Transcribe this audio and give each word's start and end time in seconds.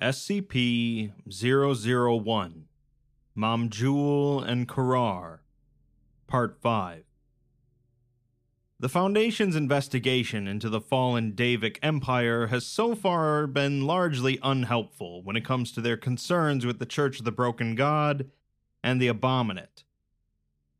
SCP 0.00 1.10
001 1.28 2.66
Mamjul 3.36 4.48
and 4.48 4.68
Karar 4.68 5.42
Part 6.28 6.56
5 6.60 7.02
The 8.78 8.88
Foundation's 8.88 9.56
investigation 9.56 10.46
into 10.46 10.68
the 10.68 10.80
fallen 10.80 11.32
Daevic 11.32 11.78
Empire 11.82 12.46
has 12.46 12.64
so 12.64 12.94
far 12.94 13.48
been 13.48 13.86
largely 13.88 14.38
unhelpful 14.40 15.24
when 15.24 15.34
it 15.34 15.44
comes 15.44 15.72
to 15.72 15.80
their 15.80 15.96
concerns 15.96 16.64
with 16.64 16.78
the 16.78 16.86
Church 16.86 17.18
of 17.18 17.24
the 17.24 17.32
Broken 17.32 17.74
God 17.74 18.30
and 18.84 19.02
the 19.02 19.08
Abominate. 19.08 19.82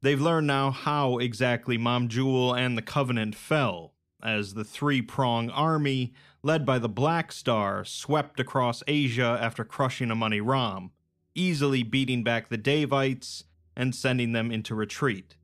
They've 0.01 0.21
learned 0.21 0.47
now 0.47 0.71
how 0.71 1.19
exactly 1.19 1.77
Mamjul 1.77 2.57
and 2.57 2.79
the 2.79 2.83
Covenant 2.83 3.35
fell, 3.35 3.95
as 4.23 4.55
the 4.55 4.65
three 4.65 5.03
prong 5.03 5.51
army, 5.51 6.13
led 6.49 6.65
by 6.65 6.79
the 6.79 6.89
Black 6.89 7.31
Star, 7.31 7.85
swept 7.85 8.41
across 8.41 8.83
Asia 8.89 9.39
after 9.39 9.65
crushing 9.65 10.11
Amani-Ram, 10.11 10.93
easily 11.35 11.83
beating 11.83 12.25
back 12.25 12.49
the 12.49 12.57
Daevites 12.57 13.45
and 13.77 13.95
sending 13.95 14.33
them 14.33 14.51
into 14.51 14.75
retreat. 14.75 15.37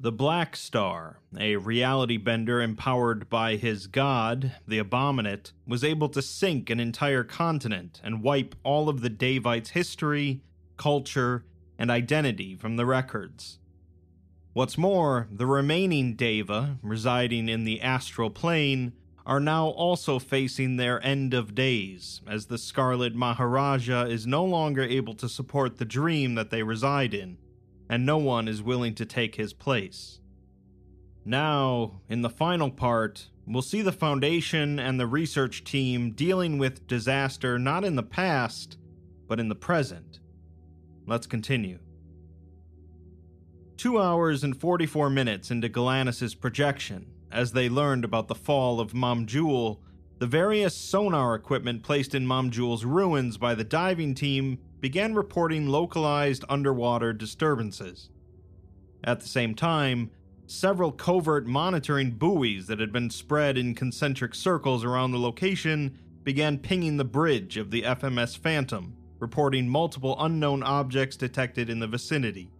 The 0.00 0.10
Black 0.10 0.56
Star, 0.56 1.18
a 1.38 1.56
reality 1.56 2.16
bender 2.16 2.62
empowered 2.62 3.28
by 3.28 3.56
his 3.56 3.86
god, 3.86 4.52
the 4.66 4.78
Abominate, 4.78 5.52
was 5.66 5.84
able 5.84 6.08
to 6.08 6.22
sink 6.22 6.70
an 6.70 6.80
entire 6.80 7.22
continent 7.22 8.00
and 8.02 8.22
wipe 8.22 8.54
all 8.64 8.88
of 8.88 9.02
the 9.02 9.10
Daevites' 9.10 9.72
history, 9.72 10.40
culture, 10.78 11.44
and 11.78 11.90
identity 11.90 12.54
from 12.56 12.76
the 12.76 12.86
records. 12.86 13.58
What's 14.54 14.78
more, 14.78 15.28
the 15.30 15.46
remaining 15.46 16.14
Deva, 16.14 16.78
residing 16.80 17.50
in 17.50 17.64
the 17.64 17.82
astral 17.82 18.30
plane, 18.30 18.94
are 19.24 19.40
now 19.40 19.68
also 19.68 20.18
facing 20.18 20.76
their 20.76 21.04
end 21.04 21.34
of 21.34 21.54
days, 21.54 22.20
as 22.26 22.46
the 22.46 22.58
Scarlet 22.58 23.14
Maharaja 23.14 24.02
is 24.04 24.26
no 24.26 24.44
longer 24.44 24.82
able 24.82 25.14
to 25.14 25.28
support 25.28 25.76
the 25.76 25.84
dream 25.84 26.34
that 26.34 26.50
they 26.50 26.62
reside 26.62 27.14
in, 27.14 27.38
and 27.88 28.04
no 28.04 28.18
one 28.18 28.48
is 28.48 28.62
willing 28.62 28.94
to 28.94 29.06
take 29.06 29.36
his 29.36 29.52
place. 29.52 30.20
Now, 31.24 32.00
in 32.08 32.22
the 32.22 32.30
final 32.30 32.70
part, 32.70 33.28
we'll 33.46 33.62
see 33.62 33.82
the 33.82 33.92
Foundation 33.92 34.80
and 34.80 34.98
the 34.98 35.06
research 35.06 35.62
team 35.62 36.10
dealing 36.12 36.58
with 36.58 36.86
disaster 36.88 37.58
not 37.58 37.84
in 37.84 37.94
the 37.94 38.02
past, 38.02 38.76
but 39.28 39.38
in 39.38 39.48
the 39.48 39.54
present. 39.54 40.18
Let's 41.06 41.26
continue. 41.28 41.78
Two 43.76 44.00
hours 44.00 44.44
and 44.44 44.60
44 44.60 45.10
minutes 45.10 45.50
into 45.50 45.68
Galanis' 45.68 46.38
projection, 46.38 47.11
as 47.32 47.52
they 47.52 47.68
learned 47.68 48.04
about 48.04 48.28
the 48.28 48.34
fall 48.34 48.80
of 48.80 48.92
Mamjul, 48.92 49.78
the 50.18 50.26
various 50.26 50.76
sonar 50.76 51.34
equipment 51.34 51.82
placed 51.82 52.14
in 52.14 52.26
Mamjul's 52.26 52.84
ruins 52.84 53.38
by 53.38 53.54
the 53.54 53.64
diving 53.64 54.14
team 54.14 54.58
began 54.80 55.14
reporting 55.14 55.66
localized 55.66 56.44
underwater 56.48 57.12
disturbances. 57.12 58.10
At 59.02 59.20
the 59.20 59.28
same 59.28 59.54
time, 59.54 60.10
several 60.46 60.92
covert 60.92 61.46
monitoring 61.46 62.12
buoys 62.12 62.66
that 62.66 62.78
had 62.78 62.92
been 62.92 63.10
spread 63.10 63.56
in 63.56 63.74
concentric 63.74 64.34
circles 64.34 64.84
around 64.84 65.10
the 65.10 65.18
location 65.18 65.98
began 66.22 66.58
pinging 66.58 66.98
the 66.98 67.04
bridge 67.04 67.56
of 67.56 67.70
the 67.70 67.82
FMS 67.82 68.36
Phantom, 68.38 68.94
reporting 69.18 69.68
multiple 69.68 70.16
unknown 70.20 70.62
objects 70.62 71.16
detected 71.16 71.68
in 71.68 71.80
the 71.80 71.86
vicinity. 71.88 72.50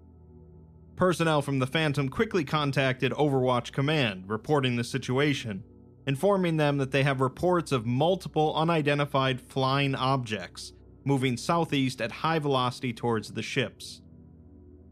Personnel 0.96 1.42
from 1.42 1.58
the 1.58 1.66
Phantom 1.66 2.08
quickly 2.08 2.44
contacted 2.44 3.12
Overwatch 3.12 3.72
Command, 3.72 4.24
reporting 4.28 4.76
the 4.76 4.84
situation, 4.84 5.64
informing 6.06 6.56
them 6.56 6.78
that 6.78 6.90
they 6.90 7.02
have 7.02 7.20
reports 7.20 7.72
of 7.72 7.86
multiple 7.86 8.54
unidentified 8.54 9.40
flying 9.40 9.94
objects 9.94 10.72
moving 11.04 11.36
southeast 11.36 12.00
at 12.00 12.12
high 12.12 12.38
velocity 12.38 12.92
towards 12.92 13.32
the 13.32 13.42
ships. 13.42 14.02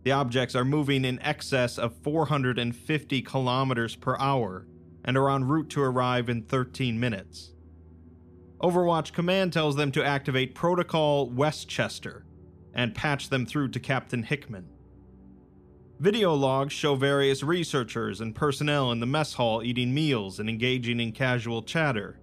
The 0.02 0.12
objects 0.12 0.54
are 0.54 0.64
moving 0.64 1.04
in 1.04 1.20
excess 1.22 1.78
of 1.78 1.96
450 2.02 3.22
kilometers 3.22 3.96
per 3.96 4.16
hour 4.18 4.66
and 5.04 5.16
are 5.16 5.30
en 5.30 5.44
route 5.44 5.70
to 5.70 5.82
arrive 5.82 6.28
in 6.28 6.42
13 6.42 6.98
minutes. 6.98 7.52
Overwatch 8.62 9.12
Command 9.12 9.52
tells 9.52 9.76
them 9.76 9.92
to 9.92 10.04
activate 10.04 10.54
Protocol 10.54 11.28
Westchester 11.30 12.24
and 12.74 12.94
patch 12.94 13.28
them 13.28 13.46
through 13.46 13.68
to 13.68 13.80
Captain 13.80 14.22
Hickman. 14.22 14.68
Video 16.00 16.32
logs 16.32 16.72
show 16.72 16.94
various 16.94 17.42
researchers 17.42 18.22
and 18.22 18.34
personnel 18.34 18.90
in 18.90 19.00
the 19.00 19.06
mess 19.06 19.34
hall 19.34 19.62
eating 19.62 19.92
meals 19.92 20.40
and 20.40 20.48
engaging 20.48 20.98
in 20.98 21.12
casual 21.12 21.62
chatter. 21.62 22.18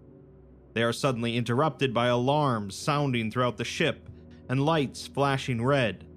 They 0.73 0.81
are 0.81 0.91
suddenly 0.91 1.37
interrupted 1.37 1.93
by 1.93 2.07
alarms 2.07 2.75
sounding 2.75 3.29
throughout 3.29 3.57
the 3.57 3.63
ship 3.63 4.09
and 4.49 4.65
lights 4.65 5.05
flashing 5.05 5.63
red. 5.63 6.07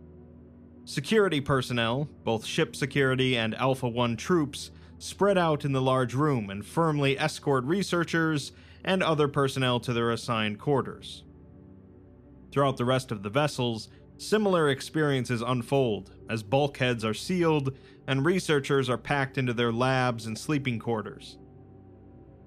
Security 0.87 1.43
personnel, 1.43 2.09
both 2.25 2.47
ship 2.47 2.75
security 2.75 3.37
and 3.37 3.55
Alpha 3.57 3.87
1 3.87 4.17
troops, 4.17 4.71
spread 4.99 5.37
out 5.37 5.67
in 5.67 5.73
the 5.73 5.83
large 5.83 6.15
room 6.15 6.49
and 6.49 6.65
firmly 6.65 7.19
escort 7.19 7.65
researchers 7.65 8.53
and 8.87 9.03
other 9.03 9.29
personnel 9.29 9.79
to 9.81 9.93
their 9.93 10.11
assigned 10.11 10.59
quarters. 10.59 11.25
Throughout 12.53 12.79
the 12.79 12.87
rest 12.87 13.13
of 13.13 13.23
the 13.23 13.29
vessels, 13.29 13.91
Similar 14.21 14.69
experiences 14.69 15.41
unfold 15.41 16.15
as 16.29 16.43
bulkheads 16.43 17.07
are 17.07 17.15
sealed 17.15 17.75
and 18.07 18.23
researchers 18.23 18.91
are 18.91 18.99
packed 18.99 19.39
into 19.39 19.55
their 19.55 19.73
labs 19.73 20.27
and 20.27 20.37
sleeping 20.37 20.79
quarters. 20.79 21.39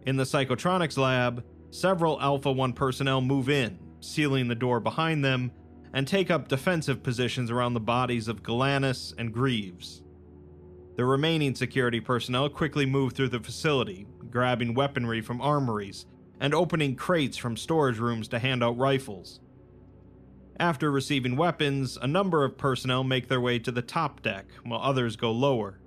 In 0.06 0.16
the 0.16 0.24
psychotronics 0.24 1.00
lab, 1.00 1.44
several 1.72 2.22
Alpha 2.22 2.52
1 2.52 2.74
personnel 2.74 3.22
move 3.22 3.50
in, 3.50 3.80
sealing 4.02 4.48
the 4.48 4.54
door 4.54 4.80
behind 4.80 5.26
them, 5.26 5.52
and 5.94 6.08
take 6.08 6.30
up 6.30 6.48
defensive 6.48 7.02
positions 7.02 7.50
around 7.50 7.74
the 7.74 7.80
bodies 7.80 8.28
of 8.28 8.44
Galanis 8.44 9.16
and 9.18 9.34
Greaves. 9.34 10.04
The 10.96 11.06
remaining 11.06 11.56
security 11.56 12.00
personnel 12.00 12.50
quickly 12.50 12.86
move 12.86 13.14
through 13.14 13.30
the 13.30 13.40
facility, 13.40 14.06
grabbing 14.30 14.76
weaponry 14.76 15.22
from 15.22 15.42
armories 15.42 16.06
and 16.40 16.54
opening 16.54 16.96
crates 16.96 17.36
from 17.36 17.58
storage 17.58 17.98
rooms 17.98 18.28
to 18.28 18.38
hand 18.38 18.64
out 18.64 18.78
rifles. 18.78 19.40
After 20.60 20.92
receiving 20.92 21.36
weapons, 21.36 21.98
a 22.02 22.08
number 22.08 22.44
of 22.44 22.58
personnel 22.58 23.04
make 23.04 23.28
their 23.28 23.42
way 23.42 23.58
to 23.60 23.72
the 23.72 23.82
top 23.82 24.22
deck, 24.22 24.46
while 24.64 24.82
others 24.82 25.16
go 25.16 25.32
lower. 25.32 25.80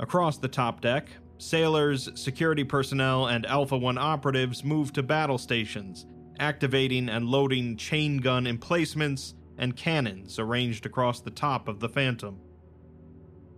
Across 0.00 0.38
the 0.38 0.48
top 0.48 0.80
deck, 0.80 1.08
sailors, 1.38 2.08
security 2.14 2.64
personnel, 2.64 3.26
and 3.28 3.46
Alpha 3.46 3.78
1 3.78 3.96
operatives 3.96 4.64
move 4.64 4.92
to 4.92 5.04
battle 5.04 5.38
stations, 5.38 6.04
activating 6.40 7.08
and 7.08 7.26
loading 7.28 7.76
chain 7.76 8.18
gun 8.18 8.46
emplacements 8.46 9.34
and 9.56 9.76
cannons 9.76 10.40
arranged 10.40 10.84
across 10.84 11.20
the 11.20 11.30
top 11.30 11.68
of 11.68 11.78
the 11.78 11.88
Phantom. 11.88 12.40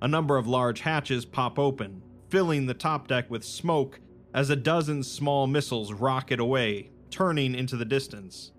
A 0.02 0.08
number 0.08 0.36
of 0.36 0.46
large 0.46 0.80
hatches 0.80 1.24
pop 1.24 1.58
open, 1.58 2.02
filling 2.28 2.66
the 2.66 2.74
top 2.74 3.08
deck 3.08 3.30
with 3.30 3.42
smoke 3.42 3.98
as 4.34 4.50
a 4.50 4.56
dozen 4.56 5.02
small 5.02 5.46
missiles 5.46 5.94
rocket 5.94 6.38
away, 6.38 6.90
turning 7.08 7.54
into 7.54 7.76
the 7.76 7.84
distance. 7.86 8.52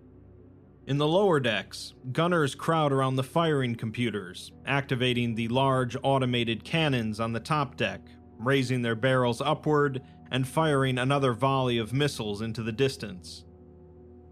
In 0.88 0.98
the 0.98 1.08
lower 1.08 1.42
decks, 1.42 1.94
gunners 2.14 2.56
crowd 2.56 2.94
around 2.94 3.18
the 3.18 3.24
firing 3.24 3.76
computers, 3.76 4.54
activating 4.66 5.36
the 5.36 5.50
large 5.50 5.98
automated 6.02 6.64
cannons 6.64 7.20
on 7.20 7.34
the 7.34 7.42
top 7.42 7.76
deck, 7.76 8.00
raising 8.40 8.82
their 8.82 8.96
barrels 8.96 9.42
upward 9.42 10.02
and 10.32 10.48
firing 10.48 10.98
another 10.98 11.34
volley 11.34 11.78
of 11.78 11.92
missiles 11.92 12.42
into 12.42 12.64
the 12.64 12.72
distance. 12.72 13.44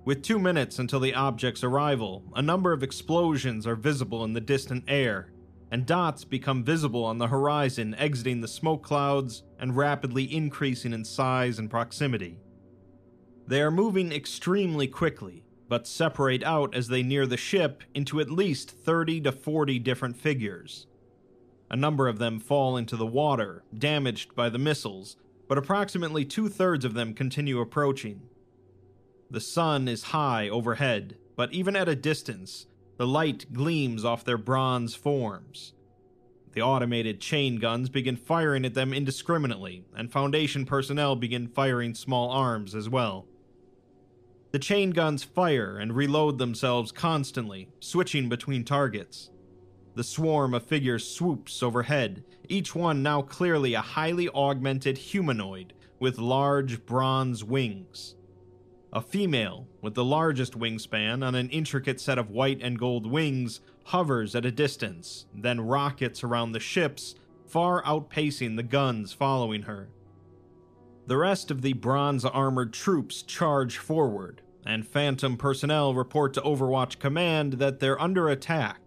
With 0.05 0.23
two 0.23 0.39
minutes 0.39 0.79
until 0.79 1.01
the 1.01 1.13
object's 1.13 1.61
arrival, 1.61 2.23
a 2.35 2.41
number 2.41 2.71
of 2.71 2.83
explosions 2.83 3.67
are 3.67 3.75
visible 3.75 4.23
in 4.23 4.31
the 4.31 4.39
distant 4.39 4.85
air, 4.87 5.33
and 5.71 5.85
dots 5.85 6.23
become 6.23 6.63
visible 6.63 7.03
on 7.03 7.17
the 7.17 7.27
horizon 7.27 7.93
exiting 7.95 8.39
the 8.39 8.47
smoke 8.47 8.81
clouds 8.81 9.43
and 9.59 9.75
rapidly 9.75 10.33
increasing 10.33 10.93
in 10.93 11.03
size 11.03 11.59
and 11.59 11.69
proximity. 11.69 12.39
They 13.45 13.61
are 13.61 13.71
moving 13.71 14.13
extremely 14.13 14.87
quickly, 14.87 15.44
but 15.67 15.87
separate 15.87 16.43
out 16.43 16.75
as 16.75 16.87
they 16.87 17.03
near 17.03 17.25
the 17.25 17.37
ship 17.37 17.83
into 17.93 18.19
at 18.19 18.29
least 18.29 18.71
30 18.71 19.21
to 19.21 19.31
40 19.31 19.79
different 19.79 20.15
figures. 20.15 20.87
A 21.69 21.75
number 21.75 22.07
of 22.07 22.19
them 22.19 22.39
fall 22.39 22.77
into 22.77 22.95
the 22.95 23.05
water, 23.05 23.63
damaged 23.75 24.35
by 24.35 24.49
the 24.49 24.59
missiles, 24.59 25.17
but 25.47 25.57
approximately 25.57 26.23
two 26.23 26.49
thirds 26.49 26.85
of 26.85 26.93
them 26.93 27.13
continue 27.13 27.59
approaching. 27.59 28.21
The 29.29 29.41
sun 29.41 29.87
is 29.87 30.03
high 30.03 30.47
overhead, 30.47 31.17
but 31.35 31.51
even 31.51 31.75
at 31.75 31.89
a 31.89 31.95
distance, 31.95 32.67
the 32.97 33.07
light 33.07 33.51
gleams 33.51 34.05
off 34.05 34.23
their 34.23 34.37
bronze 34.37 34.95
forms. 34.95 35.73
The 36.53 36.61
automated 36.61 37.19
chain 37.19 37.57
guns 37.57 37.89
begin 37.89 38.15
firing 38.15 38.63
at 38.63 38.75
them 38.75 38.93
indiscriminately, 38.93 39.83
and 39.93 40.11
Foundation 40.11 40.65
personnel 40.65 41.15
begin 41.15 41.47
firing 41.47 41.93
small 41.93 42.29
arms 42.29 42.73
as 42.73 42.87
well. 42.87 43.25
The 44.55 44.59
chain 44.59 44.91
guns 44.91 45.21
fire 45.21 45.77
and 45.77 45.93
reload 45.93 46.37
themselves 46.37 46.93
constantly, 46.93 47.67
switching 47.81 48.29
between 48.29 48.63
targets. 48.63 49.29
The 49.95 50.03
swarm 50.05 50.53
of 50.53 50.63
figures 50.63 51.05
swoops 51.05 51.61
overhead, 51.61 52.23
each 52.47 52.73
one 52.73 53.03
now 53.03 53.21
clearly 53.21 53.73
a 53.73 53.81
highly 53.81 54.29
augmented 54.29 54.97
humanoid 54.97 55.73
with 55.99 56.19
large 56.19 56.85
bronze 56.85 57.43
wings. 57.43 58.15
A 58.93 59.01
female, 59.01 59.67
with 59.81 59.93
the 59.93 60.05
largest 60.05 60.57
wingspan 60.57 61.21
on 61.21 61.35
an 61.35 61.49
intricate 61.49 61.99
set 61.99 62.17
of 62.17 62.29
white 62.29 62.61
and 62.61 62.79
gold 62.79 63.05
wings, 63.05 63.59
hovers 63.83 64.35
at 64.35 64.45
a 64.45 64.51
distance, 64.51 65.25
then 65.35 65.59
rockets 65.59 66.23
around 66.23 66.53
the 66.53 66.61
ships, 66.61 67.15
far 67.45 67.83
outpacing 67.83 68.55
the 68.55 68.63
guns 68.63 69.11
following 69.11 69.63
her. 69.63 69.89
The 71.07 71.17
rest 71.17 71.51
of 71.51 71.61
the 71.61 71.73
bronze 71.73 72.23
armored 72.23 72.71
troops 72.71 73.21
charge 73.21 73.77
forward, 73.79 74.41
and 74.65 74.87
Phantom 74.87 75.37
personnel 75.37 75.93
report 75.93 76.33
to 76.33 76.41
Overwatch 76.41 76.99
Command 76.99 77.53
that 77.53 77.79
they're 77.79 78.01
under 78.01 78.29
attack. 78.29 78.81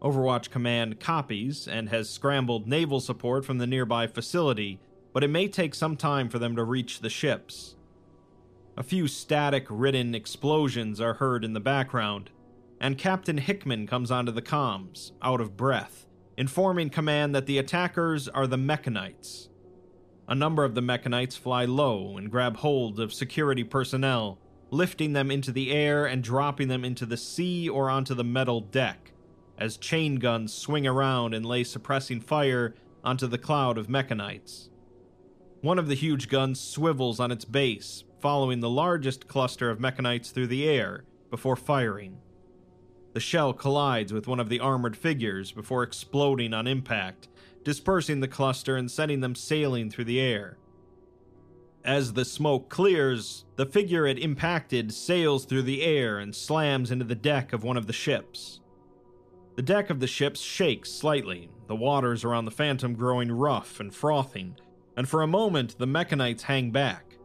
Overwatch 0.00 0.50
Command 0.50 1.00
copies 1.00 1.66
and 1.66 1.88
has 1.88 2.08
scrambled 2.08 2.68
naval 2.68 3.00
support 3.00 3.44
from 3.44 3.58
the 3.58 3.66
nearby 3.66 4.06
facility, 4.06 4.78
but 5.12 5.24
it 5.24 5.28
may 5.28 5.48
take 5.48 5.74
some 5.74 5.96
time 5.96 6.28
for 6.28 6.38
them 6.38 6.54
to 6.54 6.62
reach 6.62 7.00
the 7.00 7.10
ships. 7.10 7.74
A 8.76 8.84
few 8.84 9.08
static 9.08 9.66
ridden 9.68 10.14
explosions 10.14 11.00
are 11.00 11.14
heard 11.14 11.44
in 11.44 11.52
the 11.52 11.60
background, 11.60 12.30
and 12.80 12.96
Captain 12.96 13.38
Hickman 13.38 13.88
comes 13.88 14.12
onto 14.12 14.30
the 14.30 14.40
comms, 14.40 15.10
out 15.20 15.40
of 15.40 15.56
breath, 15.56 16.06
informing 16.36 16.90
command 16.90 17.34
that 17.34 17.46
the 17.46 17.58
attackers 17.58 18.28
are 18.28 18.46
the 18.46 18.56
Mechanites. 18.56 19.48
A 20.28 20.34
number 20.36 20.62
of 20.62 20.76
the 20.76 20.82
Mechanites 20.82 21.36
fly 21.36 21.64
low 21.64 22.16
and 22.16 22.30
grab 22.30 22.58
hold 22.58 23.00
of 23.00 23.12
security 23.12 23.64
personnel, 23.64 24.38
lifting 24.70 25.12
them 25.12 25.30
into 25.30 25.52
the 25.52 25.72
air 25.72 26.06
and 26.06 26.22
dropping 26.22 26.68
them 26.68 26.84
into 26.84 27.06
the 27.06 27.16
sea 27.16 27.68
or 27.68 27.88
onto 27.88 28.14
the 28.14 28.24
metal 28.24 28.60
deck, 28.60 29.12
as 29.58 29.76
chain 29.76 30.16
guns 30.16 30.52
swing 30.52 30.86
around 30.86 31.34
and 31.34 31.44
lay 31.44 31.64
suppressing 31.64 32.20
fire 32.20 32.74
onto 33.02 33.26
the 33.26 33.38
cloud 33.38 33.78
of 33.78 33.88
Mechanites. 33.88 34.70
One 35.60 35.78
of 35.78 35.88
the 35.88 35.94
huge 35.94 36.28
guns 36.28 36.60
swivels 36.60 37.18
on 37.18 37.32
its 37.32 37.44
base, 37.44 38.04
following 38.20 38.60
the 38.60 38.70
largest 38.70 39.26
cluster 39.26 39.70
of 39.70 39.80
Mechanites 39.80 40.30
through 40.30 40.48
the 40.48 40.68
air 40.68 41.04
before 41.30 41.56
firing. 41.56 42.18
The 43.14 43.20
shell 43.20 43.52
collides 43.52 44.12
with 44.12 44.28
one 44.28 44.38
of 44.38 44.48
the 44.48 44.60
armored 44.60 44.96
figures 44.96 45.50
before 45.50 45.82
exploding 45.82 46.54
on 46.54 46.66
impact, 46.66 47.28
dispersing 47.64 48.20
the 48.20 48.28
cluster 48.28 48.76
and 48.76 48.90
sending 48.90 49.20
them 49.20 49.34
sailing 49.34 49.90
through 49.90 50.04
the 50.04 50.20
air. 50.20 50.58
As 51.88 52.12
the 52.12 52.26
smoke 52.26 52.68
clears, 52.68 53.46
the 53.56 53.64
figure 53.64 54.06
it 54.06 54.18
impacted 54.18 54.92
sails 54.92 55.46
through 55.46 55.62
the 55.62 55.82
air 55.82 56.18
and 56.18 56.36
slams 56.36 56.90
into 56.90 57.06
the 57.06 57.14
deck 57.14 57.54
of 57.54 57.64
one 57.64 57.78
of 57.78 57.86
the 57.86 57.94
ships. 57.94 58.60
The 59.56 59.62
deck 59.62 59.88
of 59.88 59.98
the 59.98 60.06
ship 60.06 60.36
shakes 60.36 60.92
slightly, 60.92 61.48
the 61.66 61.74
waters 61.74 62.24
around 62.24 62.44
the 62.44 62.50
Phantom 62.50 62.92
growing 62.92 63.32
rough 63.32 63.80
and 63.80 63.94
frothing, 63.94 64.56
and 64.98 65.08
for 65.08 65.22
a 65.22 65.26
moment 65.26 65.78
the 65.78 65.86
Mechanites 65.86 66.42
hang 66.42 66.72
back. 66.72 67.16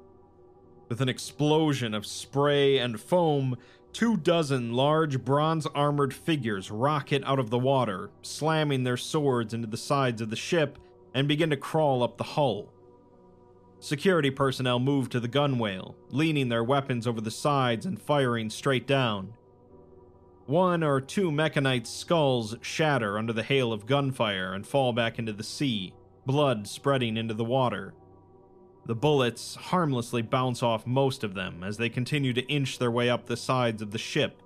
With 0.87 1.01
an 1.01 1.09
explosion 1.09 1.93
of 1.93 2.05
spray 2.05 2.77
and 2.77 2.97
foam, 2.97 3.57
two 3.91 4.15
dozen 4.15 4.71
large 4.71 5.25
bronze 5.25 5.65
armored 5.75 6.13
figures 6.13 6.71
rocket 6.71 7.21
out 7.25 7.37
of 7.37 7.49
the 7.49 7.59
water, 7.59 8.11
slamming 8.21 8.85
their 8.85 8.95
swords 8.95 9.53
into 9.53 9.67
the 9.67 9.75
sides 9.75 10.21
of 10.21 10.29
the 10.29 10.37
ship 10.37 10.79
and 11.13 11.27
begin 11.27 11.49
to 11.49 11.57
crawl 11.57 12.01
up 12.01 12.17
the 12.17 12.23
hull. 12.23 12.72
Security 13.83 14.31
personnel 14.31 14.79
move 14.79 15.09
to 15.09 15.19
the 15.19 15.27
gunwale, 15.27 15.95
leaning 16.09 16.47
their 16.47 16.63
weapons 16.63 17.05
over 17.05 17.19
the 17.19 17.29
sides 17.29 17.85
and 17.85 18.01
firing 18.01 18.49
straight 18.49 18.87
down. 18.87 19.33
One 20.45 20.83
or 20.83 21.01
two 21.01 21.33
Mechanites' 21.33 21.89
skulls 21.89 22.55
shatter 22.61 23.17
under 23.17 23.33
the 23.33 23.43
hail 23.43 23.73
of 23.73 23.85
gunfire 23.85 24.53
and 24.53 24.65
fall 24.65 24.93
back 24.93 25.19
into 25.19 25.33
the 25.33 25.43
sea, 25.43 25.93
blood 26.25 26.65
spreading 26.65 27.17
into 27.17 27.33
the 27.33 27.43
water. 27.43 27.93
The 28.85 28.95
bullets 28.95 29.55
harmlessly 29.55 30.21
bounce 30.21 30.63
off 30.63 30.87
most 30.87 31.25
of 31.25 31.33
them 31.33 31.61
as 31.61 31.75
they 31.75 31.89
continue 31.89 32.31
to 32.31 32.47
inch 32.47 32.79
their 32.79 32.89
way 32.89 33.09
up 33.09 33.25
the 33.25 33.35
sides 33.35 33.81
of 33.81 33.91
the 33.91 33.97
ship, 33.97 34.41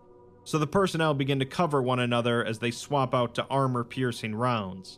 so 0.45 0.57
the 0.57 0.65
personnel 0.65 1.13
begin 1.13 1.37
to 1.37 1.45
cover 1.45 1.79
one 1.79 1.99
another 1.99 2.43
as 2.43 2.57
they 2.57 2.71
swap 2.71 3.13
out 3.13 3.35
to 3.35 3.45
armor 3.51 3.83
piercing 3.83 4.33
rounds. 4.33 4.97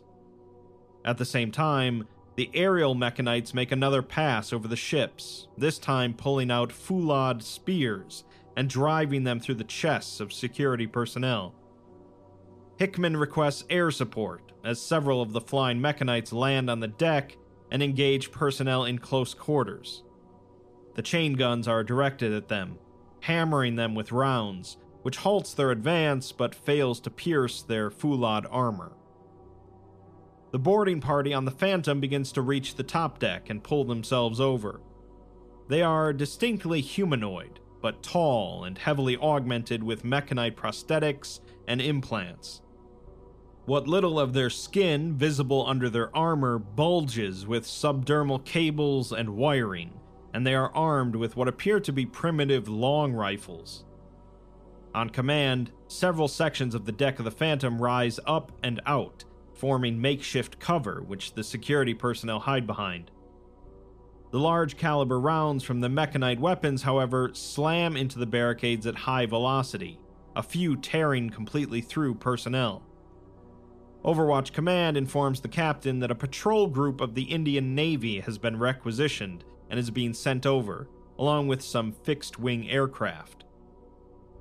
At 1.04 1.18
the 1.18 1.26
same 1.26 1.50
time, 1.50 2.08
the 2.36 2.50
aerial 2.54 2.94
mechanites 2.94 3.52
make 3.52 3.72
another 3.72 4.02
pass 4.02 4.52
over 4.52 4.68
the 4.68 4.76
ships, 4.76 5.48
this 5.58 5.78
time 5.78 6.14
pulling 6.14 6.50
out 6.50 6.70
Fulad 6.70 7.42
spears 7.42 8.24
and 8.56 8.68
driving 8.68 9.24
them 9.24 9.40
through 9.40 9.56
the 9.56 9.64
chests 9.64 10.20
of 10.20 10.32
security 10.32 10.86
personnel. 10.86 11.54
Hickman 12.76 13.16
requests 13.16 13.64
air 13.68 13.90
support 13.90 14.52
as 14.64 14.80
several 14.80 15.20
of 15.20 15.32
the 15.32 15.40
flying 15.40 15.80
mechanites 15.80 16.32
land 16.32 16.70
on 16.70 16.80
the 16.80 16.88
deck 16.88 17.36
and 17.70 17.82
engage 17.82 18.32
personnel 18.32 18.84
in 18.84 18.98
close 18.98 19.34
quarters. 19.34 20.02
The 20.94 21.02
chain 21.02 21.34
guns 21.34 21.68
are 21.68 21.84
directed 21.84 22.32
at 22.32 22.48
them, 22.48 22.78
hammering 23.20 23.76
them 23.76 23.94
with 23.94 24.12
rounds, 24.12 24.76
which 25.02 25.18
halts 25.18 25.54
their 25.54 25.70
advance 25.70 26.32
but 26.32 26.54
fails 26.54 27.00
to 27.00 27.10
pierce 27.10 27.62
their 27.62 27.90
Fulad 27.90 28.46
armor. 28.50 28.92
The 30.50 30.58
boarding 30.58 31.00
party 31.00 31.32
on 31.32 31.44
the 31.44 31.50
Phantom 31.50 32.00
begins 32.00 32.32
to 32.32 32.42
reach 32.42 32.74
the 32.74 32.82
top 32.82 33.18
deck 33.18 33.50
and 33.50 33.62
pull 33.62 33.84
themselves 33.84 34.40
over. 34.40 34.80
They 35.68 35.82
are 35.82 36.12
distinctly 36.12 36.80
humanoid, 36.80 37.60
but 37.80 38.02
tall 38.02 38.64
and 38.64 38.76
heavily 38.76 39.16
augmented 39.16 39.82
with 39.82 40.04
mechanite 40.04 40.56
prosthetics 40.56 41.40
and 41.68 41.80
implants. 41.80 42.62
What 43.66 43.86
little 43.86 44.18
of 44.18 44.32
their 44.32 44.50
skin 44.50 45.14
visible 45.14 45.64
under 45.68 45.88
their 45.88 46.14
armor 46.16 46.58
bulges 46.58 47.46
with 47.46 47.64
subdermal 47.64 48.44
cables 48.44 49.12
and 49.12 49.36
wiring, 49.36 50.00
and 50.34 50.44
they 50.44 50.54
are 50.54 50.74
armed 50.74 51.14
with 51.14 51.36
what 51.36 51.46
appear 51.46 51.78
to 51.78 51.92
be 51.92 52.04
primitive 52.04 52.68
long 52.68 53.12
rifles. 53.12 53.84
On 54.92 55.08
command, 55.08 55.70
several 55.86 56.26
sections 56.26 56.74
of 56.74 56.84
the 56.84 56.92
deck 56.92 57.20
of 57.20 57.24
the 57.24 57.30
Phantom 57.30 57.80
rise 57.80 58.18
up 58.26 58.50
and 58.64 58.80
out, 58.86 59.24
forming 59.60 60.00
makeshift 60.00 60.58
cover 60.58 61.02
which 61.06 61.34
the 61.34 61.44
security 61.44 61.92
personnel 61.92 62.40
hide 62.40 62.66
behind. 62.66 63.10
The 64.30 64.38
large 64.38 64.78
caliber 64.78 65.20
rounds 65.20 65.62
from 65.62 65.80
the 65.80 65.88
mechanite 65.88 66.40
weapons, 66.40 66.82
however, 66.82 67.30
slam 67.34 67.94
into 67.94 68.18
the 68.18 68.26
barricades 68.26 68.86
at 68.86 68.94
high 68.94 69.26
velocity, 69.26 70.00
a 70.34 70.42
few 70.42 70.76
tearing 70.76 71.28
completely 71.28 71.82
through 71.82 72.14
personnel. 72.14 72.82
Overwatch 74.02 74.54
Command 74.54 74.96
informs 74.96 75.42
the 75.42 75.48
captain 75.48 75.98
that 75.98 76.10
a 76.10 76.14
patrol 76.14 76.66
group 76.66 77.02
of 77.02 77.14
the 77.14 77.24
Indian 77.24 77.74
Navy 77.74 78.20
has 78.20 78.38
been 78.38 78.58
requisitioned 78.58 79.44
and 79.68 79.78
is 79.78 79.90
being 79.90 80.14
sent 80.14 80.46
over, 80.46 80.88
along 81.18 81.48
with 81.48 81.60
some 81.60 81.92
fixed 81.92 82.38
wing 82.38 82.70
aircraft. 82.70 83.44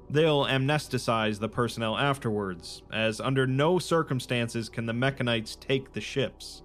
They'll 0.10 0.46
amnesticize 0.46 1.40
the 1.40 1.50
personnel 1.50 1.96
afterwards, 1.96 2.82
as 2.92 3.22
under 3.22 3.46
no 3.46 3.78
circumstances 3.78 4.68
can 4.68 4.88
the 4.88 4.94
Mechanites 4.94 5.56
take 5.56 5.94
the 5.94 6.02
ships. 6.02 6.64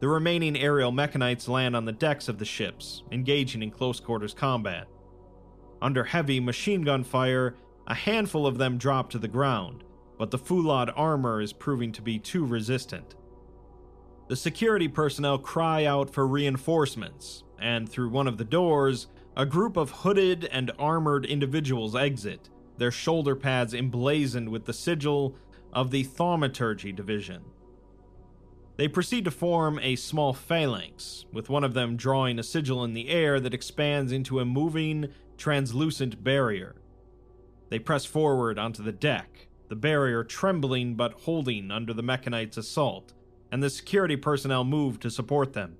The 0.00 0.08
remaining 0.08 0.58
aerial 0.58 0.90
Mechanites 0.90 1.46
land 1.46 1.76
on 1.76 1.84
the 1.84 1.92
decks 1.92 2.28
of 2.28 2.38
the 2.38 2.44
ships, 2.44 3.04
engaging 3.12 3.62
in 3.62 3.70
close 3.70 4.00
quarters 4.00 4.34
combat. 4.34 4.88
Under 5.80 6.02
heavy 6.02 6.40
machine 6.40 6.82
gun 6.82 7.04
fire, 7.04 7.54
a 7.86 7.94
handful 7.94 8.46
of 8.46 8.58
them 8.58 8.76
drop 8.76 9.10
to 9.10 9.18
the 9.18 9.28
ground, 9.28 9.84
but 10.18 10.32
the 10.32 10.38
Fulad 10.38 10.92
armor 10.96 11.40
is 11.40 11.52
proving 11.52 11.92
to 11.92 12.02
be 12.02 12.18
too 12.18 12.44
resistant. 12.44 13.14
The 14.28 14.36
security 14.36 14.88
personnel 14.88 15.38
cry 15.38 15.84
out 15.84 16.10
for 16.10 16.26
reinforcements, 16.26 17.44
and 17.60 17.88
through 17.88 18.08
one 18.08 18.26
of 18.26 18.38
the 18.38 18.44
doors, 18.44 19.06
a 19.36 19.46
group 19.46 19.76
of 19.76 19.90
hooded 19.90 20.44
and 20.46 20.70
armored 20.78 21.24
individuals 21.24 21.96
exit, 21.96 22.50
their 22.76 22.90
shoulder 22.90 23.34
pads 23.34 23.72
emblazoned 23.72 24.48
with 24.48 24.66
the 24.66 24.72
sigil 24.72 25.36
of 25.72 25.90
the 25.90 26.02
Thaumaturgy 26.04 26.92
Division. 26.92 27.42
They 28.76 28.88
proceed 28.88 29.24
to 29.24 29.30
form 29.30 29.78
a 29.78 29.96
small 29.96 30.32
phalanx, 30.32 31.26
with 31.32 31.48
one 31.48 31.64
of 31.64 31.74
them 31.74 31.96
drawing 31.96 32.38
a 32.38 32.42
sigil 32.42 32.84
in 32.84 32.94
the 32.94 33.08
air 33.08 33.38
that 33.40 33.54
expands 33.54 34.12
into 34.12 34.40
a 34.40 34.44
moving, 34.44 35.08
translucent 35.36 36.22
barrier. 36.22 36.76
They 37.68 37.78
press 37.78 38.04
forward 38.04 38.58
onto 38.58 38.82
the 38.82 38.92
deck, 38.92 39.48
the 39.68 39.76
barrier 39.76 40.24
trembling 40.24 40.94
but 40.94 41.12
holding 41.12 41.70
under 41.70 41.94
the 41.94 42.02
Mechanites' 42.02 42.58
assault, 42.58 43.14
and 43.50 43.62
the 43.62 43.70
security 43.70 44.16
personnel 44.16 44.64
move 44.64 45.00
to 45.00 45.10
support 45.10 45.52
them. 45.52 45.76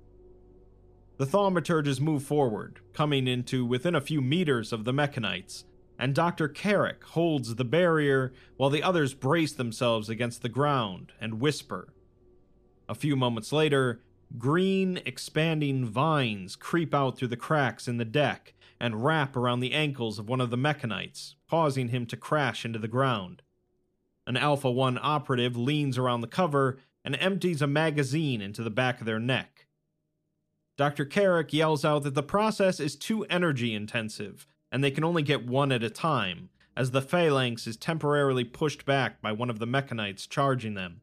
The 1.23 1.37
thaumaturges 1.37 2.01
move 2.01 2.21
forward, 2.23 2.81
coming 2.91 3.29
into 3.29 3.65
within 3.65 3.95
a 3.95 4.01
few 4.01 4.19
meters 4.19 4.73
of 4.73 4.83
the 4.83 4.91
Mechanites, 4.91 5.63
and 5.97 6.13
Dr. 6.13 6.49
Carrick 6.49 7.01
holds 7.01 7.55
the 7.55 7.63
barrier 7.63 8.33
while 8.57 8.69
the 8.69 8.83
others 8.83 9.13
brace 9.13 9.53
themselves 9.53 10.09
against 10.09 10.41
the 10.41 10.49
ground 10.49 11.13
and 11.21 11.39
whisper. 11.39 11.93
A 12.89 12.93
few 12.93 13.15
moments 13.15 13.53
later, 13.53 14.01
green, 14.37 14.99
expanding 15.05 15.85
vines 15.85 16.57
creep 16.57 16.93
out 16.93 17.17
through 17.17 17.29
the 17.29 17.37
cracks 17.37 17.87
in 17.87 17.95
the 17.95 18.03
deck 18.03 18.53
and 18.77 19.05
wrap 19.05 19.37
around 19.37 19.61
the 19.61 19.71
ankles 19.71 20.19
of 20.19 20.27
one 20.27 20.41
of 20.41 20.49
the 20.49 20.57
Mechanites, 20.57 21.35
causing 21.49 21.87
him 21.87 22.05
to 22.07 22.17
crash 22.17 22.65
into 22.65 22.79
the 22.79 22.89
ground. 22.89 23.41
An 24.27 24.35
Alpha 24.35 24.69
1 24.69 24.99
operative 25.01 25.55
leans 25.55 25.97
around 25.97 26.19
the 26.19 26.27
cover 26.27 26.79
and 27.05 27.15
empties 27.15 27.61
a 27.61 27.67
magazine 27.67 28.41
into 28.41 28.61
the 28.61 28.69
back 28.69 28.99
of 28.99 29.05
their 29.05 29.21
neck. 29.21 29.52
Dr. 30.75 31.05
Carrick 31.05 31.53
yells 31.53 31.85
out 31.85 32.03
that 32.03 32.15
the 32.15 32.23
process 32.23 32.79
is 32.79 32.95
too 32.95 33.23
energy 33.25 33.73
intensive 33.73 34.47
and 34.73 34.83
they 34.83 34.91
can 34.91 35.03
only 35.03 35.21
get 35.21 35.45
one 35.45 35.71
at 35.71 35.83
a 35.83 35.89
time, 35.89 36.49
as 36.75 36.89
the 36.89 37.01
phalanx 37.01 37.67
is 37.67 37.77
temporarily 37.77 38.43
pushed 38.43 38.85
back 38.85 39.21
by 39.21 39.31
one 39.31 39.51
of 39.51 39.59
the 39.59 39.67
mechanites 39.67 40.25
charging 40.25 40.73
them. 40.73 41.01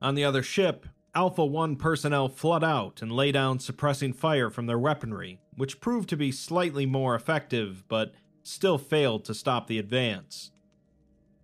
On 0.00 0.14
the 0.14 0.24
other 0.24 0.42
ship, 0.42 0.86
Alpha 1.14 1.44
1 1.44 1.76
personnel 1.76 2.26
flood 2.30 2.64
out 2.64 3.02
and 3.02 3.12
lay 3.12 3.32
down 3.32 3.58
suppressing 3.58 4.14
fire 4.14 4.48
from 4.48 4.64
their 4.64 4.78
weaponry, 4.78 5.40
which 5.56 5.80
proved 5.80 6.08
to 6.08 6.16
be 6.16 6.32
slightly 6.32 6.86
more 6.86 7.14
effective, 7.14 7.84
but 7.86 8.14
still 8.42 8.78
failed 8.78 9.26
to 9.26 9.34
stop 9.34 9.66
the 9.66 9.78
advance. 9.78 10.50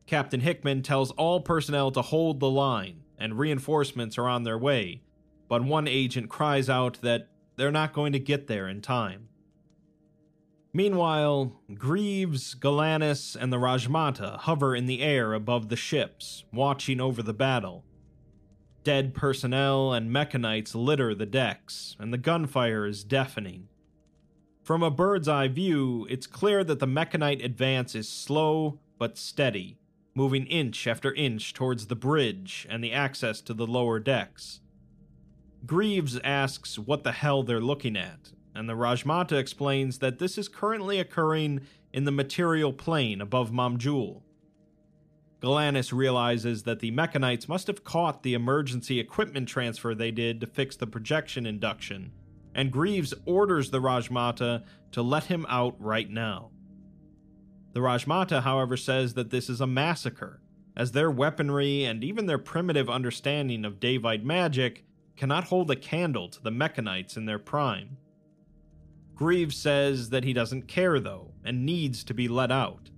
Captain 0.07 0.41
Hickman 0.41 0.83
tells 0.83 1.11
all 1.13 1.41
personnel 1.41 1.91
to 1.91 2.01
hold 2.01 2.41
the 2.41 2.51
line, 2.51 3.03
and 3.19 3.39
reinforcements 3.39 4.17
are 4.17 4.29
on 4.29 4.45
their 4.45 4.59
way, 4.59 5.03
but 5.49 5.65
one 5.65 5.89
agent 5.89 6.29
cries 6.29 6.69
out 6.69 7.01
that 7.03 7.29
they're 7.57 7.71
not 7.71 7.93
going 7.93 8.13
to 8.13 8.19
get 8.19 8.47
there 8.47 8.69
in 8.69 8.81
time. 8.81 9.29
Meanwhile, 10.73 11.53
Greaves, 11.75 12.57
Galanis, 12.57 13.37
and 13.37 13.53
the 13.53 13.59
Rajmata 13.59 14.39
hover 14.41 14.75
in 14.75 14.87
the 14.87 15.03
air 15.03 15.33
above 15.33 15.69
the 15.69 15.77
ships, 15.77 16.45
watching 16.53 17.01
over 17.01 17.23
the 17.23 17.33
battle. 17.33 17.85
Dead 18.83 19.15
personnel 19.15 19.93
and 19.93 20.13
mechanites 20.13 20.75
litter 20.75 21.15
the 21.15 21.27
decks, 21.27 21.97
and 22.01 22.13
the 22.13 22.19
gunfire 22.19 22.87
is 22.87 23.05
deafening. 23.05 23.69
From 24.65 24.83
a 24.83 24.91
bird's 24.91 25.29
eye 25.29 25.49
view, 25.49 26.07
it's 26.11 26.27
clear 26.27 26.65
that 26.65 26.81
the 26.81 26.87
mechanite 26.87 27.45
advance 27.45 27.95
is 27.95 28.09
slow 28.09 28.81
but 28.99 29.17
steady, 29.17 29.79
moving 30.15 30.47
inch 30.47 30.87
after 30.87 31.15
inch 31.15 31.55
towards 31.55 31.87
the 31.87 31.97
bridge 31.97 32.67
and 32.69 32.83
the 32.83 32.93
access 32.93 33.41
to 33.43 33.55
the 33.55 33.67
lower 33.67 34.01
decks. 34.01 34.61
Greaves 35.67 36.19
asks 36.25 36.79
what 36.79 37.05
the 37.05 37.13
hell 37.13 37.43
they're 37.43 37.61
looking 37.61 37.97
at, 37.97 38.33
and 38.55 38.69
the 38.69 38.75
Rajmata 38.75 39.39
explains 39.39 39.99
that 39.99 40.19
this 40.19 40.37
is 40.37 40.49
currently 40.49 40.99
occurring 40.99 41.63
in 41.93 42.05
the 42.05 42.13
material 42.13 42.73
plane 42.73 43.21
above 43.21 43.51
Mamjul. 43.51 44.23
Galanis 45.41 45.93
realizes 45.93 46.65
that 46.65 46.81
the 46.81 46.91
Mechanites 46.91 47.49
must 47.49 47.67
have 47.67 47.85
caught 47.85 48.23
the 48.23 48.35
emergency 48.35 48.99
equipment 48.99 49.49
transfer 49.49 49.95
they 49.95 50.11
did 50.11 50.41
to 50.41 50.47
fix 50.47 50.77
the 50.77 50.87
projection 50.87 51.47
induction, 51.47 52.13
and 52.55 52.73
Greaves 52.73 53.15
orders 53.25 53.71
the 53.71 53.81
Rajmata 53.81 54.65
to 54.93 55.03
let 55.03 55.25
him 55.25 55.47
out 55.49 55.77
right 55.79 56.11
now. 56.11 56.51
The 57.73 57.81
Rajmata, 57.81 58.43
however, 58.43 58.77
says 58.77 59.15
that 59.15 59.31
this 59.31 59.49
is 59.49 59.61
a 59.61 59.67
massacre, 59.67 60.41
as 60.77 60.93
their 60.93 61.11
weaponry 61.11 61.85
and 61.85 62.05
even 62.05 62.27
their 62.27 62.39
primitive 62.39 62.91
understanding 62.91 63.65
of 63.65 63.81
Daevite 63.81 64.25
magic 64.25 64.85
cannot 65.17 65.45
hold 65.45 65.71
a 65.71 65.77
candle 65.77 66.29
to 66.29 66.43
the 66.43 66.51
Mechanites 66.51 67.17
in 67.17 67.27
their 67.27 67.39
prime. 67.39 67.97
Greaves 69.15 69.57
says 69.57 70.11
that 70.11 70.25
he 70.25 70.33
doesn't 70.33 70.67
care 70.67 70.99
though, 70.99 71.33
and 71.45 71.65
needs 71.65 72.03
to 72.05 72.15
be 72.15 72.27
let 72.27 72.51
out. 72.51 72.91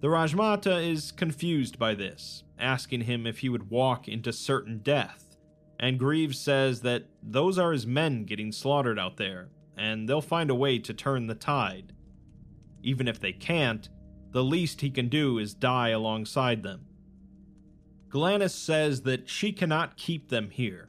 The 0.00 0.08
Rajmata 0.08 0.86
is 0.90 1.12
confused 1.12 1.78
by 1.78 1.94
this, 1.94 2.44
asking 2.58 3.02
him 3.02 3.26
if 3.26 3.38
he 3.38 3.48
would 3.48 3.70
walk 3.70 4.08
into 4.08 4.32
certain 4.32 4.78
death, 4.78 5.36
and 5.78 5.98
Greaves 5.98 6.38
says 6.38 6.80
that 6.82 7.04
those 7.22 7.58
are 7.58 7.72
his 7.72 7.86
men 7.86 8.24
getting 8.24 8.52
slaughtered 8.52 8.98
out 8.98 9.16
there, 9.16 9.48
and 9.76 10.08
they'll 10.08 10.20
find 10.20 10.50
a 10.50 10.54
way 10.54 10.78
to 10.78 10.94
turn 10.94 11.26
the 11.26 11.34
tide. 11.34 11.92
Even 12.82 13.08
if 13.08 13.18
they 13.18 13.32
can't, 13.32 13.88
the 14.30 14.44
least 14.44 14.80
he 14.80 14.90
can 14.90 15.08
do 15.08 15.38
is 15.38 15.54
die 15.54 15.90
alongside 15.90 16.62
them. 16.62 16.86
Galanis 18.08 18.50
says 18.50 19.02
that 19.02 19.28
she 19.28 19.52
cannot 19.52 19.96
keep 19.96 20.28
them 20.28 20.50
here, 20.50 20.88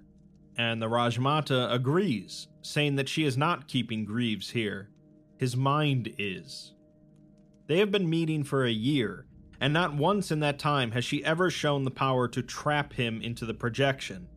and 0.58 0.82
the 0.82 0.90
Rajmata 0.90 1.72
agrees, 1.72 2.48
saying 2.62 2.96
that 2.96 3.10
she 3.10 3.26
is 3.26 3.38
not 3.38 3.68
keeping 3.68 4.06
Greaves 4.06 4.52
here. 4.52 4.90
His 5.38 5.56
mind 5.56 6.14
is. 6.18 6.74
They 7.68 7.80
have 7.80 7.92
been 7.92 8.10
meeting 8.10 8.44
for 8.44 8.64
a 8.64 8.72
year, 8.72 9.26
and 9.60 9.74
not 9.74 9.96
once 9.96 10.32
in 10.32 10.40
that 10.42 10.60
time 10.60 10.92
has 10.92 11.04
she 11.04 11.26
ever 11.26 11.50
shown 11.50 11.84
the 11.84 11.92
power 11.92 12.28
to 12.28 12.42
trap 12.42 12.94
him 12.94 13.22
into 13.22 13.46
the 13.46 13.54
projection. 13.54 14.28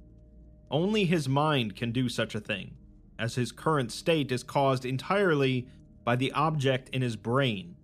Only 0.71 1.05
his 1.05 1.29
mind 1.29 1.77
can 1.77 1.93
do 1.93 2.09
such 2.09 2.35
a 2.35 2.41
thing, 2.41 2.77
as 3.19 3.35
his 3.35 3.53
current 3.53 3.93
state 3.93 4.33
is 4.33 4.43
caused 4.43 4.85
entirely 4.85 5.69
by 6.05 6.17
the 6.17 6.33
object 6.33 6.89
in 6.91 7.03
his 7.03 7.17
brain. 7.17 7.77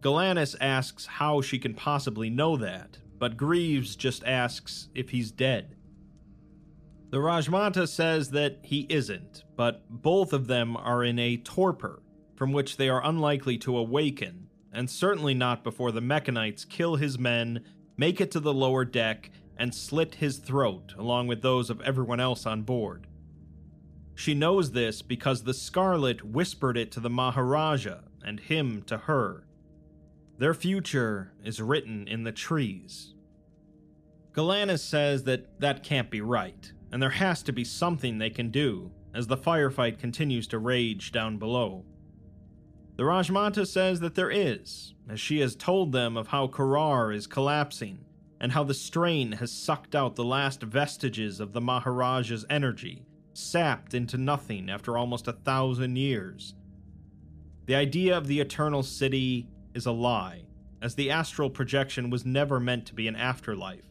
Galanis 0.00 0.56
asks 0.60 1.06
how 1.06 1.40
she 1.40 1.58
can 1.58 1.74
possibly 1.74 2.28
know 2.28 2.56
that, 2.56 2.98
but 3.18 3.36
Greaves 3.36 3.96
just 3.96 4.24
asks 4.24 4.88
if 4.94 5.10
he's 5.10 5.30
dead. 5.30 5.76
The 7.12 7.18
Rajmata 7.18 7.86
says 7.86 8.30
that 8.30 8.60
he 8.62 8.86
isn't, 8.88 9.44
but 9.54 9.82
both 9.90 10.32
of 10.32 10.46
them 10.46 10.78
are 10.78 11.04
in 11.04 11.18
a 11.18 11.36
torpor, 11.36 12.02
from 12.36 12.52
which 12.52 12.78
they 12.78 12.88
are 12.88 13.04
unlikely 13.04 13.58
to 13.58 13.76
awaken, 13.76 14.48
and 14.72 14.88
certainly 14.88 15.34
not 15.34 15.62
before 15.62 15.92
the 15.92 16.00
Mechanites 16.00 16.64
kill 16.64 16.96
his 16.96 17.18
men, 17.18 17.64
make 17.98 18.18
it 18.22 18.30
to 18.30 18.40
the 18.40 18.54
lower 18.54 18.86
deck, 18.86 19.30
and 19.58 19.74
slit 19.74 20.14
his 20.14 20.38
throat 20.38 20.94
along 20.96 21.26
with 21.26 21.42
those 21.42 21.68
of 21.68 21.82
everyone 21.82 22.18
else 22.18 22.46
on 22.46 22.62
board. 22.62 23.06
She 24.14 24.32
knows 24.32 24.72
this 24.72 25.02
because 25.02 25.42
the 25.42 25.52
Scarlet 25.52 26.24
whispered 26.24 26.78
it 26.78 26.90
to 26.92 27.00
the 27.00 27.10
Maharaja 27.10 27.98
and 28.24 28.40
him 28.40 28.80
to 28.84 28.96
her. 28.96 29.44
Their 30.38 30.54
future 30.54 31.34
is 31.44 31.60
written 31.60 32.08
in 32.08 32.24
the 32.24 32.32
trees. 32.32 33.12
Galanis 34.32 34.78
says 34.80 35.24
that 35.24 35.60
that 35.60 35.82
can't 35.82 36.10
be 36.10 36.22
right, 36.22 36.72
and 36.92 37.02
there 37.02 37.10
has 37.10 37.42
to 37.42 37.52
be 37.52 37.64
something 37.64 38.18
they 38.18 38.30
can 38.30 38.50
do 38.50 38.92
as 39.14 39.26
the 39.26 39.36
firefight 39.36 39.98
continues 39.98 40.46
to 40.46 40.58
rage 40.58 41.10
down 41.10 41.38
below. 41.38 41.84
The 42.96 43.04
Rajmata 43.04 43.66
says 43.66 44.00
that 44.00 44.14
there 44.14 44.30
is, 44.30 44.94
as 45.08 45.18
she 45.18 45.40
has 45.40 45.56
told 45.56 45.92
them 45.92 46.16
of 46.16 46.28
how 46.28 46.46
Karar 46.46 47.10
is 47.10 47.26
collapsing 47.26 48.04
and 48.38 48.52
how 48.52 48.62
the 48.64 48.74
strain 48.74 49.32
has 49.32 49.50
sucked 49.50 49.94
out 49.94 50.14
the 50.14 50.24
last 50.24 50.62
vestiges 50.62 51.40
of 51.40 51.52
the 51.52 51.60
Maharaja's 51.60 52.44
energy, 52.50 53.06
sapped 53.32 53.94
into 53.94 54.18
nothing 54.18 54.68
after 54.68 54.98
almost 54.98 55.28
a 55.28 55.32
thousand 55.32 55.96
years. 55.96 56.54
The 57.66 57.74
idea 57.74 58.16
of 58.16 58.26
the 58.26 58.40
Eternal 58.40 58.82
City 58.82 59.48
is 59.74 59.86
a 59.86 59.92
lie, 59.92 60.42
as 60.82 60.94
the 60.94 61.10
astral 61.10 61.48
projection 61.48 62.10
was 62.10 62.26
never 62.26 62.60
meant 62.60 62.84
to 62.86 62.94
be 62.94 63.08
an 63.08 63.16
afterlife. 63.16 63.86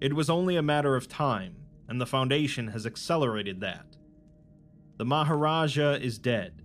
It 0.00 0.14
was 0.14 0.30
only 0.30 0.56
a 0.56 0.62
matter 0.62 0.94
of 0.94 1.08
time 1.08 1.56
and 1.92 2.00
the 2.00 2.06
Foundation 2.06 2.68
has 2.68 2.86
accelerated 2.86 3.60
that. 3.60 3.84
The 4.96 5.04
Maharaja 5.04 5.92
is 5.92 6.16
dead. 6.16 6.62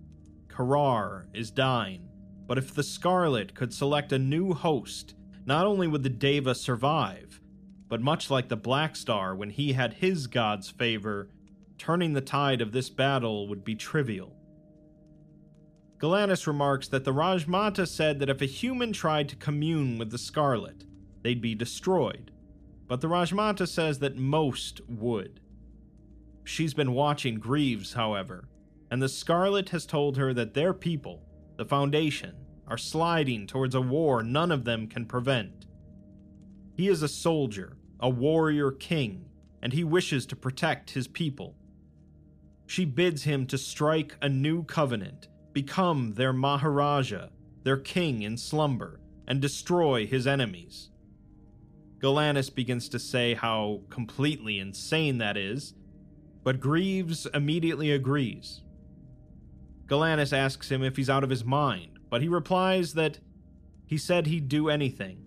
Karar 0.48 1.26
is 1.34 1.50
dying. 1.50 2.08
But 2.46 2.56
if 2.56 2.72
the 2.72 2.82
Scarlet 2.82 3.54
could 3.54 3.74
select 3.74 4.10
a 4.12 4.18
new 4.18 4.54
host, 4.54 5.16
not 5.44 5.66
only 5.66 5.86
would 5.86 6.02
the 6.02 6.08
Deva 6.08 6.54
survive, 6.54 7.42
but 7.88 8.00
much 8.00 8.30
like 8.30 8.48
the 8.48 8.56
Black 8.56 8.96
Star 8.96 9.36
when 9.36 9.50
he 9.50 9.74
had 9.74 9.92
his 9.92 10.26
god's 10.26 10.70
favor, 10.70 11.28
turning 11.76 12.14
the 12.14 12.22
tide 12.22 12.62
of 12.62 12.72
this 12.72 12.88
battle 12.88 13.48
would 13.48 13.64
be 13.64 13.74
trivial. 13.74 14.34
Galanis 15.98 16.46
remarks 16.46 16.88
that 16.88 17.04
the 17.04 17.12
Rajmata 17.12 17.86
said 17.86 18.18
that 18.20 18.30
if 18.30 18.40
a 18.40 18.46
human 18.46 18.94
tried 18.94 19.28
to 19.28 19.36
commune 19.36 19.98
with 19.98 20.10
the 20.10 20.16
Scarlet, 20.16 20.86
they'd 21.20 21.42
be 21.42 21.54
destroyed 21.54 22.32
but 22.88 23.00
the 23.00 23.08
Rajmata 23.08 23.68
says 23.68 23.98
that 23.98 24.16
most 24.16 24.80
would. 24.88 25.40
She's 26.44 26.72
been 26.72 26.92
watching 26.92 27.38
Greaves, 27.38 27.92
however, 27.92 28.48
and 28.90 29.02
the 29.02 29.08
Scarlet 29.08 29.68
has 29.68 29.84
told 29.84 30.16
her 30.16 30.32
that 30.32 30.54
their 30.54 30.72
people, 30.72 31.22
the 31.56 31.66
Foundation, 31.66 32.34
are 32.66 32.78
sliding 32.78 33.46
towards 33.46 33.74
a 33.74 33.80
war 33.80 34.22
none 34.22 34.50
of 34.50 34.64
them 34.64 34.86
can 34.86 35.04
prevent. 35.04 35.66
He 36.74 36.88
is 36.88 37.02
a 37.02 37.08
soldier, 37.08 37.76
a 38.00 38.08
warrior 38.08 38.70
king, 38.70 39.26
and 39.60 39.72
he 39.72 39.84
wishes 39.84 40.24
to 40.26 40.36
protect 40.36 40.90
his 40.90 41.06
people. 41.06 41.54
She 42.66 42.84
bids 42.84 43.24
him 43.24 43.46
to 43.46 43.58
strike 43.58 44.16
a 44.22 44.28
new 44.28 44.62
covenant, 44.64 45.28
become 45.52 46.14
their 46.14 46.32
Maharaja, 46.32 47.28
their 47.64 47.78
king 47.78 48.22
in 48.22 48.36
slumber, 48.36 49.00
and 49.26 49.40
destroy 49.40 50.06
his 50.06 50.26
enemies. 50.26 50.90
Galanis 51.98 52.54
begins 52.54 52.88
to 52.90 52.98
say 52.98 53.34
how 53.34 53.82
completely 53.90 54.58
insane 54.58 55.18
that 55.18 55.36
is, 55.36 55.74
but 56.44 56.60
Greaves 56.60 57.26
immediately 57.34 57.90
agrees. 57.90 58.62
Galanis 59.86 60.32
asks 60.32 60.70
him 60.70 60.82
if 60.82 60.96
he's 60.96 61.10
out 61.10 61.24
of 61.24 61.30
his 61.30 61.44
mind, 61.44 61.98
but 62.10 62.22
he 62.22 62.28
replies 62.28 62.94
that 62.94 63.18
he 63.86 63.98
said 63.98 64.26
he'd 64.26 64.48
do 64.48 64.68
anything. 64.68 65.24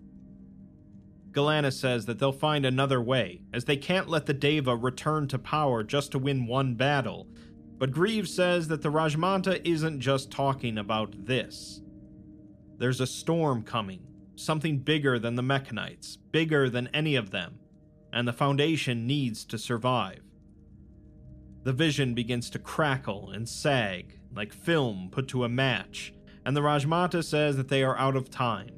Galanis 1.32 1.78
says 1.78 2.06
that 2.06 2.18
they'll 2.18 2.32
find 2.32 2.64
another 2.64 3.00
way, 3.00 3.42
as 3.52 3.64
they 3.64 3.76
can't 3.76 4.08
let 4.08 4.26
the 4.26 4.34
Deva 4.34 4.76
return 4.76 5.26
to 5.28 5.38
power 5.38 5.82
just 5.82 6.12
to 6.12 6.18
win 6.18 6.46
one 6.46 6.74
battle. 6.74 7.26
But 7.78 7.90
Greaves 7.90 8.32
says 8.32 8.68
that 8.68 8.82
the 8.82 8.90
Rajmata 8.90 9.60
isn't 9.64 10.00
just 10.00 10.30
talking 10.30 10.78
about 10.78 11.26
this. 11.26 11.80
There's 12.78 13.00
a 13.00 13.06
storm 13.06 13.62
coming, 13.62 14.06
something 14.36 14.78
bigger 14.78 15.18
than 15.18 15.36
the 15.36 15.42
Mechanites, 15.42 16.16
bigger 16.16 16.68
than 16.68 16.88
any 16.88 17.14
of 17.14 17.30
them, 17.30 17.58
and 18.12 18.26
the 18.26 18.32
Foundation 18.32 19.06
needs 19.06 19.44
to 19.44 19.58
survive. 19.58 20.22
The 21.64 21.72
vision 21.72 22.14
begins 22.14 22.50
to 22.50 22.58
crackle 22.58 23.30
and 23.30 23.48
sag 23.48 24.18
like 24.34 24.52
film 24.52 25.08
put 25.12 25.28
to 25.28 25.44
a 25.44 25.48
match, 25.48 26.12
and 26.44 26.56
the 26.56 26.60
Rajmata 26.60 27.22
says 27.22 27.56
that 27.56 27.68
they 27.68 27.82
are 27.82 27.98
out 27.98 28.16
of 28.16 28.30
time. 28.30 28.70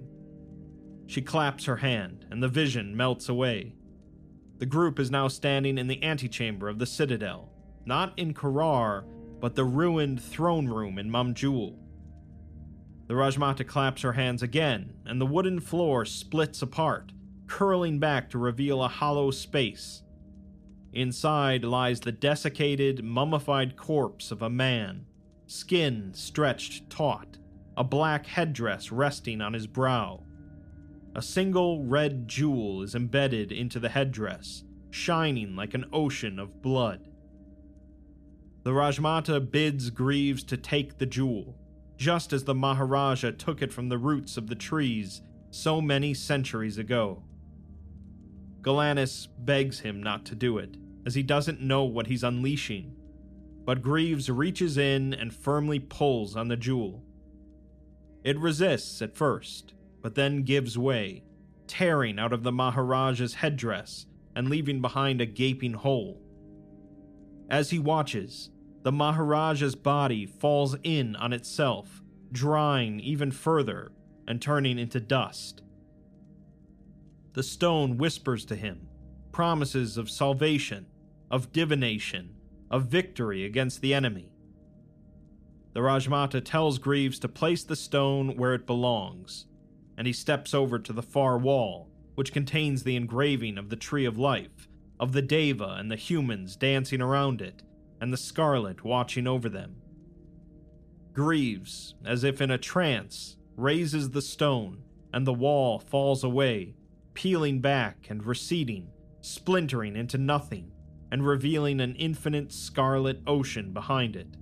She 1.07 1.23
claps 1.23 1.65
her 1.65 1.77
hand, 1.77 2.27
and 2.31 2.43
the 2.43 2.49
vision 2.49 2.97
melts 2.97 3.29
away. 3.29 3.75
The 4.59 4.67
group 4.67 4.99
is 4.99 5.11
now 5.11 5.29
standing 5.29 5.79
in 5.79 5.87
the 5.87 6.03
antechamber 6.03 6.69
of 6.69 6.79
the 6.79 6.87
citadel, 6.87 7.51
not 7.85 8.13
in 8.19 8.35
Karar, 8.35 9.05
but 9.41 9.55
the 9.55 9.65
ruined 9.65 10.23
throne 10.23 10.69
room 10.69 10.99
in 10.99 11.11
Mamjul. 11.11 11.77
The 13.07 13.15
Rajmata 13.15 13.67
claps 13.67 14.03
her 14.03 14.15
hands 14.15 14.43
again, 14.43 14.95
and 15.05 15.21
the 15.21 15.27
wooden 15.27 15.61
floor 15.61 16.05
splits 16.05 16.63
apart, 16.63 17.13
curling 17.47 17.99
back 17.99 18.31
to 18.31 18.39
reveal 18.39 18.83
a 18.83 18.89
hollow 18.89 19.31
space. 19.31 20.03
Inside 20.93 21.65
lies 21.65 22.01
the 22.01 22.13
desiccated, 22.13 23.05
mummified 23.05 23.77
corpse 23.77 24.31
of 24.31 24.41
a 24.41 24.49
man, 24.49 25.05
skin 25.47 26.15
stretched 26.15 26.89
taut, 26.89 27.37
a 27.77 27.85
black 27.85 28.27
headdress 28.27 28.91
resting 28.91 29.41
on 29.41 29.53
his 29.53 29.67
brow. 29.67 30.23
A 31.15 31.21
single 31.21 31.85
red 31.85 32.27
jewel 32.27 32.83
is 32.83 32.95
embedded 32.95 33.53
into 33.53 33.79
the 33.79 33.89
headdress, 33.89 34.65
shining 34.91 35.55
like 35.55 35.75
an 35.75 35.85
ocean 35.93 36.39
of 36.39 36.63
blood. 36.63 37.09
The 38.63 38.71
Rajmata 38.71 39.51
bids 39.51 39.91
Greaves 39.91 40.43
to 40.45 40.57
take 40.57 40.97
the 40.99 41.07
jewel, 41.07 41.55
just 42.05 42.35
as 42.35 42.45
the 42.45 42.55
Maharaja 42.55 43.31
took 43.31 43.63
it 43.63 43.73
from 43.73 43.89
the 43.89 43.97
roots 43.97 44.37
of 44.37 44.47
the 44.47 44.55
trees 44.55 45.23
so 45.51 45.81
many 45.81 46.13
centuries 46.13 46.77
ago. 46.77 47.23
Galanis 48.61 49.27
begs 49.39 49.81
him 49.81 50.03
not 50.03 50.27
to 50.27 50.35
do 50.35 50.59
it, 50.59 50.77
as 51.07 51.15
he 51.15 51.23
doesn't 51.23 51.63
know 51.63 51.85
what 51.85 52.09
he's 52.09 52.23
unleashing, 52.23 52.95
but 53.65 53.81
Greaves 53.81 54.29
reaches 54.29 54.77
in 54.77 55.15
and 55.15 55.33
firmly 55.33 55.79
pulls 55.79 56.37
on 56.37 56.49
the 56.49 56.59
jewel. 56.59 57.03
It 58.23 58.39
resists 58.39 59.01
at 59.01 59.17
first, 59.17 59.73
but 60.03 60.15
then 60.15 60.43
gives 60.43 60.77
way, 60.77 61.25
tearing 61.67 62.19
out 62.19 62.35
of 62.35 62.43
the 62.43 62.53
Maharaja's 62.53 63.33
headdress 63.33 64.05
and 64.37 64.51
leaving 64.51 64.83
behind 64.83 65.23
a 65.23 65.27
gaping 65.27 65.73
hole. 65.73 66.21
As 67.49 67.71
he 67.71 67.79
watches, 67.79 68.51
the 68.85 68.93
Maharaja's 68.93 69.75
body 69.75 70.27
falls 70.27 70.77
in 70.83 71.17
on 71.17 71.33
itself, 71.33 72.03
drying 72.31 73.01
even 73.01 73.31
further 73.31 73.91
and 74.29 74.41
turning 74.41 74.79
into 74.79 75.01
dust. 75.01 75.63
The 77.33 77.43
stone 77.43 77.97
whispers 77.97 78.45
to 78.45 78.57
him 78.57 78.89
promises 79.33 79.97
of 79.97 80.11
salvation, 80.11 80.87
of 81.31 81.51
divination, 81.51 82.35
of 82.71 82.87
victory 82.87 83.45
against 83.45 83.81
the 83.81 83.95
enemy. 83.95 84.31
The 85.73 85.81
Rajmata 85.81 86.45
tells 86.45 86.79
Greaves 86.79 87.19
to 87.21 87.29
place 87.29 87.65
the 87.65 87.75
stone 87.75 88.37
where 88.37 88.55
it 88.55 88.67
belongs, 88.67 89.47
and 89.97 90.07
he 90.07 90.13
steps 90.13 90.53
over 90.53 90.79
to 90.79 90.93
the 90.93 91.03
far 91.03 91.39
wall, 91.39 91.89
which 92.17 92.35
contains 92.35 92.85
the 92.85 92.97
engraving 92.97 93.57
of 93.57 93.71
the 93.71 93.77
Tree 93.77 94.05
of 94.05 94.19
Life, 94.19 94.69
of 95.01 95.13
the 95.13 95.23
Deva 95.23 95.77
and 95.79 95.91
the 95.91 95.97
humans 95.97 96.55
dancing 96.55 97.01
around 97.01 97.41
it, 97.41 97.63
and 98.05 98.13
the 98.13 98.19
Scarlet 98.19 98.85
watching 98.85 99.27
over 99.27 99.49
them. 99.49 99.77
Greaves, 101.15 101.95
as 102.05 102.23
if 102.23 102.43
in 102.43 102.51
a 102.51 102.59
trance, 102.59 103.39
raises 103.57 104.11
the 104.11 104.21
stone, 104.21 104.83
and 105.15 105.27
the 105.27 105.33
wall 105.33 105.79
falls 105.79 106.23
away, 106.23 106.75
peeling 107.15 107.61
back 107.61 108.09
and 108.11 108.27
receding, 108.27 108.91
splintering 109.23 109.97
into 109.97 110.19
nothing, 110.19 110.71
and 111.11 111.27
revealing 111.27 111.81
an 111.81 111.95
infinite 111.95 112.53
scarlet 112.53 113.23
ocean 113.27 113.73
behind 113.73 114.17
it. 114.17 114.37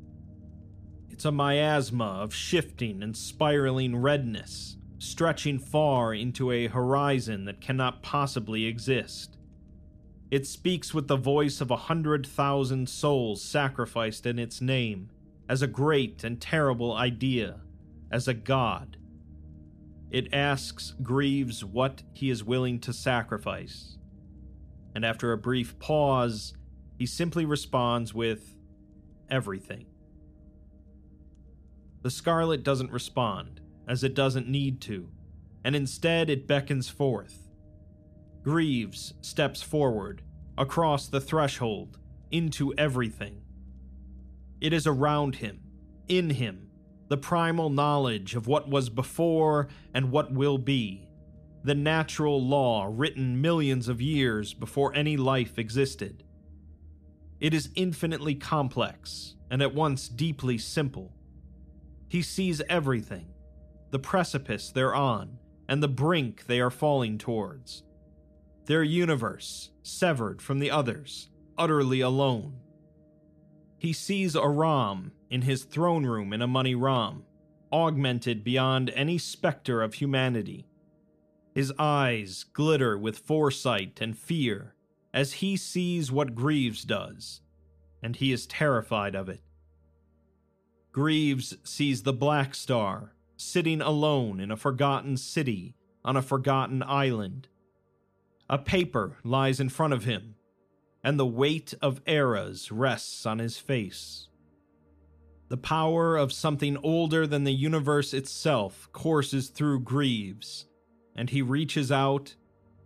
It's 1.08 1.24
a 1.24 1.30
miasma 1.30 2.18
of 2.20 2.34
shifting 2.34 3.00
and 3.00 3.16
spiraling 3.16 3.94
redness, 3.94 4.76
stretching 4.98 5.60
far 5.60 6.12
into 6.12 6.50
a 6.50 6.66
horizon 6.66 7.44
that 7.44 7.60
cannot 7.60 8.02
possibly 8.02 8.64
exist. 8.64 9.38
It 10.32 10.46
speaks 10.46 10.94
with 10.94 11.08
the 11.08 11.18
voice 11.18 11.60
of 11.60 11.70
a 11.70 11.76
hundred 11.76 12.26
thousand 12.26 12.88
souls 12.88 13.42
sacrificed 13.42 14.24
in 14.24 14.38
its 14.38 14.62
name, 14.62 15.10
as 15.46 15.60
a 15.60 15.66
great 15.66 16.24
and 16.24 16.40
terrible 16.40 16.94
idea, 16.94 17.60
as 18.10 18.26
a 18.26 18.32
god. 18.32 18.96
It 20.10 20.32
asks 20.32 20.94
Greaves 21.02 21.62
what 21.62 22.02
he 22.14 22.30
is 22.30 22.42
willing 22.42 22.80
to 22.80 22.94
sacrifice. 22.94 23.98
And 24.94 25.04
after 25.04 25.32
a 25.32 25.36
brief 25.36 25.78
pause, 25.78 26.54
he 26.98 27.04
simply 27.04 27.44
responds 27.44 28.14
with 28.14 28.56
everything. 29.30 29.84
The 32.00 32.10
Scarlet 32.10 32.62
doesn't 32.62 32.90
respond, 32.90 33.60
as 33.86 34.02
it 34.02 34.14
doesn't 34.14 34.48
need 34.48 34.80
to, 34.82 35.10
and 35.62 35.76
instead 35.76 36.30
it 36.30 36.46
beckons 36.46 36.88
forth. 36.88 37.51
Greaves 38.42 39.14
steps 39.20 39.62
forward, 39.62 40.22
across 40.58 41.06
the 41.06 41.20
threshold, 41.20 41.98
into 42.30 42.74
everything. 42.76 43.42
It 44.60 44.72
is 44.72 44.86
around 44.86 45.36
him, 45.36 45.60
in 46.08 46.30
him, 46.30 46.70
the 47.08 47.16
primal 47.16 47.70
knowledge 47.70 48.34
of 48.34 48.46
what 48.46 48.68
was 48.68 48.88
before 48.88 49.68
and 49.94 50.10
what 50.10 50.32
will 50.32 50.58
be, 50.58 51.08
the 51.62 51.74
natural 51.74 52.42
law 52.42 52.88
written 52.90 53.40
millions 53.40 53.88
of 53.88 54.00
years 54.00 54.54
before 54.54 54.94
any 54.94 55.16
life 55.16 55.58
existed. 55.58 56.24
It 57.38 57.54
is 57.54 57.70
infinitely 57.74 58.34
complex 58.34 59.36
and 59.50 59.62
at 59.62 59.74
once 59.74 60.08
deeply 60.08 60.58
simple. 60.58 61.12
He 62.08 62.22
sees 62.22 62.62
everything 62.68 63.26
the 63.90 63.98
precipice 63.98 64.70
they're 64.70 64.94
on, 64.94 65.38
and 65.68 65.82
the 65.82 65.88
brink 65.88 66.46
they 66.46 66.60
are 66.60 66.70
falling 66.70 67.18
towards. 67.18 67.82
Their 68.66 68.82
universe, 68.82 69.70
severed 69.82 70.40
from 70.40 70.58
the 70.58 70.70
others, 70.70 71.28
utterly 71.58 72.00
alone. 72.00 72.54
He 73.78 73.92
sees 73.92 74.36
Aram 74.36 75.12
in 75.30 75.42
his 75.42 75.64
throne 75.64 76.06
room 76.06 76.32
in 76.32 76.40
Amani-Ram, 76.42 77.24
augmented 77.72 78.44
beyond 78.44 78.90
any 78.90 79.18
specter 79.18 79.82
of 79.82 79.94
humanity. 79.94 80.68
His 81.54 81.72
eyes 81.78 82.44
glitter 82.52 82.96
with 82.96 83.18
foresight 83.18 84.00
and 84.00 84.16
fear 84.16 84.74
as 85.12 85.34
he 85.34 85.56
sees 85.56 86.12
what 86.12 86.34
Greaves 86.34 86.84
does, 86.84 87.40
and 88.02 88.16
he 88.16 88.32
is 88.32 88.46
terrified 88.46 89.14
of 89.14 89.28
it. 89.28 89.42
Greaves 90.92 91.56
sees 91.64 92.02
the 92.02 92.12
Black 92.12 92.54
Star 92.54 93.14
sitting 93.36 93.80
alone 93.80 94.38
in 94.38 94.50
a 94.50 94.56
forgotten 94.56 95.16
city 95.16 95.74
on 96.04 96.16
a 96.16 96.22
forgotten 96.22 96.82
island. 96.82 97.48
A 98.52 98.58
paper 98.58 99.16
lies 99.24 99.60
in 99.60 99.70
front 99.70 99.94
of 99.94 100.04
him, 100.04 100.34
and 101.02 101.18
the 101.18 101.24
weight 101.24 101.72
of 101.80 102.02
eras 102.06 102.70
rests 102.70 103.24
on 103.24 103.38
his 103.38 103.56
face. 103.56 104.28
The 105.48 105.56
power 105.56 106.18
of 106.18 106.34
something 106.34 106.76
older 106.82 107.26
than 107.26 107.44
the 107.44 107.54
universe 107.54 108.12
itself 108.12 108.90
courses 108.92 109.48
through 109.48 109.80
Greaves, 109.80 110.66
and 111.16 111.30
he 111.30 111.40
reaches 111.40 111.90
out 111.90 112.34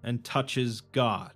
and 0.05 0.23
touches 0.23 0.83
God. 0.83 1.33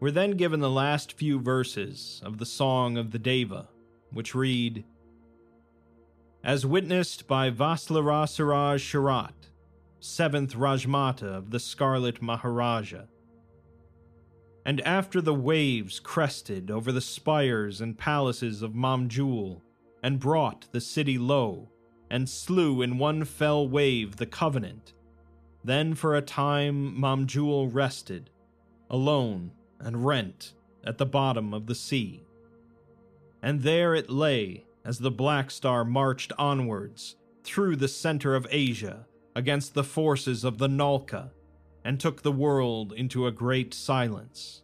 We're 0.00 0.10
then 0.10 0.38
given 0.38 0.60
the 0.60 0.70
last 0.70 1.12
few 1.12 1.38
verses 1.38 2.22
of 2.24 2.38
the 2.38 2.46
Song 2.46 2.96
of 2.96 3.10
the 3.10 3.18
Deva, 3.18 3.68
which 4.10 4.34
read 4.34 4.86
as 6.42 6.64
witnessed 6.64 7.26
by 7.28 7.50
Vaslara 7.50 8.26
Siraj 8.26 8.80
Sharat, 8.80 9.50
seventh 10.04 10.54
Rajmata 10.54 11.22
of 11.22 11.50
the 11.50 11.58
Scarlet 11.58 12.20
Maharaja. 12.20 13.04
And 14.66 14.82
after 14.82 15.22
the 15.22 15.32
waves 15.32 15.98
crested 15.98 16.70
over 16.70 16.92
the 16.92 17.00
spires 17.00 17.80
and 17.80 17.96
palaces 17.96 18.60
of 18.60 18.74
Mamjul, 18.74 19.62
and 20.02 20.20
brought 20.20 20.70
the 20.72 20.80
city 20.80 21.16
low, 21.16 21.70
and 22.10 22.28
slew 22.28 22.82
in 22.82 22.98
one 22.98 23.24
fell 23.24 23.66
wave 23.66 24.16
the 24.16 24.26
Covenant, 24.26 24.92
then 25.64 25.94
for 25.94 26.14
a 26.14 26.20
time 26.20 26.94
Mamjul 26.94 27.72
rested, 27.72 28.28
alone 28.90 29.52
and 29.80 30.04
rent 30.04 30.52
at 30.84 30.98
the 30.98 31.06
bottom 31.06 31.54
of 31.54 31.64
the 31.64 31.74
sea. 31.74 32.26
And 33.42 33.62
there 33.62 33.94
it 33.94 34.10
lay 34.10 34.66
as 34.84 34.98
the 34.98 35.10
Black 35.10 35.50
Star 35.50 35.82
marched 35.82 36.30
onwards 36.38 37.16
through 37.42 37.76
the 37.76 37.88
center 37.88 38.36
of 38.36 38.46
Asia 38.50 39.06
against 39.34 39.74
the 39.74 39.84
forces 39.84 40.44
of 40.44 40.58
the 40.58 40.68
Nalka 40.68 41.30
and 41.84 42.00
took 42.00 42.22
the 42.22 42.32
world 42.32 42.92
into 42.92 43.26
a 43.26 43.32
great 43.32 43.74
silence. 43.74 44.62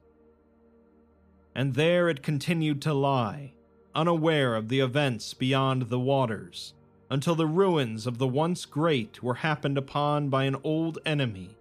And 1.54 1.74
there 1.74 2.08
it 2.08 2.22
continued 2.22 2.80
to 2.82 2.94
lie, 2.94 3.54
unaware 3.94 4.54
of 4.54 4.68
the 4.68 4.80
events 4.80 5.34
beyond 5.34 5.82
the 5.82 5.98
waters, 6.00 6.74
until 7.10 7.34
the 7.34 7.46
ruins 7.46 8.06
of 8.06 8.18
the 8.18 8.28
once 8.28 8.64
great 8.64 9.22
were 9.22 9.34
happened 9.34 9.76
upon 9.76 10.28
by 10.28 10.44
an 10.44 10.56
old 10.62 10.98
enemy, 11.04 11.56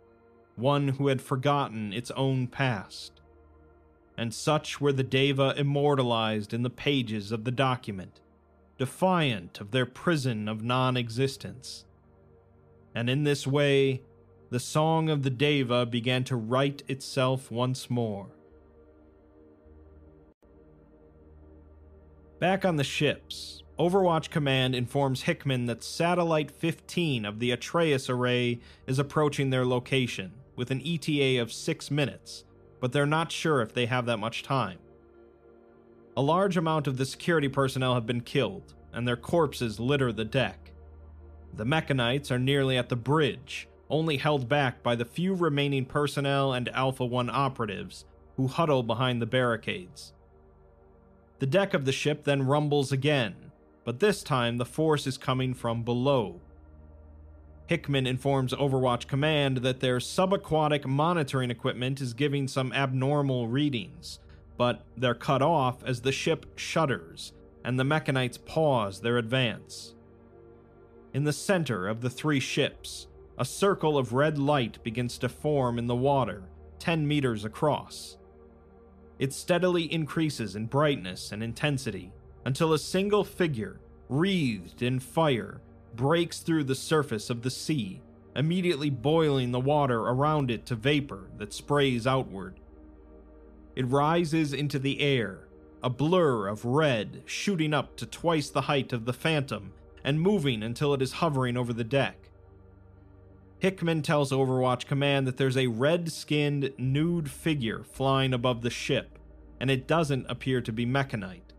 one 0.55 0.89
who 0.89 1.07
had 1.07 1.21
forgotten 1.21 1.91
its 1.91 2.11
own 2.11 2.47
past. 2.47 3.13
and 4.17 4.33
such 4.33 4.81
were 4.81 4.91
the 4.91 5.01
Deva 5.03 5.53
immortalized 5.57 6.53
in 6.53 6.61
the 6.61 6.69
pages 6.69 7.31
of 7.31 7.45
the 7.45 7.51
document, 7.51 8.19
defiant 8.77 9.61
of 9.61 9.71
their 9.71 9.85
prison 9.85 10.49
of 10.49 10.61
non 10.61 10.97
existence. 10.97 11.85
And 12.99 13.09
in 13.09 13.23
this 13.23 13.47
way, 13.47 14.01
the 14.49 14.59
song 14.59 15.07
of 15.07 15.23
the 15.23 15.29
Deva 15.29 15.85
began 15.85 16.25
to 16.25 16.35
write 16.35 16.83
itself 16.89 17.49
once 17.49 17.89
more. 17.89 18.27
Back 22.39 22.65
on 22.65 22.75
the 22.75 22.83
ships, 22.83 23.63
Overwatch 23.79 24.29
Command 24.29 24.75
informs 24.75 25.21
Hickman 25.21 25.65
that 25.67 25.81
Satellite 25.81 26.51
15 26.51 27.23
of 27.23 27.39
the 27.39 27.51
Atreus 27.51 28.09
array 28.09 28.59
is 28.85 28.99
approaching 28.99 29.49
their 29.49 29.65
location 29.65 30.33
with 30.57 30.69
an 30.69 30.81
ETA 30.85 31.41
of 31.41 31.53
six 31.53 31.89
minutes, 31.89 32.43
but 32.81 32.91
they're 32.91 33.05
not 33.05 33.31
sure 33.31 33.61
if 33.61 33.73
they 33.73 33.85
have 33.85 34.07
that 34.07 34.19
much 34.19 34.43
time. 34.43 34.79
A 36.17 36.21
large 36.21 36.57
amount 36.57 36.85
of 36.85 36.97
the 36.97 37.05
security 37.05 37.47
personnel 37.47 37.93
have 37.93 38.05
been 38.05 38.19
killed, 38.19 38.73
and 38.91 39.07
their 39.07 39.15
corpses 39.15 39.79
litter 39.79 40.11
the 40.11 40.25
deck. 40.25 40.68
The 41.53 41.65
Mechanites 41.65 42.31
are 42.31 42.39
nearly 42.39 42.77
at 42.77 42.89
the 42.89 42.95
bridge, 42.95 43.67
only 43.89 44.17
held 44.17 44.47
back 44.47 44.81
by 44.83 44.95
the 44.95 45.05
few 45.05 45.33
remaining 45.33 45.85
personnel 45.85 46.53
and 46.53 46.69
Alpha 46.69 47.05
1 47.05 47.29
operatives 47.29 48.05
who 48.37 48.47
huddle 48.47 48.83
behind 48.83 49.21
the 49.21 49.25
barricades. 49.25 50.13
The 51.39 51.45
deck 51.45 51.73
of 51.73 51.85
the 51.85 51.91
ship 51.91 52.23
then 52.23 52.45
rumbles 52.45 52.91
again, 52.91 53.51
but 53.83 53.99
this 53.99 54.23
time 54.23 54.57
the 54.57 54.65
force 54.65 55.07
is 55.07 55.17
coming 55.17 55.53
from 55.53 55.83
below. 55.83 56.39
Hickman 57.67 58.07
informs 58.07 58.53
Overwatch 58.53 59.07
Command 59.07 59.57
that 59.57 59.79
their 59.79 59.97
subaquatic 59.97 60.85
monitoring 60.85 61.51
equipment 61.51 62.01
is 62.01 62.13
giving 62.13 62.47
some 62.47 62.73
abnormal 62.73 63.47
readings, 63.47 64.19
but 64.57 64.85
they're 64.97 65.13
cut 65.13 65.41
off 65.41 65.83
as 65.83 66.01
the 66.01 66.11
ship 66.11 66.45
shudders 66.57 67.33
and 67.63 67.79
the 67.79 67.83
Mechanites 67.83 68.37
pause 68.37 69.01
their 69.01 69.17
advance. 69.17 69.95
In 71.11 71.23
the 71.23 71.33
center 71.33 71.87
of 71.87 72.01
the 72.01 72.09
three 72.09 72.39
ships, 72.39 73.07
a 73.37 73.45
circle 73.45 73.97
of 73.97 74.13
red 74.13 74.37
light 74.37 74.83
begins 74.83 75.17
to 75.19 75.29
form 75.29 75.79
in 75.79 75.87
the 75.87 75.95
water, 75.95 76.43
10 76.77 77.07
meters 77.07 77.45
across. 77.45 78.17
It 79.17 79.33
steadily 79.33 79.91
increases 79.91 80.55
in 80.55 80.67
brightness 80.67 81.31
and 81.31 81.41
intensity 81.41 82.13
until 82.45 82.73
a 82.73 82.79
single 82.79 83.23
figure, 83.23 83.79
wreathed 84.07 84.83
in 84.83 84.99
fire, 84.99 85.61
breaks 85.95 86.39
through 86.39 86.65
the 86.65 86.75
surface 86.75 87.31
of 87.31 87.41
the 87.41 87.49
sea, 87.49 88.01
immediately 88.35 88.91
boiling 88.91 89.51
the 89.51 89.59
water 89.59 89.99
around 90.01 90.51
it 90.51 90.65
to 90.67 90.75
vapor 90.75 91.31
that 91.37 91.53
sprays 91.53 92.05
outward. 92.05 92.59
It 93.75 93.87
rises 93.87 94.53
into 94.53 94.77
the 94.77 95.01
air, 95.01 95.47
a 95.81 95.89
blur 95.89 96.47
of 96.47 96.65
red 96.65 97.23
shooting 97.25 97.73
up 97.73 97.97
to 97.97 98.05
twice 98.05 98.49
the 98.49 98.61
height 98.61 98.93
of 98.93 99.05
the 99.05 99.13
Phantom 99.13 99.73
and 100.03 100.21
moving 100.21 100.63
until 100.63 100.93
it 100.93 101.01
is 101.01 101.13
hovering 101.13 101.57
over 101.57 101.73
the 101.73 101.83
deck. 101.83 102.29
Hickman 103.59 104.01
tells 104.01 104.31
Overwatch 104.31 104.85
Command 104.85 105.27
that 105.27 105.37
there's 105.37 105.57
a 105.57 105.67
red 105.67 106.11
skinned, 106.11 106.73
nude 106.77 107.29
figure 107.29 107.83
flying 107.83 108.33
above 108.33 108.61
the 108.61 108.69
ship, 108.69 109.19
and 109.59 109.69
it 109.69 109.87
doesn't 109.87 110.25
appear 110.29 110.61
to 110.61 110.71
be 110.71 110.85
mechanite. 110.85 111.53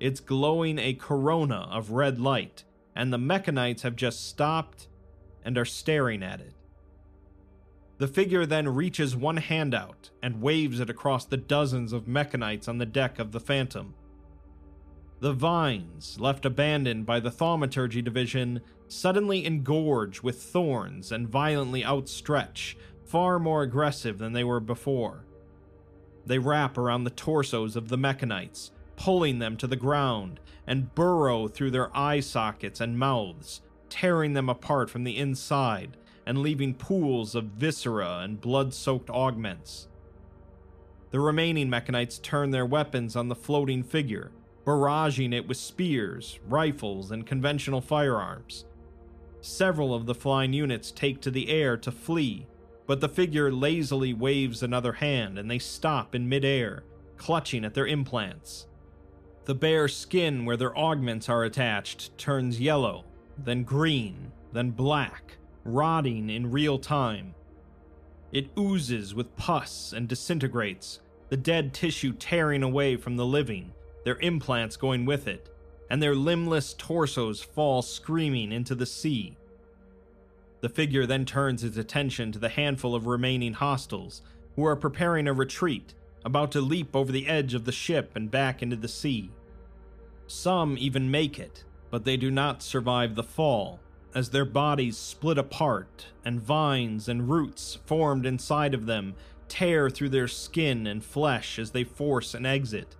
It's 0.00 0.20
glowing 0.20 0.78
a 0.78 0.94
corona 0.94 1.68
of 1.70 1.92
red 1.92 2.18
light, 2.18 2.64
and 2.94 3.12
the 3.12 3.18
mechanites 3.18 3.82
have 3.82 3.94
just 3.94 4.28
stopped 4.28 4.88
and 5.44 5.56
are 5.56 5.64
staring 5.64 6.22
at 6.22 6.40
it. 6.40 6.54
The 7.98 8.08
figure 8.08 8.44
then 8.44 8.68
reaches 8.68 9.16
one 9.16 9.38
hand 9.38 9.74
out 9.74 10.10
and 10.22 10.42
waves 10.42 10.80
it 10.80 10.90
across 10.90 11.24
the 11.24 11.38
dozens 11.38 11.92
of 11.92 12.08
mechanites 12.08 12.68
on 12.68 12.78
the 12.78 12.84
deck 12.84 13.18
of 13.18 13.32
the 13.32 13.40
Phantom. 13.40 13.94
The 15.20 15.32
vines, 15.32 16.18
left 16.20 16.44
abandoned 16.44 17.06
by 17.06 17.20
the 17.20 17.30
thaumaturgy 17.30 18.02
division, 18.02 18.60
suddenly 18.86 19.46
engorge 19.46 20.22
with 20.22 20.42
thorns 20.42 21.10
and 21.10 21.28
violently 21.28 21.82
outstretch, 21.82 22.76
far 23.04 23.38
more 23.38 23.62
aggressive 23.62 24.18
than 24.18 24.34
they 24.34 24.44
were 24.44 24.60
before. 24.60 25.24
They 26.26 26.38
wrap 26.38 26.76
around 26.76 27.04
the 27.04 27.10
torsos 27.10 27.76
of 27.76 27.88
the 27.88 27.96
mechanites, 27.96 28.72
pulling 28.96 29.38
them 29.38 29.56
to 29.58 29.66
the 29.66 29.76
ground, 29.76 30.40
and 30.66 30.94
burrow 30.94 31.48
through 31.48 31.70
their 31.70 31.96
eye 31.96 32.20
sockets 32.20 32.80
and 32.80 32.98
mouths, 32.98 33.62
tearing 33.88 34.34
them 34.34 34.48
apart 34.48 34.90
from 34.90 35.04
the 35.04 35.16
inside 35.16 35.96
and 36.26 36.38
leaving 36.38 36.74
pools 36.74 37.34
of 37.34 37.44
viscera 37.44 38.18
and 38.22 38.40
blood 38.40 38.74
soaked 38.74 39.08
augments. 39.08 39.88
The 41.10 41.20
remaining 41.20 41.70
mechanites 41.70 42.18
turn 42.18 42.50
their 42.50 42.66
weapons 42.66 43.14
on 43.14 43.28
the 43.28 43.36
floating 43.36 43.84
figure, 43.84 44.32
barraging 44.66 45.32
it 45.32 45.46
with 45.46 45.56
spears, 45.56 46.40
rifles, 46.48 47.12
and 47.12 47.24
conventional 47.24 47.80
firearms. 47.80 48.64
Several 49.40 49.94
of 49.94 50.06
the 50.06 50.14
flying 50.14 50.52
units 50.52 50.90
take 50.90 51.20
to 51.20 51.30
the 51.30 51.48
air 51.48 51.76
to 51.76 51.92
flee, 51.92 52.46
but 52.86 53.00
the 53.00 53.08
figure 53.08 53.52
lazily 53.52 54.12
waves 54.12 54.62
another 54.62 54.94
hand 54.94 55.38
and 55.38 55.48
they 55.48 55.60
stop 55.60 56.14
in 56.14 56.28
midair, 56.28 56.82
clutching 57.16 57.64
at 57.64 57.74
their 57.74 57.86
implants. 57.86 58.66
The 59.44 59.54
bare 59.54 59.86
skin 59.86 60.44
where 60.44 60.56
their 60.56 60.76
augments 60.76 61.28
are 61.28 61.44
attached 61.44 62.18
turns 62.18 62.60
yellow, 62.60 63.04
then 63.38 63.62
green, 63.62 64.32
then 64.52 64.72
black, 64.72 65.36
rotting 65.64 66.28
in 66.28 66.50
real 66.50 66.78
time. 66.78 67.34
It 68.32 68.50
oozes 68.58 69.14
with 69.14 69.36
pus 69.36 69.92
and 69.92 70.08
disintegrates, 70.08 71.00
the 71.28 71.36
dead 71.36 71.72
tissue 71.72 72.12
tearing 72.12 72.64
away 72.64 72.96
from 72.96 73.16
the 73.16 73.26
living, 73.26 73.72
their 74.06 74.18
implants 74.20 74.76
going 74.76 75.04
with 75.04 75.26
it, 75.26 75.50
and 75.90 76.00
their 76.00 76.14
limbless 76.14 76.74
torsos 76.74 77.42
fall 77.42 77.82
screaming 77.82 78.52
into 78.52 78.72
the 78.72 78.86
sea. 78.86 79.36
The 80.60 80.68
figure 80.68 81.06
then 81.06 81.24
turns 81.24 81.64
its 81.64 81.76
attention 81.76 82.30
to 82.30 82.38
the 82.38 82.50
handful 82.50 82.94
of 82.94 83.08
remaining 83.08 83.54
hostiles, 83.54 84.22
who 84.54 84.64
are 84.64 84.76
preparing 84.76 85.26
a 85.26 85.32
retreat, 85.32 85.92
about 86.24 86.52
to 86.52 86.60
leap 86.60 86.94
over 86.94 87.10
the 87.10 87.26
edge 87.26 87.52
of 87.52 87.64
the 87.64 87.72
ship 87.72 88.12
and 88.14 88.30
back 88.30 88.62
into 88.62 88.76
the 88.76 88.86
sea. 88.86 89.32
Some 90.28 90.76
even 90.78 91.10
make 91.10 91.40
it, 91.40 91.64
but 91.90 92.04
they 92.04 92.16
do 92.16 92.30
not 92.30 92.62
survive 92.62 93.16
the 93.16 93.24
fall, 93.24 93.80
as 94.14 94.30
their 94.30 94.44
bodies 94.44 94.96
split 94.96 95.36
apart 95.36 96.06
and 96.24 96.40
vines 96.40 97.08
and 97.08 97.28
roots 97.28 97.80
formed 97.86 98.24
inside 98.24 98.72
of 98.72 98.86
them 98.86 99.16
tear 99.48 99.90
through 99.90 100.10
their 100.10 100.28
skin 100.28 100.86
and 100.86 101.02
flesh 101.02 101.58
as 101.58 101.72
they 101.72 101.82
force 101.82 102.34
an 102.34 102.46
exit. 102.46 102.94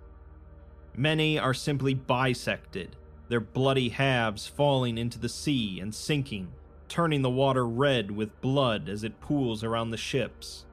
Many 0.99 1.37
are 1.37 1.53
simply 1.53 1.93
bisected, 1.93 2.95
their 3.29 3.39
bloody 3.39 3.89
halves 3.89 4.47
falling 4.47 4.97
into 4.97 5.19
the 5.19 5.29
sea 5.29 5.79
and 5.79 5.93
sinking, 5.93 6.51
turning 6.89 7.21
the 7.21 7.29
water 7.29 7.67
red 7.67 8.09
with 8.09 8.41
blood 8.41 8.89
as 8.89 9.03
it 9.03 9.21
pools 9.21 9.63
around 9.63 9.91
the 9.91 9.97
ships. 9.97 10.65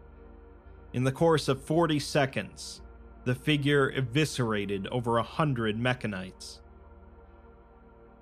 In 0.94 1.04
the 1.04 1.12
course 1.12 1.46
of 1.46 1.62
40 1.62 1.98
seconds, 1.98 2.80
the 3.24 3.34
figure 3.34 3.90
eviscerated 3.90 4.86
over 4.86 5.18
a 5.18 5.22
hundred 5.22 5.78
mechanites. 5.78 6.62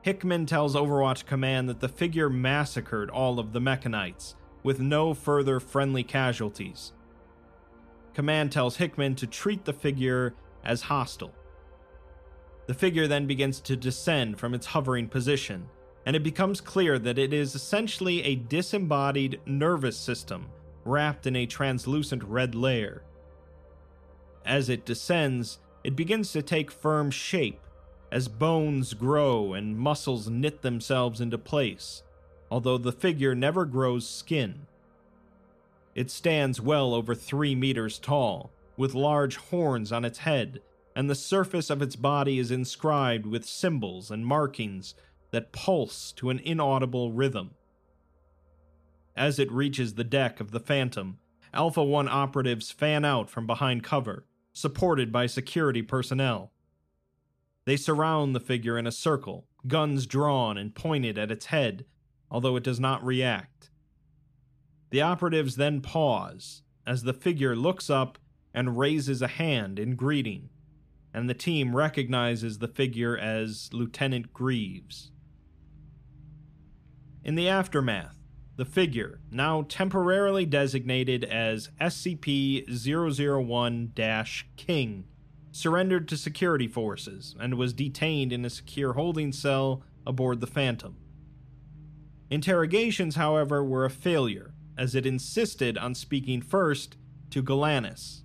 Hickman 0.03 0.47
tells 0.47 0.75
Overwatch 0.75 1.25
Command 1.25 1.69
that 1.69 1.79
the 1.79 1.89
figure 1.89 2.29
massacred 2.29 3.11
all 3.11 3.39
of 3.39 3.53
the 3.53 3.61
mechanites, 3.61 4.35
with 4.65 4.81
no 4.81 5.15
further 5.15 5.61
friendly 5.61 6.03
casualties. 6.03 6.93
Command 8.13 8.51
tells 8.51 8.79
Hickman 8.79 9.15
to 9.17 9.27
treat 9.29 9.65
the 9.65 9.73
figure 9.73 10.35
as 10.65 10.83
hostile. 10.83 11.33
The 12.67 12.75
figure 12.75 13.09
then 13.09 13.27
begins 13.27 13.61
to 13.61 13.77
descend 13.77 14.39
from 14.39 14.55
its 14.55 14.67
hovering 14.67 15.09
position, 15.09 15.69
and 16.07 16.15
it 16.15 16.23
becomes 16.23 16.61
clear 16.61 16.99
that 16.99 17.19
it 17.19 17.33
is 17.33 17.55
essentially 17.55 18.23
a 18.23 18.37
disembodied 18.37 19.41
nervous 19.47 19.97
system 19.97 20.49
wrapped 20.85 21.27
in 21.27 21.37
a 21.37 21.47
translucent 21.47 22.23
red 22.25 22.55
layer. 22.55 23.03
As 24.45 24.69
it 24.69 24.85
descends, 24.85 25.59
it 25.85 25.97
begins 25.97 26.33
to 26.33 26.43
take 26.43 26.71
firm 26.71 27.11
shape 27.11 27.61
as 28.11 28.29
bones 28.29 28.95
grow 28.95 29.55
and 29.55 29.79
muscles 29.79 30.29
knit 30.29 30.63
themselves 30.63 31.21
into 31.21 31.39
place, 31.39 32.03
although 32.51 32.79
the 32.79 32.93
figure 32.93 33.35
never 33.35 33.65
grows 33.65 34.09
skin. 34.09 34.67
It 35.95 36.11
stands 36.11 36.61
well 36.61 36.95
over 36.95 37.15
three 37.15 37.55
meters 37.55 37.99
tall, 37.99 38.51
with 38.77 38.95
large 38.95 39.37
horns 39.37 39.93
on 39.93 40.05
its 40.05 40.19
head 40.19 40.61
and 40.95 41.09
the 41.09 41.15
surface 41.15 41.71
of 41.71 41.83
its 41.83 41.97
body 41.97 42.39
is 42.39 42.51
inscribed 42.51 43.27
with 43.27 43.45
symbols 43.45 44.11
and 44.11 44.27
markings 44.27 44.95
that 45.31 45.53
pulse 45.53 46.13
to 46.13 46.31
an 46.31 46.39
inaudible 46.41 47.13
rhythm. 47.13 47.53
As 49.17 49.39
it 49.39 49.51
reaches 49.53 49.95
the 49.95 50.05
deck 50.05 50.41
of 50.41 50.51
the 50.51 50.61
Phantom, 50.61 51.19
Alpha 51.55 51.83
1 51.83 52.09
operatives 52.09 52.71
fan 52.71 53.05
out 53.05 53.29
from 53.29 53.47
behind 53.47 53.83
cover, 53.83 54.25
supported 54.53 55.13
by 55.13 55.27
security 55.27 55.83
personnel. 55.83 56.53
They 57.65 57.77
surround 57.77 58.35
the 58.35 58.41
figure 58.41 58.79
in 58.79 58.87
a 58.87 58.93
circle, 58.93 59.47
guns 59.67 60.07
drawn 60.07 60.57
and 60.57 60.75
pointed 60.75 61.19
at 61.19 61.31
its 61.31 61.47
head, 61.47 61.85
although 62.31 62.57
it 62.57 62.65
does 62.65 62.81
not 62.81 63.05
react. 63.05 63.71
The 64.91 65.03
operatives 65.03 65.57
then 65.57 65.81
pause 65.81 66.63
as 66.87 67.03
the 67.03 67.15
figure 67.15 67.55
looks 67.55 67.89
up 67.89 68.19
and 68.53 68.79
raises 68.79 69.23
a 69.23 69.29
hand 69.29 69.79
in 69.79 69.97
greeting, 69.97 70.51
and 71.15 71.29
the 71.29 71.35
team 71.35 71.77
recognizes 71.77 72.59
the 72.59 72.69
figure 72.69 73.17
as 73.17 73.71
Lieutenant 73.73 74.33
Greaves. 74.33 75.11
In 77.25 77.35
the 77.35 77.49
aftermath, 77.49 78.17
the 78.57 78.65
figure, 78.65 79.21
now 79.31 79.63
temporarily 79.69 80.45
designated 80.45 81.25
as 81.25 81.71
SCP 81.81 82.67
001 82.69 83.93
King, 84.57 85.05
surrendered 85.53 86.09
to 86.09 86.17
security 86.17 86.69
forces 86.69 87.35
and 87.39 87.55
was 87.55 87.73
detained 87.73 88.33
in 88.33 88.45
a 88.45 88.51
secure 88.51 88.95
holding 88.95 89.33
cell 89.33 89.83
aboard 90.07 90.41
the 90.41 90.47
Phantom. 90.47 90.97
Interrogations, 92.31 93.17
however, 93.17 93.63
were 93.63 93.85
a 93.85 93.91
failure, 93.91 94.55
as 94.77 94.95
it 94.95 95.07
insisted 95.07 95.77
on 95.77 95.95
speaking 95.95 96.41
first 96.41 96.97
to 97.31 97.43
Galanis. 97.43 98.22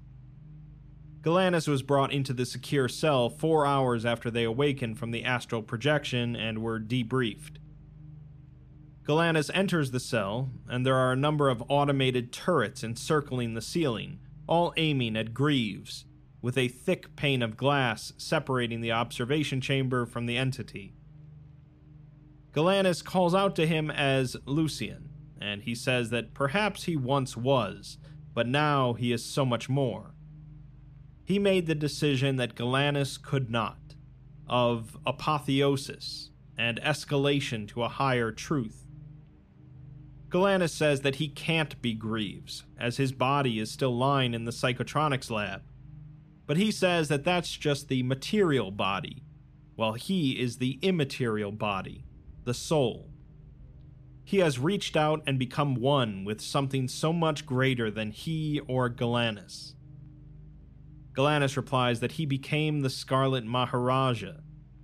Galanis 1.27 1.67
was 1.67 1.81
brought 1.81 2.13
into 2.13 2.31
the 2.31 2.45
secure 2.45 2.87
cell 2.87 3.29
four 3.29 3.65
hours 3.65 4.05
after 4.05 4.31
they 4.31 4.45
awakened 4.45 4.97
from 4.97 5.11
the 5.11 5.25
astral 5.25 5.61
projection 5.61 6.37
and 6.37 6.59
were 6.59 6.79
debriefed. 6.79 7.57
Galanis 9.03 9.51
enters 9.53 9.91
the 9.91 9.99
cell, 9.99 10.49
and 10.69 10.85
there 10.85 10.95
are 10.95 11.11
a 11.11 11.17
number 11.17 11.49
of 11.49 11.61
automated 11.67 12.31
turrets 12.31 12.81
encircling 12.81 13.55
the 13.55 13.61
ceiling, 13.61 14.19
all 14.47 14.73
aiming 14.77 15.17
at 15.17 15.33
Greaves, 15.33 16.05
with 16.41 16.57
a 16.57 16.69
thick 16.69 17.13
pane 17.17 17.41
of 17.41 17.57
glass 17.57 18.13
separating 18.17 18.79
the 18.79 18.93
observation 18.93 19.59
chamber 19.59 20.05
from 20.05 20.27
the 20.27 20.37
entity. 20.37 20.93
Galanis 22.53 23.03
calls 23.03 23.35
out 23.35 23.53
to 23.57 23.67
him 23.67 23.91
as 23.91 24.37
Lucian, 24.45 25.09
and 25.41 25.63
he 25.63 25.75
says 25.75 26.09
that 26.09 26.33
perhaps 26.33 26.85
he 26.85 26.95
once 26.95 27.35
was, 27.35 27.97
but 28.33 28.47
now 28.47 28.93
he 28.93 29.11
is 29.11 29.25
so 29.25 29.43
much 29.43 29.67
more. 29.67 30.13
He 31.27 31.39
made 31.39 31.67
the 31.67 31.75
decision 31.75 32.37
that 32.37 32.55
Galanis 32.55 33.21
could 33.21 33.49
not, 33.49 33.95
of 34.47 34.95
apotheosis 35.05 36.31
and 36.57 36.79
escalation 36.79 37.67
to 37.67 37.83
a 37.83 37.89
higher 37.89 38.31
truth. 38.31 38.87
Galanis 40.29 40.69
says 40.69 41.01
that 41.01 41.15
he 41.15 41.27
can't 41.27 41.81
be 41.81 41.93
Greaves, 41.93 42.63
as 42.79 42.95
his 42.95 43.11
body 43.11 43.59
is 43.59 43.69
still 43.69 43.93
lying 43.93 44.33
in 44.33 44.45
the 44.45 44.53
psychotronics 44.53 45.29
lab. 45.29 45.63
But 46.45 46.55
he 46.55 46.71
says 46.71 47.09
that 47.09 47.25
that's 47.25 47.51
just 47.51 47.89
the 47.89 48.03
material 48.03 48.71
body, 48.71 49.23
while 49.75 49.95
he 49.95 50.39
is 50.39 50.59
the 50.59 50.79
immaterial 50.81 51.51
body, 51.51 52.05
the 52.45 52.53
soul. 52.53 53.09
He 54.23 54.37
has 54.37 54.59
reached 54.59 54.95
out 54.95 55.23
and 55.27 55.37
become 55.37 55.75
one 55.75 56.23
with 56.23 56.39
something 56.39 56.87
so 56.87 57.11
much 57.11 57.45
greater 57.45 57.91
than 57.91 58.11
he 58.11 58.61
or 58.65 58.89
Galanis. 58.89 59.73
Galanis 61.17 61.57
replies 61.57 61.99
that 61.99 62.13
he 62.13 62.27
became 62.27 62.81
the 62.81 62.91
Scarlet 62.91 63.43
Maharaja 63.43 64.33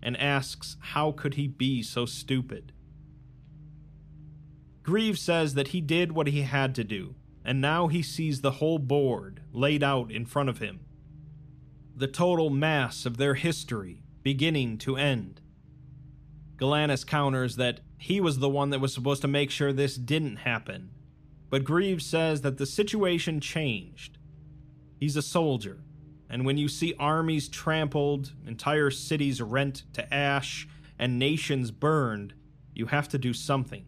and 0.01 0.17
asks 0.17 0.77
how 0.79 1.11
could 1.11 1.35
he 1.35 1.47
be 1.47 1.83
so 1.83 2.07
stupid. 2.07 2.73
Greaves 4.81 5.21
says 5.21 5.53
that 5.53 5.69
he 5.69 5.79
did 5.79 6.11
what 6.11 6.27
he 6.27 6.41
had 6.41 6.73
to 6.75 6.83
do, 6.83 7.13
and 7.45 7.61
now 7.61 7.87
he 7.87 8.01
sees 8.01 8.41
the 8.41 8.53
whole 8.53 8.79
board 8.79 9.41
laid 9.51 9.83
out 9.83 10.11
in 10.11 10.25
front 10.25 10.49
of 10.49 10.57
him. 10.57 10.79
The 11.95 12.07
total 12.07 12.49
mass 12.49 13.05
of 13.05 13.17
their 13.17 13.35
history, 13.35 14.01
beginning 14.23 14.79
to 14.79 14.97
end. 14.97 15.39
Galanis 16.57 17.05
counters 17.05 17.57
that 17.57 17.81
he 17.97 18.19
was 18.19 18.39
the 18.39 18.49
one 18.49 18.71
that 18.71 18.81
was 18.81 18.91
supposed 18.93 19.21
to 19.21 19.27
make 19.27 19.51
sure 19.51 19.71
this 19.71 19.95
didn't 19.95 20.37
happen, 20.37 20.89
but 21.51 21.63
Greaves 21.63 22.05
says 22.07 22.41
that 22.41 22.57
the 22.57 22.65
situation 22.65 23.39
changed. 23.39 24.17
He's 24.99 25.15
a 25.15 25.21
soldier, 25.21 25.83
and 26.33 26.47
when 26.47 26.57
you 26.57 26.67
see 26.67 26.95
armies 26.97 27.47
trampled, 27.47 28.33
entire 28.47 28.89
cities 28.89 29.39
rent 29.39 29.83
to 29.93 30.11
ash, 30.11 30.67
and 30.97 31.19
nations 31.19 31.69
burned, 31.69 32.33
you 32.73 32.87
have 32.87 33.07
to 33.07 33.19
do 33.19 33.35
something. 33.35 33.85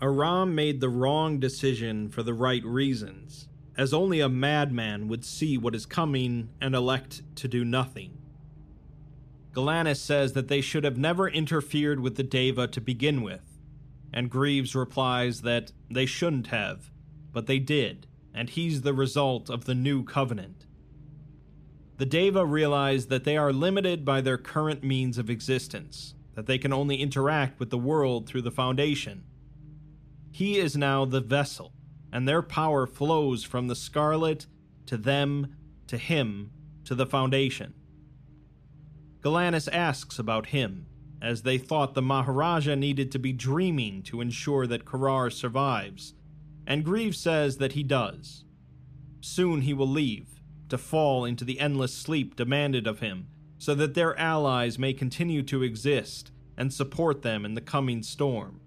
Aram 0.00 0.54
made 0.54 0.80
the 0.80 0.88
wrong 0.88 1.40
decision 1.40 2.08
for 2.08 2.22
the 2.22 2.32
right 2.32 2.64
reasons, 2.64 3.48
as 3.76 3.92
only 3.92 4.20
a 4.20 4.28
madman 4.28 5.08
would 5.08 5.24
see 5.24 5.58
what 5.58 5.74
is 5.74 5.84
coming 5.84 6.48
and 6.60 6.76
elect 6.76 7.22
to 7.34 7.48
do 7.48 7.64
nothing. 7.64 8.16
Galanis 9.52 9.96
says 9.96 10.34
that 10.34 10.46
they 10.46 10.60
should 10.60 10.84
have 10.84 10.96
never 10.96 11.28
interfered 11.28 11.98
with 11.98 12.14
the 12.14 12.22
Deva 12.22 12.68
to 12.68 12.80
begin 12.80 13.20
with, 13.20 13.58
and 14.12 14.30
Greaves 14.30 14.76
replies 14.76 15.40
that 15.40 15.72
they 15.90 16.06
shouldn't 16.06 16.46
have, 16.46 16.92
but 17.32 17.48
they 17.48 17.58
did, 17.58 18.06
and 18.32 18.48
he's 18.48 18.82
the 18.82 18.94
result 18.94 19.50
of 19.50 19.64
the 19.64 19.74
new 19.74 20.04
covenant. 20.04 20.61
The 22.02 22.06
Deva 22.06 22.44
realize 22.44 23.06
that 23.06 23.22
they 23.22 23.36
are 23.36 23.52
limited 23.52 24.04
by 24.04 24.22
their 24.22 24.36
current 24.36 24.82
means 24.82 25.18
of 25.18 25.30
existence, 25.30 26.14
that 26.34 26.46
they 26.46 26.58
can 26.58 26.72
only 26.72 26.96
interact 26.96 27.60
with 27.60 27.70
the 27.70 27.78
world 27.78 28.26
through 28.26 28.42
the 28.42 28.50
Foundation, 28.50 29.22
he 30.32 30.58
is 30.58 30.76
now 30.76 31.04
the 31.04 31.20
vessel, 31.20 31.74
and 32.12 32.26
their 32.26 32.42
power 32.42 32.88
flows 32.88 33.44
from 33.44 33.68
the 33.68 33.76
Scarlet 33.76 34.46
to 34.86 34.96
them, 34.96 35.54
to 35.86 35.96
him, 35.96 36.50
to 36.86 36.96
the 36.96 37.06
Foundation. 37.06 37.72
Galanis 39.20 39.72
asks 39.72 40.18
about 40.18 40.46
him, 40.46 40.88
as 41.22 41.42
they 41.42 41.56
thought 41.56 41.94
the 41.94 42.02
Maharaja 42.02 42.74
needed 42.74 43.12
to 43.12 43.20
be 43.20 43.32
dreaming 43.32 44.02
to 44.02 44.20
ensure 44.20 44.66
that 44.66 44.84
Karar 44.84 45.30
survives, 45.30 46.14
and 46.66 46.84
Greaves 46.84 47.18
says 47.18 47.58
that 47.58 47.74
he 47.74 47.84
does. 47.84 48.44
Soon 49.20 49.60
he 49.60 49.72
will 49.72 49.86
leave, 49.86 50.31
to 50.72 50.78
fall 50.78 51.26
into 51.26 51.44
the 51.44 51.60
endless 51.60 51.92
sleep 51.92 52.34
demanded 52.34 52.86
of 52.86 53.00
him, 53.00 53.28
so 53.58 53.74
that 53.74 53.92
their 53.92 54.18
allies 54.18 54.78
may 54.78 54.94
continue 54.94 55.42
to 55.42 55.62
exist 55.62 56.32
and 56.56 56.72
support 56.72 57.20
them 57.20 57.44
in 57.44 57.52
the 57.52 57.60
coming 57.60 58.02
storm. 58.02 58.58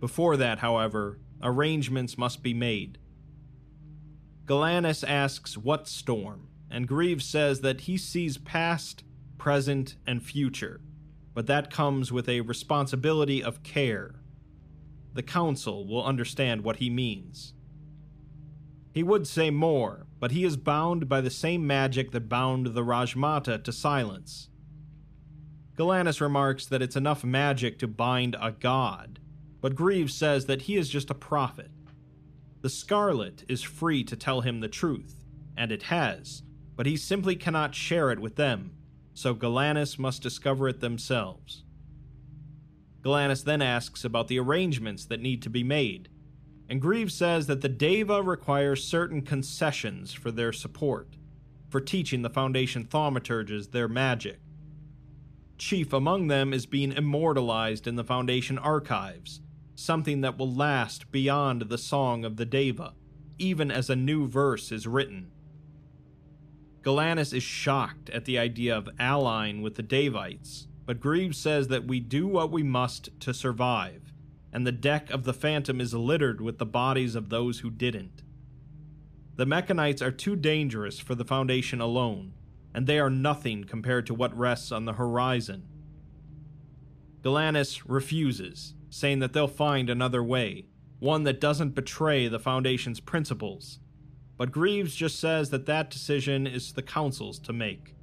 Before 0.00 0.38
that, 0.38 0.60
however, 0.60 1.18
arrangements 1.42 2.16
must 2.16 2.42
be 2.42 2.54
made. 2.54 2.96
Galanis 4.46 5.06
asks 5.06 5.58
what 5.58 5.86
storm, 5.86 6.48
and 6.70 6.88
Greaves 6.88 7.26
says 7.26 7.60
that 7.60 7.82
he 7.82 7.98
sees 7.98 8.38
past, 8.38 9.04
present, 9.36 9.96
and 10.06 10.22
future, 10.22 10.80
but 11.34 11.46
that 11.46 11.70
comes 11.70 12.10
with 12.10 12.26
a 12.26 12.40
responsibility 12.40 13.44
of 13.44 13.62
care. 13.62 14.14
The 15.12 15.22
Council 15.22 15.86
will 15.86 16.02
understand 16.02 16.64
what 16.64 16.76
he 16.76 16.88
means. 16.88 17.52
He 18.94 19.02
would 19.02 19.26
say 19.26 19.50
more, 19.50 20.05
but 20.18 20.30
he 20.30 20.44
is 20.44 20.56
bound 20.56 21.08
by 21.08 21.20
the 21.20 21.30
same 21.30 21.66
magic 21.66 22.10
that 22.12 22.28
bound 22.28 22.68
the 22.68 22.82
Rajmata 22.82 23.62
to 23.62 23.72
silence. 23.72 24.48
Galanis 25.76 26.20
remarks 26.20 26.66
that 26.66 26.80
it's 26.80 26.96
enough 26.96 27.22
magic 27.22 27.78
to 27.78 27.86
bind 27.86 28.34
a 28.40 28.50
god, 28.50 29.18
but 29.60 29.74
Greaves 29.74 30.14
says 30.14 30.46
that 30.46 30.62
he 30.62 30.76
is 30.76 30.88
just 30.88 31.10
a 31.10 31.14
prophet. 31.14 31.70
The 32.62 32.70
Scarlet 32.70 33.44
is 33.48 33.62
free 33.62 34.02
to 34.04 34.16
tell 34.16 34.40
him 34.40 34.60
the 34.60 34.68
truth, 34.68 35.22
and 35.56 35.70
it 35.70 35.84
has, 35.84 36.42
but 36.74 36.86
he 36.86 36.96
simply 36.96 37.36
cannot 37.36 37.74
share 37.74 38.10
it 38.10 38.18
with 38.18 38.36
them, 38.36 38.72
so 39.12 39.34
Galanis 39.34 39.98
must 39.98 40.22
discover 40.22 40.68
it 40.68 40.80
themselves. 40.80 41.64
Galanis 43.02 43.44
then 43.44 43.62
asks 43.62 44.04
about 44.04 44.28
the 44.28 44.38
arrangements 44.38 45.04
that 45.04 45.20
need 45.20 45.42
to 45.42 45.50
be 45.50 45.62
made, 45.62 46.08
and 46.68 46.80
Greaves 46.80 47.14
says 47.14 47.46
that 47.46 47.60
the 47.60 47.68
Deva 47.68 48.22
require 48.22 48.74
certain 48.74 49.22
concessions 49.22 50.12
for 50.12 50.30
their 50.30 50.52
support, 50.52 51.16
for 51.68 51.80
teaching 51.80 52.22
the 52.22 52.30
Foundation 52.30 52.84
thaumaturges 52.84 53.70
their 53.70 53.88
magic. 53.88 54.40
Chief 55.58 55.92
among 55.92 56.26
them 56.26 56.52
is 56.52 56.66
being 56.66 56.92
immortalized 56.92 57.86
in 57.86 57.96
the 57.96 58.04
Foundation 58.04 58.58
archives, 58.58 59.40
something 59.74 60.20
that 60.22 60.38
will 60.38 60.52
last 60.52 61.10
beyond 61.12 61.62
the 61.62 61.78
song 61.78 62.24
of 62.24 62.36
the 62.36 62.44
Deva, 62.44 62.94
even 63.38 63.70
as 63.70 63.88
a 63.88 63.96
new 63.96 64.26
verse 64.26 64.72
is 64.72 64.86
written. 64.86 65.30
Galanis 66.82 67.34
is 67.34 67.42
shocked 67.42 68.10
at 68.10 68.24
the 68.26 68.38
idea 68.38 68.76
of 68.76 68.88
allying 68.98 69.60
with 69.62 69.74
the 69.74 69.82
Daevites, 69.82 70.66
but 70.84 71.00
Greaves 71.00 71.36
says 71.36 71.68
that 71.68 71.86
we 71.86 72.00
do 72.00 72.26
what 72.26 72.52
we 72.52 72.62
must 72.62 73.08
to 73.20 73.34
survive, 73.34 74.05
and 74.52 74.66
the 74.66 74.72
deck 74.72 75.10
of 75.10 75.24
the 75.24 75.34
Phantom 75.34 75.80
is 75.80 75.94
littered 75.94 76.40
with 76.40 76.58
the 76.58 76.66
bodies 76.66 77.14
of 77.14 77.28
those 77.28 77.60
who 77.60 77.70
didn't. 77.70 78.22
The 79.36 79.46
Mechanites 79.46 80.00
are 80.00 80.10
too 80.10 80.34
dangerous 80.34 80.98
for 80.98 81.14
the 81.14 81.24
Foundation 81.24 81.80
alone, 81.80 82.32
and 82.72 82.86
they 82.86 82.98
are 82.98 83.10
nothing 83.10 83.64
compared 83.64 84.06
to 84.06 84.14
what 84.14 84.36
rests 84.36 84.72
on 84.72 84.84
the 84.84 84.94
horizon. 84.94 85.66
Galanis 87.22 87.82
refuses, 87.86 88.74
saying 88.88 89.18
that 89.18 89.32
they'll 89.32 89.48
find 89.48 89.90
another 89.90 90.22
way, 90.22 90.66
one 91.00 91.24
that 91.24 91.40
doesn't 91.40 91.74
betray 91.74 92.28
the 92.28 92.38
Foundation's 92.38 93.00
principles. 93.00 93.78
But 94.36 94.52
Greaves 94.52 94.94
just 94.94 95.18
says 95.18 95.50
that 95.50 95.66
that 95.66 95.90
decision 95.90 96.46
is 96.46 96.72
the 96.72 96.82
Council's 96.82 97.38
to 97.40 97.52
make, 97.52 97.94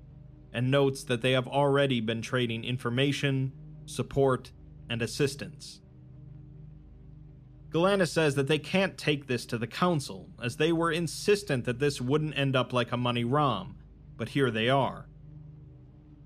and 0.51 0.69
notes 0.69 1.03
that 1.03 1.21
they 1.21 1.32
have 1.32 1.47
already 1.47 2.01
been 2.01 2.21
trading 2.21 2.63
information, 2.63 3.53
support, 3.86 4.51
and 4.89 5.01
assistance. 5.01 5.82
Galanis 7.73 8.09
says 8.09 8.36
that 8.36 8.47
they 8.47 8.59
can't 8.59 8.99
take 8.99 9.25
this 9.25 9.47
to 9.47 9.57
the 9.57 9.65
council, 9.65 10.29
as 10.41 10.57
they 10.57 10.71
were 10.71 10.91
insistent 10.91 11.65
that 11.65 11.79
this 11.79 11.99
wouldn't 11.99 12.38
end 12.38 12.55
up 12.55 12.71
like 12.71 12.93
Amani-Ram, 12.93 13.75
but 14.15 14.29
here 14.29 14.51
they 14.51 14.69
are. 14.69 15.07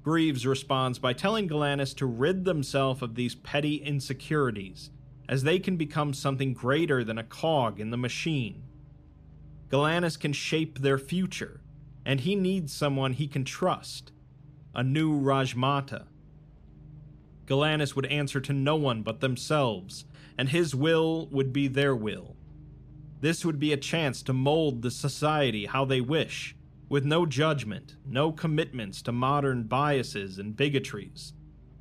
Greaves 0.04 0.46
responds 0.46 1.00
by 1.00 1.14
telling 1.14 1.48
Galanis 1.48 1.96
to 1.96 2.06
rid 2.06 2.44
themselves 2.44 3.02
of 3.02 3.16
these 3.16 3.34
petty 3.34 3.76
insecurities, 3.78 4.90
as 5.30 5.44
they 5.44 5.58
can 5.58 5.78
become 5.78 6.14
something 6.14 6.54
greater 6.54 7.02
than 7.06 7.18
a 7.18 7.24
cog 7.24 7.80
in 7.80 7.92
the 7.92 7.98
machine. 7.98 8.64
Galanis 9.70 10.20
can 10.20 10.34
shape 10.34 10.80
their 10.80 10.98
future, 10.98 11.62
and 12.06 12.20
he 12.22 12.36
needs 12.36 12.74
someone 12.74 13.14
he 13.14 13.28
can 13.28 13.46
trust 13.46 14.12
a 14.76 14.84
new 14.84 15.18
Rajmata. 15.18 16.08
Galanis 17.46 17.96
would 17.96 18.06
answer 18.08 18.42
to 18.42 18.52
no 18.52 18.76
one 18.76 19.02
but 19.02 19.22
themselves, 19.22 20.04
and 20.38 20.50
his 20.50 20.76
will 20.76 21.28
would 21.32 21.52
be 21.52 21.68
their 21.68 21.96
will. 21.96 22.36
This 23.20 23.44
would 23.44 23.60
be 23.60 23.74
a 23.74 23.78
chance 23.78 24.22
to 24.24 24.34
mold 24.34 24.82
the 24.82 24.92
society 24.92 25.66
how 25.66 25.86
they 25.86 26.02
wish, 26.02 26.56
with 26.90 27.04
no 27.04 27.26
judgment, 27.26 27.96
no 28.06 28.32
commitments 28.32 29.02
to 29.02 29.12
modern 29.12 29.64
biases 29.64 30.38
and 30.38 30.56
bigotries. 30.56 31.34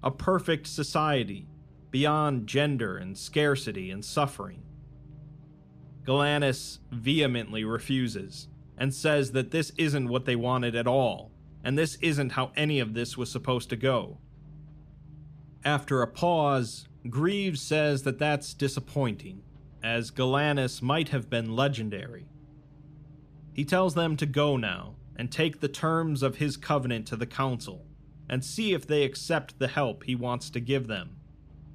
A 0.02 0.10
perfect 0.10 0.66
society, 0.66 1.48
beyond 1.90 2.46
gender 2.46 2.96
and 2.96 3.16
scarcity 3.16 3.90
and 3.90 4.04
suffering. 4.04 4.62
Galanis 6.04 6.78
vehemently 6.90 7.64
refuses, 7.64 8.48
and 8.78 8.94
says 8.94 9.32
that 9.32 9.50
this 9.50 9.72
isn't 9.76 10.08
what 10.08 10.24
they 10.24 10.36
wanted 10.36 10.74
at 10.74 10.86
all, 10.86 11.32
and 11.64 11.76
this 11.76 11.96
isn't 11.96 12.32
how 12.32 12.52
any 12.56 12.78
of 12.78 12.94
this 12.94 13.16
was 13.16 13.30
supposed 13.30 13.70
to 13.70 13.76
go. 13.76 14.18
After 15.64 16.02
a 16.02 16.06
pause, 16.06 16.86
Greaves 17.10 17.60
says 17.60 18.02
that 18.02 18.18
that's 18.18 18.54
disappointing, 18.54 19.42
as 19.82 20.10
Galanis 20.10 20.82
might 20.82 21.10
have 21.10 21.28
been 21.28 21.54
legendary. 21.54 22.26
He 23.52 23.64
tells 23.64 23.94
them 23.94 24.16
to 24.16 24.26
go 24.26 24.56
now 24.56 24.96
and 25.16 25.30
take 25.30 25.60
the 25.60 25.68
terms 25.68 26.22
of 26.22 26.36
his 26.36 26.56
covenant 26.56 27.06
to 27.08 27.16
the 27.16 27.26
council 27.26 27.86
and 28.28 28.44
see 28.44 28.72
if 28.72 28.86
they 28.86 29.04
accept 29.04 29.58
the 29.58 29.68
help 29.68 30.04
he 30.04 30.14
wants 30.14 30.50
to 30.50 30.60
give 30.60 30.86
them, 30.88 31.16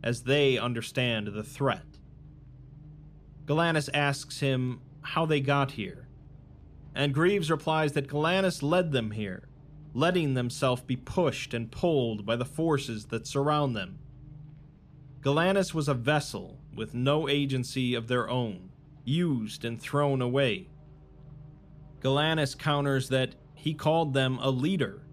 as 0.04 0.24
they 0.24 0.58
understand 0.58 1.28
the 1.28 1.44
threat. 1.44 1.98
Galanis 3.46 3.90
asks 3.94 4.40
him 4.40 4.82
how 5.02 5.26
they 5.26 5.40
got 5.40 5.72
here, 5.72 6.08
and 6.94 7.14
Greaves 7.14 7.50
replies 7.50 7.94
that 7.94 8.08
Galanis 8.08 8.62
led 8.62 8.92
them 8.92 9.12
here 9.12 9.48
letting 9.94 10.34
themselves 10.34 10.82
be 10.82 10.96
pushed 10.96 11.54
and 11.54 11.72
pulled 11.72 12.26
by 12.26 12.36
the 12.36 12.46
forces 12.46 13.06
that 13.06 13.28
surround 13.28 13.76
them. 13.76 14.00
Galanis 15.22 15.72
was 15.72 15.88
a 15.88 15.94
vessel 15.94 16.58
with 16.76 16.96
no 16.96 17.30
agency 17.30 17.94
of 17.94 18.08
their 18.08 18.28
own, 18.28 18.72
used 19.06 19.64
and 19.64 19.80
thrown 19.80 20.20
away. 20.20 20.68
Galanis 22.00 22.58
counters 22.58 23.10
that 23.10 23.36
he 23.54 23.76
called 23.76 24.16
them 24.16 24.40
a 24.42 24.50
leader, 24.50 25.04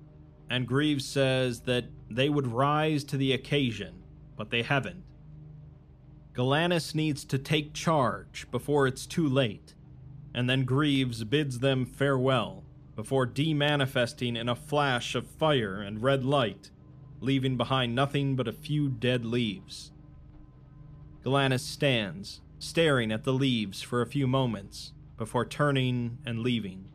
and 0.48 0.66
Greaves 0.66 1.04
says 1.04 1.60
that 1.60 1.84
they 2.08 2.30
would 2.30 2.46
rise 2.46 3.04
to 3.04 3.18
the 3.18 3.34
occasion, 3.34 4.02
but 4.34 4.48
they 4.48 4.62
haven't. 4.62 5.04
Galanis 6.32 6.94
needs 6.94 7.22
to 7.26 7.36
take 7.36 7.74
charge 7.74 8.50
before 8.50 8.86
it's 8.86 9.04
too 9.04 9.28
late, 9.28 9.74
and 10.32 10.48
then 10.48 10.64
Greaves 10.64 11.22
bids 11.24 11.58
them 11.58 11.84
farewell 11.84 12.64
before 12.96 13.26
demanifesting 13.26 14.38
in 14.38 14.48
a 14.48 14.56
flash 14.56 15.14
of 15.14 15.26
fire 15.26 15.82
and 15.82 16.02
red 16.02 16.24
light, 16.24 16.70
leaving 17.20 17.58
behind 17.58 17.94
nothing 17.94 18.36
but 18.36 18.48
a 18.48 18.52
few 18.52 18.88
dead 18.88 19.26
leaves. 19.26 19.92
Galanis 21.24 21.60
stands, 21.60 22.40
staring 22.58 23.12
at 23.12 23.24
the 23.24 23.32
leaves 23.32 23.82
for 23.82 24.00
a 24.00 24.06
few 24.06 24.26
moments 24.26 24.92
before 25.16 25.44
turning 25.44 26.18
and 26.24 26.40
leaving. 26.40 26.86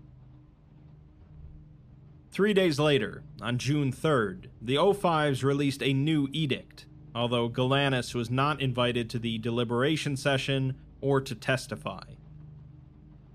Three 2.32 2.54
days 2.54 2.80
later, 2.80 3.24
on 3.42 3.60
June 3.60 3.92
3rd, 3.92 4.46
the 4.62 4.76
O5s 4.76 5.44
released 5.44 5.84
a 5.84 5.94
new 5.94 6.28
edict, 6.32 6.86
although 7.14 7.48
Galanis 7.48 8.16
was 8.16 8.32
not 8.32 8.60
invited 8.60 9.10
to 9.12 9.20
the 9.20 9.38
deliberation 9.38 10.18
session 10.18 10.76
or 11.00 11.22
to 11.22 11.36
testify. 11.36 12.04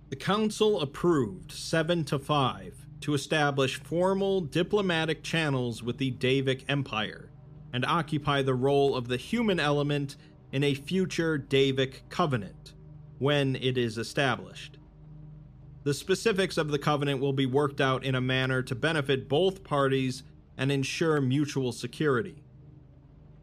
The 0.09 0.17
Council 0.17 0.81
approved 0.81 1.53
7 1.53 2.05
to 2.07 2.19
5 2.19 2.87
to 3.03 3.15
establish 3.15 3.81
formal 3.81 4.41
diplomatic 4.41 5.23
channels 5.23 5.83
with 5.83 5.99
the 5.99 6.11
Daevic 6.11 6.65
Empire 6.69 7.31
and 7.73 7.85
occupy 7.85 8.43
the 8.43 8.55
role 8.55 8.97
of 8.97 9.09
the 9.09 9.17
human 9.17 9.61
element 9.61 10.17
in 10.53 10.65
a 10.65 10.75
future 10.75 11.39
Daevic 11.39 12.01
covenant 12.09 12.75
when 13.19 13.57
it 13.57 13.77
is 13.77 13.99
established. 13.99 14.79
The 15.85 15.95
specifics 15.95 16.59
of 16.59 16.69
the 16.69 16.79
covenant 16.79 17.21
will 17.21 17.33
be 17.33 17.47
worked 17.47 17.81
out 17.81 18.05
in 18.05 18.15
a 18.15 18.21
manner 18.21 18.63
to 18.63 18.75
benefit 18.75 19.29
both 19.29 19.65
parties 19.65 20.23
and 20.57 20.71
ensure 20.71 21.21
mutual 21.21 21.73
security. 21.73 22.43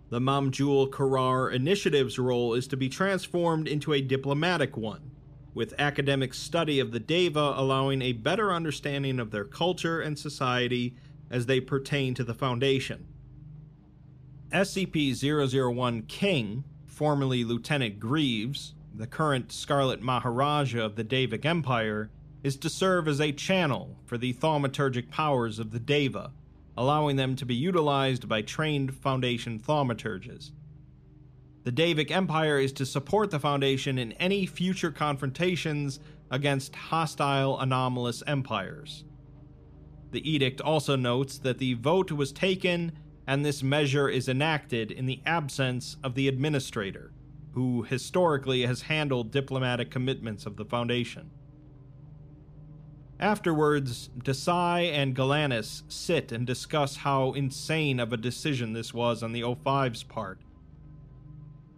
The 0.09 0.19
Mamjul 0.19 0.89
Korar 0.91 1.51
Initiative's 1.51 2.19
role 2.19 2.53
is 2.53 2.67
to 2.67 2.77
be 2.77 2.89
transformed 2.89 3.67
into 3.67 3.93
a 3.93 4.01
diplomatic 4.01 4.77
one 4.77 5.11
with 5.55 5.73
academic 5.79 6.33
study 6.33 6.79
of 6.79 6.91
the 6.91 6.99
Daeva 6.99 7.57
allowing 7.57 8.01
a 8.01 8.11
better 8.11 8.53
understanding 8.53 9.19
of 9.19 9.31
their 9.31 9.45
culture 9.45 10.01
and 10.01 10.19
society 10.19 10.95
as 11.31 11.45
they 11.45 11.59
pertain 11.59 12.13
to 12.13 12.23
the 12.23 12.33
Foundation. 12.33 13.07
SCP 14.51 15.15
001 15.15 16.03
King, 16.03 16.65
formerly 16.95 17.43
Lieutenant 17.43 17.99
Greaves, 17.99 18.73
the 18.93 19.05
current 19.05 19.51
Scarlet 19.51 20.01
Maharaja 20.01 20.79
of 20.79 20.95
the 20.95 21.03
Daevic 21.03 21.43
Empire, 21.43 22.09
is 22.41 22.55
to 22.55 22.69
serve 22.69 23.09
as 23.09 23.19
a 23.19 23.33
channel 23.33 23.99
for 24.05 24.17
the 24.17 24.33
thaumaturgic 24.33 25.11
powers 25.11 25.59
of 25.59 25.71
the 25.71 25.79
Daeva, 25.79 26.31
allowing 26.77 27.17
them 27.17 27.35
to 27.35 27.45
be 27.45 27.53
utilized 27.53 28.29
by 28.29 28.41
trained 28.41 28.95
Foundation 28.95 29.59
thaumaturges. 29.59 30.51
The 31.65 31.71
Daevic 31.73 32.11
Empire 32.11 32.59
is 32.59 32.71
to 32.73 32.85
support 32.85 33.29
the 33.29 33.39
Foundation 33.39 33.97
in 33.97 34.13
any 34.13 34.45
future 34.45 34.91
confrontations 34.91 35.99
against 36.31 36.75
hostile 36.75 37.59
anomalous 37.59 38.23
empires. 38.25 39.03
The 40.11 40.31
edict 40.31 40.61
also 40.61 40.95
notes 40.95 41.39
that 41.39 41.57
the 41.57 41.73
vote 41.73 42.13
was 42.13 42.31
taken 42.31 42.93
and 43.27 43.43
this 43.43 43.63
measure 43.63 44.07
is 44.07 44.29
enacted 44.29 44.91
in 44.91 45.05
the 45.05 45.21
absence 45.25 45.97
of 46.03 46.15
the 46.15 46.27
administrator, 46.27 47.11
who 47.53 47.83
historically 47.83 48.63
has 48.63 48.83
handled 48.83 49.31
diplomatic 49.31 49.89
commitments 49.89 50.45
of 50.45 50.57
the 50.57 50.65
Foundation. 50.65 51.31
Afterwards, 53.19 54.09
Desai 54.17 54.91
and 54.91 55.15
Galanis 55.15 55.83
sit 55.87 56.31
and 56.31 56.45
discuss 56.45 56.97
how 56.97 57.31
insane 57.31 57.99
of 57.99 58.11
a 58.11 58.17
decision 58.17 58.73
this 58.73 58.93
was 58.93 59.23
on 59.23 59.31
the 59.31 59.41
O5's 59.41 60.03
part, 60.03 60.41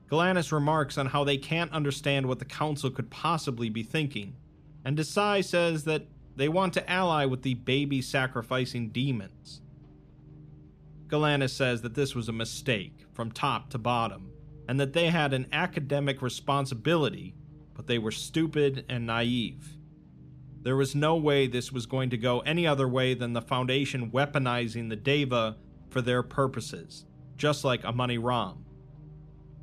Galanis 0.10 0.52
remarks 0.52 0.98
on 0.98 1.08
how 1.08 1.24
they 1.24 1.38
can't 1.38 1.72
understand 1.72 2.26
what 2.26 2.40
the 2.40 2.46
Council 2.46 2.90
could 2.90 3.10
possibly 3.10 3.70
be 3.70 3.84
thinking, 3.84 4.36
and 4.86 4.98
Desai 4.98 5.44
says 5.44 5.84
that 5.84 6.06
they 6.36 6.48
want 6.48 6.74
to 6.76 6.90
ally 6.90 7.26
with 7.26 7.42
the 7.42 7.56
baby 7.56 8.02
sacrificing 8.02 8.90
demons. 8.90 9.62
Galanis 11.08 11.52
says 11.52 11.82
that 11.82 11.96
this 11.96 12.13
was 12.15 12.28
a 12.28 12.34
mistake 12.34 13.06
from 13.13 13.32
top 13.32 13.70
to 13.70 13.78
bottom, 13.78 14.32
and 14.67 14.80
that 14.80 14.93
they 14.93 15.08
had 15.08 15.34
an 15.34 15.48
academic 15.54 16.22
responsibility, 16.22 17.34
but 17.74 17.88
they 17.88 17.98
were 17.98 18.12
stupid 18.12 18.86
and 18.89 19.06
naive. 19.06 19.78
There 20.63 20.76
was 20.76 20.96
no 20.96 21.15
way 21.15 21.48
this 21.48 21.72
was 21.72 21.86
going 21.86 22.10
to 22.10 22.17
go 22.17 22.39
any 22.41 22.67
other 22.67 22.88
way 22.88 23.13
than 23.13 23.32
the 23.32 23.41
Foundation 23.41 24.12
weaponizing 24.12 24.89
the 24.89 24.98
Daeva 24.98 25.56
for 25.89 26.02
their 26.02 26.24
purposes, 26.24 27.06
just 27.38 27.63
like 27.63 27.86
Amani-Ram. 27.86 28.65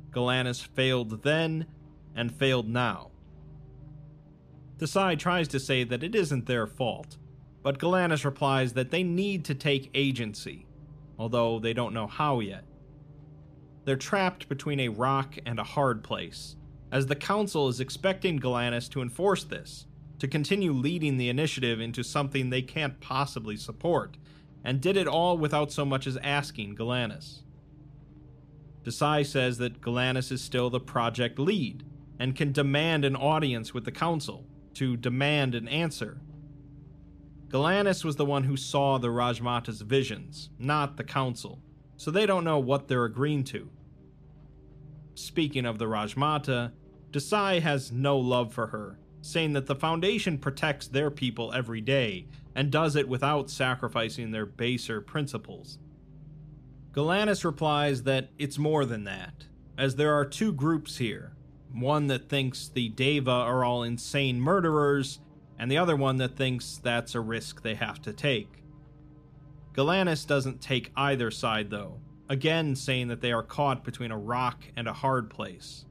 Galanis 0.09 0.65
failed 0.65 1.21
then 1.21 1.67
and 2.15 2.33
failed 2.33 2.67
now. 2.67 3.11
Desai 4.77 5.19
tries 5.19 5.47
to 5.49 5.59
say 5.59 5.83
that 5.83 6.01
it 6.01 6.15
isn't 6.15 6.47
their 6.47 6.65
fault, 6.65 7.17
but 7.61 7.77
Galanis 7.77 8.25
replies 8.25 8.73
that 8.73 8.89
they 8.89 9.03
need 9.03 9.45
to 9.45 9.53
take 9.53 9.91
agency, 9.93 10.65
although 11.17 11.59
they 11.59 11.73
don't 11.73 11.93
know 11.93 12.07
how 12.07 12.39
yet. 12.39 12.63
They're 13.85 13.95
trapped 13.95 14.49
between 14.49 14.79
a 14.79 14.89
rock 14.89 15.37
and 15.45 15.59
a 15.59 15.63
hard 15.63 16.03
place, 16.03 16.55
as 16.91 17.07
the 17.07 17.15
Council 17.15 17.67
is 17.67 17.79
expecting 17.79 18.39
Galanis 18.39 18.89
to 18.91 19.01
enforce 19.01 19.43
this, 19.43 19.85
to 20.19 20.27
continue 20.27 20.71
leading 20.71 21.17
the 21.17 21.29
initiative 21.29 21.79
into 21.79 22.03
something 22.03 22.49
they 22.49 22.61
can't 22.61 22.99
possibly 22.99 23.57
support, 23.57 24.17
and 24.63 24.81
did 24.81 24.97
it 24.97 25.07
all 25.07 25.37
without 25.37 25.71
so 25.71 25.85
much 25.85 26.07
as 26.07 26.17
asking 26.17 26.75
Galanis. 26.75 27.41
Desai 28.83 29.25
says 29.25 29.57
that 29.57 29.81
Galanis 29.81 30.31
is 30.31 30.41
still 30.41 30.69
the 30.69 30.79
project 30.79 31.39
lead 31.39 31.83
and 32.19 32.35
can 32.35 32.51
demand 32.51 33.03
an 33.03 33.15
audience 33.15 33.73
with 33.73 33.83
the 33.83 33.91
council 33.91 34.45
to 34.75 34.95
demand 34.95 35.55
an 35.55 35.67
answer. 35.67 36.19
Galanis 37.47 38.03
was 38.03 38.15
the 38.15 38.25
one 38.25 38.43
who 38.43 38.57
saw 38.57 38.97
the 38.97 39.09
Rajmata's 39.09 39.81
visions, 39.81 40.49
not 40.57 40.97
the 40.97 41.03
council, 41.03 41.61
so 41.97 42.11
they 42.11 42.25
don't 42.25 42.43
know 42.43 42.59
what 42.59 42.87
they're 42.87 43.05
agreeing 43.05 43.43
to. 43.45 43.69
Speaking 45.13 45.65
of 45.65 45.77
the 45.77 45.85
Rajmata, 45.85 46.71
Desai 47.11 47.61
has 47.61 47.91
no 47.91 48.17
love 48.17 48.53
for 48.53 48.67
her, 48.67 48.99
saying 49.21 49.53
that 49.53 49.67
the 49.67 49.75
Foundation 49.75 50.37
protects 50.37 50.87
their 50.87 51.09
people 51.09 51.53
every 51.53 51.81
day 51.81 52.27
and 52.55 52.71
does 52.71 52.95
it 52.95 53.07
without 53.07 53.49
sacrificing 53.49 54.31
their 54.31 54.45
baser 54.45 54.99
principles. 54.99 55.77
Galanis 56.91 57.43
replies 57.43 58.03
that 58.03 58.29
it's 58.37 58.57
more 58.57 58.85
than 58.85 59.03
that, 59.03 59.45
as 59.77 59.95
there 59.95 60.13
are 60.13 60.25
two 60.25 60.51
groups 60.51 60.97
here 60.97 61.35
one 61.71 62.07
that 62.07 62.29
thinks 62.29 62.69
the 62.69 62.89
Daeva 62.91 63.27
are 63.27 63.65
all 63.65 63.83
insane 63.83 64.39
murderers, 64.39 65.19
and 65.57 65.71
the 65.71 65.77
other 65.77 65.95
one 65.95 66.17
that 66.17 66.35
thinks 66.35 66.77
that's 66.77 67.15
a 67.15 67.19
risk 67.19 67.61
they 67.61 67.75
have 67.75 68.01
to 68.01 68.13
take. 68.13 68.63
Galanis 69.73 70.25
doesn't 70.25 70.61
take 70.61 70.91
either 70.95 71.29
side, 71.31 71.69
though, 71.69 71.99
again 72.29 72.75
saying 72.75 73.09
that 73.09 73.21
they 73.21 73.31
are 73.31 73.43
caught 73.43 73.83
between 73.83 74.11
a 74.11 74.17
rock 74.17 74.63
and 74.75 74.87
a 74.87 74.93
hard 74.93 75.29
place. 75.29 75.85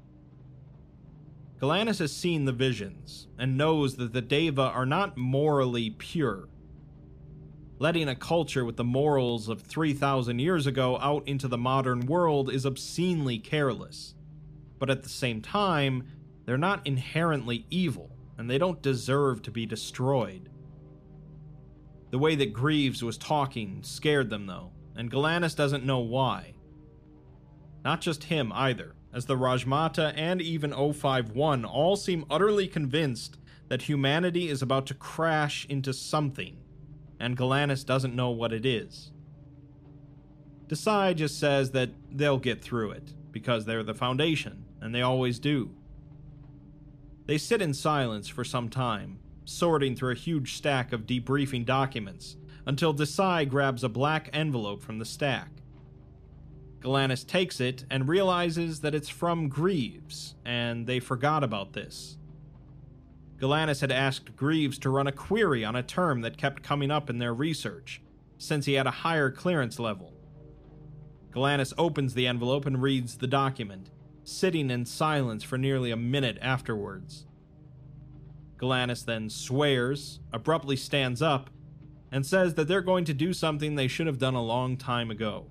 Galanis 1.61 1.99
has 1.99 2.15
seen 2.15 2.45
the 2.45 2.53
visions 2.53 3.29
and 3.39 3.57
knows 3.57 3.97
that 3.97 4.13
the 4.13 4.23
Daeva 4.23 4.75
are 4.75 4.87
not 4.87 5.17
morally 5.17 5.91
pure. 5.91 6.49
Letting 7.79 8.09
a 8.09 8.15
culture 8.15 8.65
with 8.65 8.77
the 8.77 8.85
morals 8.85 9.49
of 9.49 9.63
3,000 9.63 10.39
years 10.39 10.67
ago 10.67 10.99
out 11.01 11.27
into 11.27 11.49
the 11.49 11.59
modern 11.59 12.07
world 12.07 12.51
is 12.51 12.67
obscenely 12.67 13.39
careless. 13.39 14.15
But 14.79 14.91
at 14.91 15.03
the 15.03 15.09
same 15.09 15.43
time, 15.43 16.05
they're 16.45 16.59
not 16.59 16.87
inherently 16.87 17.67
evil, 17.71 18.14
and 18.39 18.51
they 18.51 18.59
don't 18.59 18.83
deserve 18.83 19.43
to 19.43 19.51
be 19.51 19.67
destroyed. 19.67 20.49
The 22.11 22.19
way 22.19 22.35
that 22.37 22.53
Greaves 22.53 23.03
was 23.03 23.19
talking 23.19 23.83
scared 23.83 24.31
them, 24.31 24.47
though, 24.47 24.71
and 24.97 25.11
Galanis 25.11 25.57
doesn't 25.57 25.85
know 25.85 25.99
why. 25.99 26.55
Not 27.85 28.01
just 28.01 28.25
him 28.25 28.53
either, 28.55 28.95
as 29.13 29.27
the 29.27 29.37
Rajmata 29.37 30.13
and 30.17 30.41
even 30.41 30.73
051 30.73 31.65
all 31.65 31.97
seem 31.97 32.25
utterly 32.31 32.67
convinced 32.67 33.39
that 33.69 33.83
humanity 33.83 34.49
is 34.49 34.63
about 34.63 34.87
to 34.87 34.95
crash 34.95 35.67
into 35.69 35.93
something, 35.93 36.57
and 37.19 37.37
Galanis 37.37 37.85
doesn't 37.85 38.15
know 38.15 38.31
what 38.31 38.53
it 38.53 38.67
is. 38.67 39.13
Desai 40.67 41.15
just 41.15 41.39
says 41.39 41.73
that 41.73 41.91
they'll 42.11 42.39
get 42.39 42.63
through 42.63 42.93
it, 42.93 43.13
because 43.31 43.65
they're 43.65 43.83
the 43.83 43.95
Foundation, 43.95 44.65
and 44.81 44.95
they 44.95 45.03
always 45.03 45.39
do. 45.39 45.75
They 47.27 47.39
sit 47.39 47.63
in 47.63 47.73
silence 47.73 48.29
for 48.29 48.45
some 48.45 48.69
time, 48.69 49.19
sorting 49.45 49.97
through 49.97 50.13
a 50.13 50.17
huge 50.17 50.55
stack 50.55 50.93
of 50.93 51.07
debriefing 51.07 51.65
documents 51.65 52.37
until 52.67 52.95
Desai 52.95 53.49
grabs 53.49 53.85
a 53.85 53.89
black 53.89 54.29
envelope 54.33 54.83
from 54.83 54.99
the 54.99 55.05
stack. 55.05 55.51
Galanis 56.81 57.27
takes 57.27 57.61
it 57.61 57.87
and 57.91 58.09
realizes 58.09 58.81
that 58.81 58.95
it's 58.95 59.09
from 59.09 59.49
Greaves, 59.49 60.35
and 60.45 60.87
they 60.87 61.01
forgot 61.01 61.43
about 61.43 61.73
this. 61.73 62.19
Galanis 63.39 63.81
had 63.81 63.91
asked 63.91 64.37
Greaves 64.37 64.79
to 64.79 64.91
run 64.91 65.07
a 65.07 65.13
query 65.13 65.65
on 65.65 65.77
a 65.77 65.83
term 65.83 66.21
that 66.21 66.37
kept 66.37 66.63
coming 66.63 66.91
up 66.91 67.09
in 67.09 67.19
their 67.19 67.35
research, 67.35 68.03
since 68.37 68.67
he 68.67 68.75
had 68.75 68.87
a 68.87 68.91
higher 68.91 69.31
clearance 69.31 69.79
level. 69.79 70.13
Galanis 71.33 71.73
opens 71.79 72.13
the 72.13 72.27
envelope 72.27 72.67
and 72.67 72.83
reads 72.83 73.17
the 73.17 73.27
document, 73.27 73.91
sitting 74.25 74.71
in 74.71 74.85
silence 74.85 75.45
for 75.45 75.59
nearly 75.59 75.91
a 75.91 75.97
minute 75.97 76.39
afterwards. 76.41 77.27
Galanis 78.57 79.05
then 79.05 79.29
swears, 79.29 80.21
abruptly 80.33 80.77
stands 80.77 81.21
up, 81.21 81.51
and 82.11 82.25
says 82.25 82.55
that 82.55 82.69
they're 82.69 82.81
going 82.81 83.05
to 83.05 83.15
do 83.15 83.33
something 83.33 83.75
they 83.75 83.89
should 83.89 84.07
have 84.07 84.19
done 84.19 84.35
a 84.35 84.43
long 84.43 84.77
time 84.77 85.11
ago. 85.11 85.51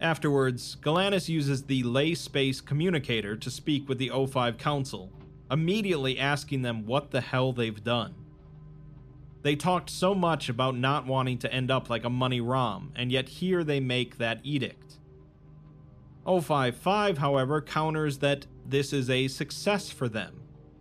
Afterwards, 0.00 0.76
Galanis 0.80 1.28
uses 1.28 1.64
the 1.64 1.82
lay 1.82 2.14
space 2.14 2.60
communicator 2.60 3.36
to 3.36 3.50
speak 3.50 3.88
with 3.88 3.98
the 3.98 4.10
O5 4.10 4.58
Council, 4.58 5.12
immediately 5.50 6.18
asking 6.18 6.62
them 6.62 6.86
what 6.86 7.10
the 7.10 7.20
hell 7.20 7.52
they've 7.52 7.84
done. 7.84 8.14
They 9.42 9.56
talked 9.56 9.90
so 9.90 10.14
much 10.14 10.48
about 10.48 10.76
not 10.76 11.06
wanting 11.06 11.38
to 11.38 11.52
end 11.52 11.70
up 11.70 11.90
like 11.90 12.04
Amani-Ram, 12.04 12.92
and 12.94 13.12
yet 13.12 13.28
here 13.28 13.62
they 13.62 13.80
make 13.80 14.18
that 14.18 14.40
edict. 14.44 14.98
055, 16.26 17.18
however, 17.18 17.60
counters 17.60 18.18
that 18.18 18.46
this 18.64 18.92
is 18.92 19.10
a 19.10 19.28
success 19.28 19.90
for 19.90 20.08
them, 20.08 20.40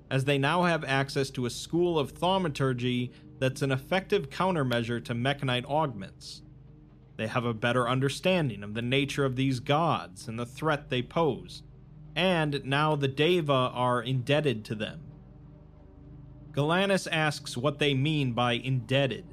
as 0.09 0.25
they 0.25 0.37
now 0.37 0.63
have 0.63 0.83
access 0.83 1.29
to 1.31 1.45
a 1.45 1.49
school 1.49 1.97
of 1.97 2.11
thaumaturgy 2.11 3.11
that's 3.39 3.63
an 3.63 3.71
effective 3.71 4.29
countermeasure 4.29 5.03
to 5.03 5.15
mechanite 5.15 5.65
augments. 5.65 6.43
They 7.17 7.27
have 7.27 7.45
a 7.45 7.53
better 7.53 7.89
understanding 7.89 8.63
of 8.63 8.75
the 8.75 8.83
nature 8.83 9.25
of 9.25 9.35
these 9.35 9.59
gods 9.59 10.27
and 10.27 10.37
the 10.37 10.45
threat 10.45 10.89
they 10.89 11.01
pose, 11.01 11.63
and 12.15 12.63
now 12.63 12.95
the 12.95 13.09
Daeva 13.09 13.71
are 13.73 14.01
indebted 14.01 14.63
to 14.65 14.75
them. 14.75 15.01
Galanis 16.51 17.07
asks 17.11 17.57
what 17.57 17.79
they 17.79 17.93
mean 17.93 18.33
by 18.33 18.53
indebted, 18.53 19.25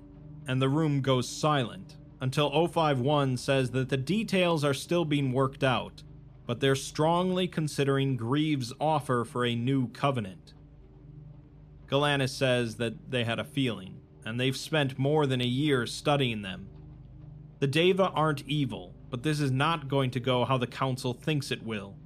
and 0.47 0.63
the 0.63 0.69
room 0.69 1.03
goes 1.03 1.29
silent 1.29 1.98
until 2.21 2.51
051 2.51 3.37
says 3.37 3.71
that 3.71 3.89
the 3.89 3.97
details 3.97 4.65
are 4.65 4.75
still 4.75 5.05
being 5.05 5.33
worked 5.33 5.63
out, 5.63 6.03
but 6.47 6.61
they're 6.61 6.75
strongly 6.75 7.47
considering 7.47 8.17
Greaves' 8.17 8.73
offer 8.81 9.25
for 9.25 9.45
a 9.45 9.55
new 9.55 9.89
covenant. 9.89 10.55
Galanis 11.87 12.31
says 12.31 12.77
that 12.77 13.11
they 13.11 13.25
had 13.25 13.39
a 13.39 13.45
feeling, 13.45 14.01
and 14.25 14.39
they've 14.39 14.57
spent 14.57 14.99
more 14.99 15.27
than 15.27 15.41
a 15.41 15.47
year 15.47 15.87
studying 15.87 16.43
them. 16.43 16.69
The 17.61 17.69
Daeva 17.69 18.13
aren't 18.15 18.47
evil, 18.47 18.95
but 19.11 19.23
this 19.23 19.41
is 19.41 19.51
not 19.51 19.89
going 19.89 20.11
to 20.13 20.21
go 20.21 20.45
how 20.45 20.59
the 20.59 20.67
Council 20.67 21.15
thinks 21.15 21.51
it 21.51 21.63
will. 21.63 21.97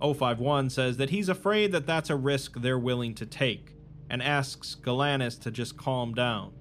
051 0.00 0.70
says 0.70 0.96
that 0.96 1.10
he's 1.10 1.28
afraid 1.28 1.72
that 1.72 1.86
that's 1.86 2.10
a 2.10 2.16
risk 2.16 2.60
they're 2.60 2.78
willing 2.78 3.14
to 3.14 3.26
take, 3.26 3.74
and 4.08 4.22
asks 4.22 4.76
Galanis 4.80 5.38
to 5.40 5.50
just 5.50 5.76
calm 5.76 6.14
down. 6.14 6.52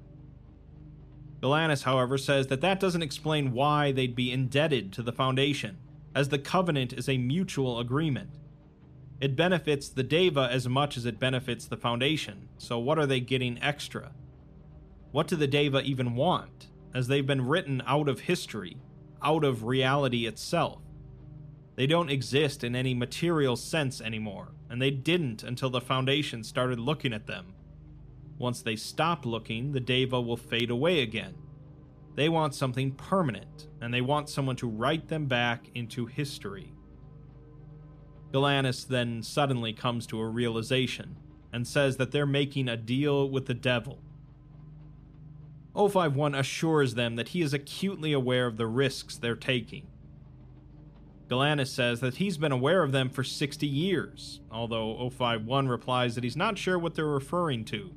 Galanis, 1.41 1.83
however, 1.83 2.17
says 2.17 2.47
that 2.47 2.61
that 2.61 2.79
doesn't 2.79 3.01
explain 3.01 3.53
why 3.53 3.91
they'd 3.91 4.15
be 4.15 4.31
indebted 4.31 4.91
to 4.93 5.01
the 5.01 5.13
Foundation, 5.13 5.77
as 6.13 6.29
the 6.29 6.39
Covenant 6.39 6.91
is 6.93 7.07
a 7.07 7.17
mutual 7.17 7.79
agreement. 7.79 8.31
It 9.21 9.35
benefits 9.35 9.89
the 9.89 10.03
Daeva 10.03 10.49
as 10.49 10.67
much 10.67 10.97
as 10.97 11.05
it 11.05 11.19
benefits 11.19 11.65
the 11.65 11.77
Foundation, 11.77 12.49
so 12.57 12.77
what 12.79 12.99
are 12.99 13.05
they 13.05 13.19
getting 13.19 13.61
extra? 13.61 14.11
What 15.11 15.27
do 15.27 15.35
the 15.35 15.47
Daeva 15.47 15.83
even 15.83 16.15
want, 16.15 16.67
as 16.93 17.07
they've 17.07 17.25
been 17.25 17.47
written 17.47 17.81
out 17.85 18.09
of 18.09 18.21
history, 18.21 18.77
out 19.21 19.43
of 19.43 19.63
reality 19.63 20.25
itself? 20.25 20.81
They 21.75 21.87
don't 21.87 22.09
exist 22.09 22.63
in 22.63 22.75
any 22.75 22.93
material 22.93 23.55
sense 23.55 24.01
anymore, 24.01 24.49
and 24.69 24.81
they 24.81 24.91
didn't 24.91 25.43
until 25.43 25.69
the 25.69 25.79
Foundation 25.79 26.43
started 26.43 26.79
looking 26.79 27.13
at 27.13 27.27
them. 27.27 27.53
Once 28.39 28.61
they 28.61 28.75
stop 28.75 29.25
looking, 29.25 29.73
the 29.73 29.81
Daeva 29.81 30.25
will 30.25 30.37
fade 30.37 30.71
away 30.71 31.01
again. 31.01 31.35
They 32.15 32.29
want 32.29 32.55
something 32.55 32.93
permanent, 32.93 33.67
and 33.81 33.93
they 33.93 34.01
want 34.01 34.29
someone 34.29 34.55
to 34.57 34.67
write 34.67 35.09
them 35.09 35.27
back 35.27 35.69
into 35.75 36.05
history. 36.05 36.73
Galanis 38.31 38.87
then 38.87 39.21
suddenly 39.21 39.73
comes 39.73 40.07
to 40.07 40.19
a 40.19 40.27
realization 40.27 41.17
and 41.51 41.67
says 41.67 41.97
that 41.97 42.11
they're 42.11 42.25
making 42.25 42.67
a 42.67 42.77
deal 42.77 43.29
with 43.29 43.45
the 43.45 43.53
devil. 43.53 43.99
051 45.75 46.35
assures 46.35 46.95
them 46.95 47.15
that 47.15 47.29
he 47.29 47.41
is 47.41 47.53
acutely 47.53 48.13
aware 48.13 48.45
of 48.47 48.57
the 48.57 48.67
risks 48.67 49.17
they're 49.17 49.35
taking. 49.35 49.87
Galanis 51.27 51.67
says 51.67 51.99
that 51.99 52.15
he's 52.15 52.37
been 52.37 52.51
aware 52.51 52.83
of 52.83 52.91
them 52.91 53.09
for 53.09 53.23
60 53.23 53.67
years, 53.67 54.41
although 54.51 55.09
051 55.09 55.67
replies 55.67 56.15
that 56.15 56.23
he's 56.23 56.37
not 56.37 56.57
sure 56.57 56.77
what 56.77 56.95
they're 56.95 57.05
referring 57.05 57.65
to. 57.65 57.91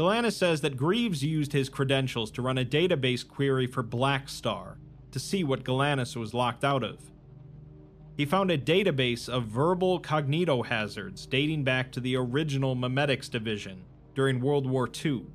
Galanis 0.00 0.32
says 0.32 0.62
that 0.62 0.78
Greaves 0.78 1.22
used 1.22 1.52
his 1.52 1.68
credentials 1.68 2.30
to 2.30 2.40
run 2.40 2.56
a 2.56 2.64
database 2.64 3.26
query 3.26 3.66
for 3.66 3.84
Blackstar 3.84 4.76
to 5.10 5.20
see 5.20 5.44
what 5.44 5.62
Galanis 5.62 6.16
was 6.16 6.32
locked 6.32 6.64
out 6.64 6.82
of. 6.82 7.10
He 8.16 8.24
found 8.24 8.50
a 8.50 8.56
database 8.56 9.28
of 9.28 9.44
verbal 9.44 10.00
cognitohazards 10.00 11.28
dating 11.28 11.64
back 11.64 11.92
to 11.92 12.00
the 12.00 12.16
original 12.16 12.74
Memetics 12.74 13.30
Division 13.30 13.84
during 14.14 14.40
World 14.40 14.66
War 14.66 14.88
II. 14.88 15.26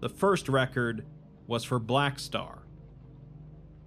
The 0.00 0.08
first 0.08 0.48
record 0.48 1.06
was 1.46 1.62
for 1.62 1.78
Blackstar. 1.78 2.62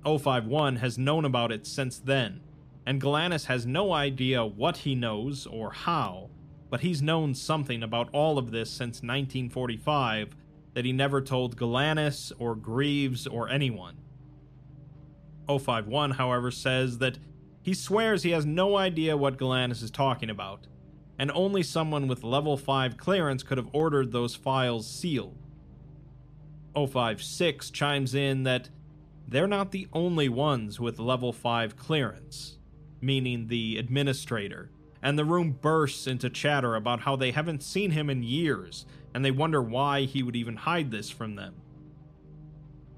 051 0.05 0.77
has 0.77 0.97
known 0.97 1.25
about 1.25 1.51
it 1.51 1.67
since 1.67 1.99
then, 1.99 2.39
and 2.85 3.01
Galanis 3.01 3.47
has 3.47 3.65
no 3.65 3.91
idea 3.91 4.45
what 4.45 4.77
he 4.77 4.95
knows 4.95 5.45
or 5.45 5.71
how, 5.73 6.29
but 6.73 6.81
he's 6.81 7.03
known 7.03 7.35
something 7.35 7.83
about 7.83 8.09
all 8.13 8.39
of 8.39 8.49
this 8.49 8.67
since 8.67 9.03
1945 9.03 10.35
that 10.73 10.83
he 10.83 10.91
never 10.91 11.21
told 11.21 11.55
Galanis 11.55 12.31
or 12.39 12.55
Greaves 12.55 13.27
or 13.27 13.47
anyone. 13.47 13.97
051, 15.47 16.09
however, 16.09 16.49
says 16.49 16.97
that 16.97 17.19
he 17.61 17.75
swears 17.75 18.23
he 18.23 18.31
has 18.31 18.47
no 18.47 18.75
idea 18.75 19.15
what 19.15 19.37
Galanis 19.37 19.83
is 19.83 19.91
talking 19.91 20.31
about, 20.31 20.65
and 21.19 21.31
only 21.35 21.61
someone 21.61 22.07
with 22.07 22.23
level 22.23 22.57
5 22.57 22.97
clearance 22.97 23.43
could 23.43 23.59
have 23.59 23.69
ordered 23.71 24.11
those 24.11 24.33
files 24.33 24.87
sealed. 24.89 25.37
056 26.75 27.69
chimes 27.69 28.15
in 28.15 28.41
that 28.45 28.69
they're 29.27 29.45
not 29.45 29.69
the 29.69 29.87
only 29.93 30.27
ones 30.27 30.79
with 30.79 30.97
level 30.97 31.31
5 31.31 31.77
clearance. 31.77 32.57
meaning 32.99 33.47
the 33.47 33.77
administrator, 33.77 34.71
and 35.03 35.19
the 35.19 35.25
room 35.25 35.51
bursts 35.51 36.07
into 36.07 36.29
chatter 36.29 36.75
about 36.75 37.01
how 37.01 37.17
they 37.17 37.31
haven't 37.31 37.61
seen 37.61 37.91
him 37.91 38.09
in 38.09 38.23
years 38.23 38.85
and 39.13 39.23
they 39.23 39.31
wonder 39.31 39.61
why 39.61 40.03
he 40.03 40.23
would 40.23 40.35
even 40.35 40.55
hide 40.55 40.89
this 40.89 41.09
from 41.09 41.35
them. 41.35 41.55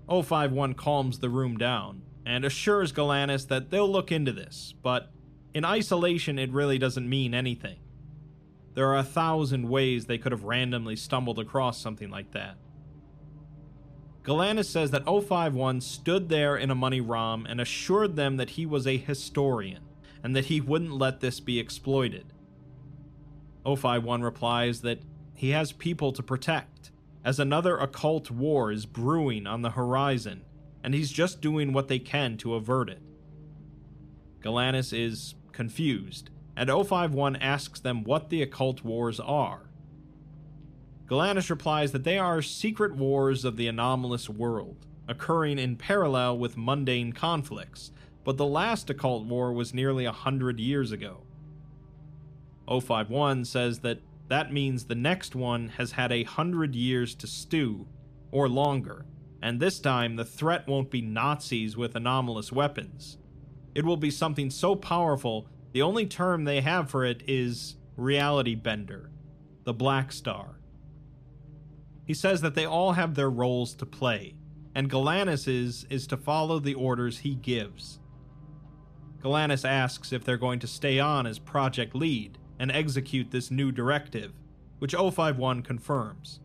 051 0.08 0.76
calms 0.76 1.20
the 1.20 1.30
room 1.30 1.58
down 1.58 2.04
and 2.24 2.46
assures 2.46 2.94
Galanis 2.94 3.48
that 3.48 3.72
they'll 3.72 3.92
look 3.92 4.12
into 4.12 4.32
this, 4.32 4.76
but 4.84 5.12
in 5.54 5.66
isolation, 5.66 6.38
it 6.38 6.52
really 6.52 6.78
doesn't 6.78 7.10
mean 7.10 7.34
anything. 7.34 7.78
There 8.76 8.88
are 8.90 8.98
a 8.98 9.04
thousand 9.04 9.68
ways 9.68 10.06
they 10.06 10.18
could 10.18 10.32
have 10.32 10.44
randomly 10.44 10.96
stumbled 10.96 11.40
across 11.40 11.82
something 11.82 12.12
like 12.12 12.32
that. 12.34 12.58
Galanis 14.24 14.66
says 14.66 14.92
that 14.92 15.06
051 15.06 15.82
stood 15.82 16.30
there 16.30 16.56
in 16.56 16.70
Amani-Ram 16.70 17.46
and 17.48 17.60
assured 17.60 18.16
them 18.16 18.38
that 18.38 18.52
he 18.52 18.66
was 18.66 18.86
a 18.86 18.98
historian 18.98 19.85
and 20.26 20.36
that 20.36 20.46
he 20.46 20.60
wouldn't 20.60 20.92
let 20.92 21.20
this 21.20 21.40
be 21.40 21.60
exploited. 21.60 22.26
O51 23.64 24.24
replies 24.24 24.82
that 24.82 25.04
he 25.36 25.52
has 25.52 25.72
people 25.72 26.12
to 26.12 26.24
protect, 26.24 26.90
as 27.24 27.40
another 27.40 27.78
occult 27.78 28.32
war 28.32 28.72
is 28.72 28.88
brewing 28.88 29.46
on 29.46 29.62
the 29.62 29.70
horizon, 29.70 30.42
and 30.84 30.96
he's 30.96 31.12
just 31.12 31.42
doing 31.42 31.74
what 31.74 31.90
they 31.90 32.00
can 32.00 32.38
to 32.38 32.56
avert 32.56 32.90
it. 32.90 33.04
Galanis 34.42 34.98
is 34.98 35.36
confused, 35.52 36.32
and 36.58 36.72
O51 36.72 37.38
asks 37.40 37.80
them 37.80 38.04
what 38.04 38.32
the 38.32 38.42
occult 38.42 38.84
wars 38.84 39.20
are. 39.20 39.70
Galanis 41.06 41.52
replies 41.52 41.92
that 41.92 42.04
they 42.04 42.18
are 42.18 42.42
secret 42.42 42.96
wars 42.96 43.46
of 43.46 43.58
the 43.58 43.68
anomalous 43.68 44.28
world, 44.28 44.88
occurring 45.08 45.60
in 45.60 45.76
parallel 45.76 46.40
with 46.40 46.58
mundane 46.58 47.14
conflicts, 47.14 47.92
but 48.26 48.36
the 48.36 48.46
last 48.46 48.90
occult 48.90 49.26
war 49.26 49.54
was 49.54 49.74
nearly 49.74 50.04
a 50.04 50.12
hundred 50.12 50.60
years 50.60 50.92
ago. 50.92 51.24
051 52.68 53.46
says 53.46 53.80
that 53.80 54.02
that 54.28 54.52
means 54.52 54.86
the 54.86 54.96
next 54.96 55.36
one 55.36 55.70
has 55.70 55.92
had 55.92 56.12
a 56.12 56.24
hundred 56.24 56.76
years 56.76 57.14
to 57.16 57.28
stew, 57.28 57.88
or 58.32 58.50
longer, 58.50 59.06
and 59.42 59.60
this 59.60 59.80
time 59.80 60.16
the 60.16 60.26
threat 60.26 60.68
won't 60.68 60.90
be 60.90 61.02
Nazis 61.02 61.78
with 61.78 61.96
anomalous 61.96 62.52
weapons. 62.52 63.20
It 63.76 63.86
will 63.86 63.98
be 63.98 64.10
something 64.10 64.50
so 64.50 64.76
powerful, 64.76 65.48
the 65.74 65.84
only 65.84 66.08
term 66.08 66.44
they 66.44 66.62
have 66.62 66.90
for 66.90 67.06
it 67.06 67.22
is 67.28 67.76
Reality 67.96 68.56
Bender, 68.56 69.12
the 69.64 69.74
Black 69.74 70.12
Star. 70.12 70.60
He 72.06 72.14
says 72.14 72.42
that 72.42 72.56
they 72.56 72.66
all 72.66 72.94
have 72.94 73.14
their 73.14 73.30
roles 73.30 73.76
to 73.76 73.86
play, 73.86 74.36
and 74.74 74.90
Galanis's 74.90 75.86
is 75.90 76.08
to 76.08 76.18
follow 76.18 76.60
the 76.60 76.74
orders 76.74 77.20
he 77.20 77.36
gives. 77.36 78.00
Galanis 79.26 79.68
asks 79.68 80.14
if 80.14 80.24
they're 80.24 80.38
going 80.38 80.60
to 80.60 80.68
stay 80.68 81.00
on 81.00 81.26
as 81.26 81.40
project 81.40 81.96
lead 81.96 82.38
and 82.60 82.72
execute 82.72 83.32
this 83.32 83.50
new 83.50 83.72
directive, 83.72 84.34
which 84.78 84.94
051 84.94 85.64
confirms. 85.64 86.42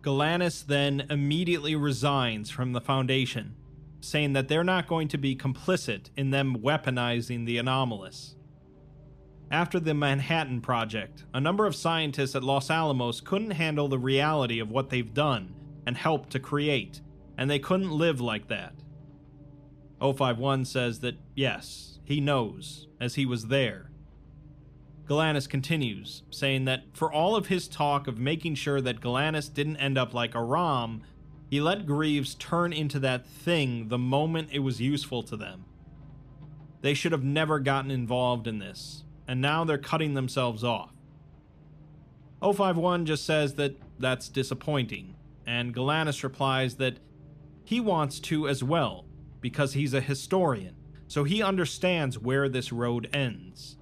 Galanis 0.00 0.64
then 0.64 1.04
immediately 1.10 1.74
resigns 1.74 2.50
from 2.50 2.72
the 2.72 2.80
Foundation, 2.80 3.56
saying 4.00 4.32
that 4.32 4.46
they're 4.46 4.62
not 4.62 4.86
going 4.86 5.08
to 5.08 5.18
be 5.18 5.34
complicit 5.34 6.10
in 6.16 6.30
them 6.30 6.58
weaponizing 6.58 7.46
the 7.46 7.58
anomalous. 7.58 8.36
After 9.50 9.80
the 9.80 9.92
Manhattan 9.92 10.60
Project, 10.60 11.24
a 11.34 11.40
number 11.40 11.66
of 11.66 11.74
scientists 11.74 12.36
at 12.36 12.44
Los 12.44 12.70
Alamos 12.70 13.20
couldn't 13.20 13.50
handle 13.50 13.88
the 13.88 13.98
reality 13.98 14.60
of 14.60 14.70
what 14.70 14.88
they've 14.88 15.12
done 15.12 15.52
and 15.84 15.96
helped 15.96 16.30
to 16.30 16.38
create, 16.38 17.00
and 17.36 17.50
they 17.50 17.58
couldn't 17.58 17.90
live 17.90 18.20
like 18.20 18.46
that. 18.46 18.72
051 20.02 20.64
says 20.64 21.00
that, 21.00 21.16
yes, 21.34 22.00
he 22.04 22.20
knows, 22.20 22.88
as 23.00 23.14
he 23.14 23.24
was 23.24 23.46
there. 23.46 23.90
Galanis 25.06 25.48
continues, 25.48 26.22
saying 26.30 26.64
that 26.64 26.84
for 26.92 27.12
all 27.12 27.36
of 27.36 27.46
his 27.46 27.68
talk 27.68 28.06
of 28.06 28.18
making 28.18 28.54
sure 28.56 28.80
that 28.80 29.00
Galanis 29.00 29.52
didn't 29.52 29.76
end 29.76 29.96
up 29.96 30.12
like 30.12 30.34
a 30.34 30.42
Rom, 30.42 31.02
he 31.48 31.60
let 31.60 31.86
Greaves 31.86 32.34
turn 32.34 32.72
into 32.72 32.98
that 33.00 33.26
thing 33.26 33.88
the 33.88 33.98
moment 33.98 34.48
it 34.52 34.60
was 34.60 34.80
useful 34.80 35.22
to 35.24 35.36
them. 35.36 35.64
They 36.80 36.94
should 36.94 37.12
have 37.12 37.24
never 37.24 37.60
gotten 37.60 37.90
involved 37.90 38.46
in 38.46 38.58
this, 38.58 39.04
and 39.28 39.40
now 39.40 39.64
they're 39.64 39.78
cutting 39.78 40.14
themselves 40.14 40.64
off. 40.64 40.92
051 42.40 43.06
just 43.06 43.24
says 43.24 43.54
that 43.54 43.76
that's 43.98 44.28
disappointing, 44.28 45.14
and 45.46 45.74
Galanis 45.74 46.24
replies 46.24 46.76
that 46.76 46.98
he 47.64 47.78
wants 47.78 48.18
to 48.20 48.48
as 48.48 48.64
well, 48.64 49.04
because 49.42 49.74
he's 49.74 49.92
a 49.92 50.00
historian, 50.00 50.74
so 51.06 51.24
he 51.24 51.42
understands 51.42 52.18
where 52.18 52.48
this 52.48 52.72
road 52.72 53.10
ends. 53.12 53.76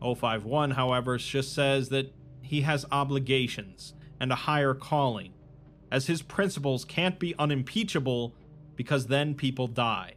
051, 0.00 0.72
however, 0.72 1.18
just 1.18 1.52
says 1.52 1.88
that 1.88 2.14
he 2.42 2.60
has 2.60 2.86
obligations 2.92 3.94
and 4.20 4.30
a 4.30 4.36
higher 4.36 4.74
calling, 4.74 5.32
as 5.90 6.06
his 6.06 6.22
principles 6.22 6.84
can't 6.84 7.18
be 7.18 7.34
unimpeachable 7.38 8.36
because 8.76 9.06
then 9.06 9.34
people 9.34 9.66
die. 9.66 10.14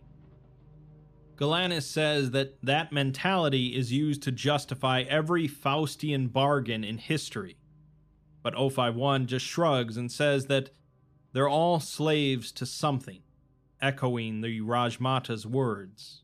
Galanis 1.38 1.84
says 1.84 2.32
that 2.32 2.58
that 2.64 2.92
mentality 2.92 3.76
is 3.76 3.92
used 3.92 4.24
to 4.24 4.32
justify 4.32 5.02
every 5.04 5.48
Faustian 5.48 6.32
bargain 6.32 6.84
in 6.84 6.98
history. 6.98 7.58
But 8.42 8.56
051 8.56 9.28
just 9.28 9.46
shrugs 9.46 9.98
and 9.98 10.12
says 10.12 10.48
that 10.48 10.72
they're 11.34 11.48
all 11.48 11.80
slaves 11.80 12.52
to 12.54 12.66
something 12.66 13.22
echoing 13.82 14.42
the 14.42 14.62
Rajmata's 14.62 15.46
words. 15.46 16.24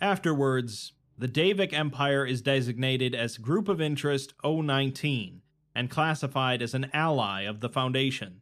Afterwards, 0.00 0.92
the 1.18 1.28
Daevic 1.28 1.72
Empire 1.72 2.26
is 2.26 2.42
designated 2.42 3.14
as 3.14 3.38
Group 3.38 3.68
of 3.68 3.80
Interest 3.80 4.34
019 4.44 5.40
and 5.74 5.90
classified 5.90 6.60
as 6.60 6.74
an 6.74 6.90
ally 6.92 7.42
of 7.42 7.60
the 7.60 7.68
Foundation. 7.68 8.40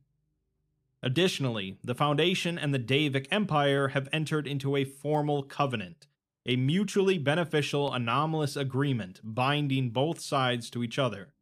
Additionally, 1.03 1.79
the 1.85 1.95
Foundation 1.95 2.59
and 2.59 2.73
the 2.73 2.79
Daevic 2.79 3.27
Empire 3.31 3.89
have 3.89 4.09
entered 4.13 4.47
into 4.47 4.75
a 4.75 4.85
formal 4.85 5.43
covenant, 5.43 6.07
a 6.47 6.57
mutually 6.57 7.19
beneficial 7.19 7.93
anomalous 7.93 8.57
agreement 8.57 9.21
binding 9.23 9.91
both 9.91 10.19
sides 10.21 10.71
to 10.71 10.83
each 10.83 10.99
other. 10.99 11.35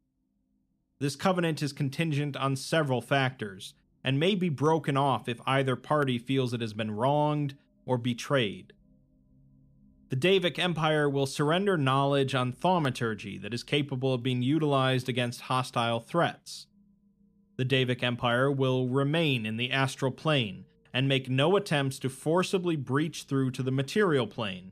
This 0.99 1.15
covenant 1.15 1.61
is 1.61 1.73
contingent 1.73 2.37
on 2.37 2.55
several 2.55 3.01
factors, 3.01 3.73
and 4.03 4.19
may 4.19 4.35
be 4.35 4.49
broken 4.49 4.97
off 4.97 5.29
if 5.29 5.39
either 5.45 5.75
party 5.75 6.17
feels 6.17 6.53
it 6.53 6.61
has 6.61 6.73
been 6.73 6.91
wronged 6.91 7.55
or 7.85 7.97
betrayed. 7.97 8.73
The 10.09 10.15
Daevic 10.17 10.59
Empire 10.59 11.09
will 11.09 11.25
surrender 11.25 11.77
knowledge 11.77 12.35
on 12.35 12.51
thaumaturgy 12.51 13.39
that 13.39 13.53
is 13.53 13.63
capable 13.63 14.13
of 14.13 14.21
being 14.21 14.43
utilized 14.43 15.09
against 15.09 15.41
hostile 15.41 15.99
threats. 15.99 16.67
The 17.57 17.65
Daevic 17.65 18.03
Empire 18.03 18.51
will 18.51 18.87
remain 18.89 19.45
in 19.45 19.57
the 19.57 19.71
astral 19.71 20.11
plane 20.11 20.65
and 20.93 21.07
make 21.07 21.29
no 21.29 21.55
attempts 21.55 21.97
to 21.99 22.09
forcibly 22.09 22.75
breach 22.75 23.23
through 23.23 23.51
to 23.51 23.63
the 23.63 23.71
material 23.71 24.27
plane, 24.27 24.71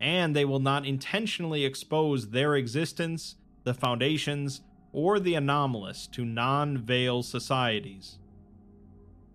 and 0.00 0.34
they 0.34 0.44
will 0.44 0.58
not 0.58 0.84
intentionally 0.84 1.64
expose 1.64 2.30
their 2.30 2.56
existence, 2.56 3.36
the 3.62 3.74
Foundations, 3.74 4.62
or 4.92 5.20
the 5.20 5.34
anomalous 5.34 6.08
to 6.08 6.24
non 6.24 6.78
veil 6.78 7.22
societies. 7.22 8.18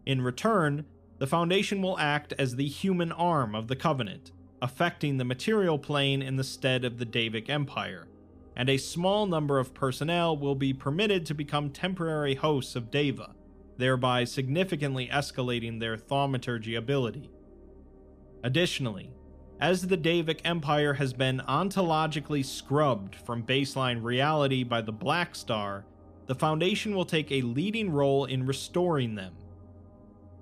In 0.09 0.23
return, 0.23 0.85
the 1.19 1.27
Foundation 1.27 1.83
will 1.83 1.99
act 1.99 2.33
as 2.39 2.55
the 2.55 2.67
human 2.67 3.11
arm 3.11 3.53
of 3.53 3.67
the 3.67 3.75
Covenant, 3.75 4.31
affecting 4.59 5.17
the 5.17 5.23
material 5.23 5.77
plane 5.77 6.23
in 6.23 6.35
the 6.35 6.43
stead 6.43 6.83
of 6.83 6.97
the 6.97 7.05
Daevic 7.05 7.47
Empire, 7.47 8.07
and 8.55 8.71
a 8.71 8.77
small 8.77 9.27
number 9.27 9.59
of 9.59 9.75
personnel 9.75 10.35
will 10.35 10.55
be 10.55 10.73
permitted 10.73 11.27
to 11.27 11.35
become 11.35 11.69
temporary 11.69 12.33
hosts 12.33 12.75
of 12.75 12.89
Daeva, 12.89 13.35
thereby 13.77 14.23
significantly 14.23 15.07
escalating 15.09 15.79
their 15.79 15.95
thaumaturgy 15.95 16.73
ability. 16.73 17.29
Additionally, 18.43 19.11
as 19.61 19.85
the 19.85 19.97
Daevic 19.97 20.39
Empire 20.43 20.95
has 20.95 21.13
been 21.13 21.39
ontologically 21.47 22.43
scrubbed 22.43 23.13
from 23.13 23.43
baseline 23.43 24.03
reality 24.03 24.63
by 24.63 24.81
the 24.81 24.91
Black 24.91 25.35
Star, 25.35 25.85
the 26.25 26.33
Foundation 26.33 26.95
will 26.95 27.05
take 27.05 27.31
a 27.31 27.43
leading 27.43 27.91
role 27.91 28.25
in 28.25 28.47
restoring 28.47 29.13
them 29.13 29.35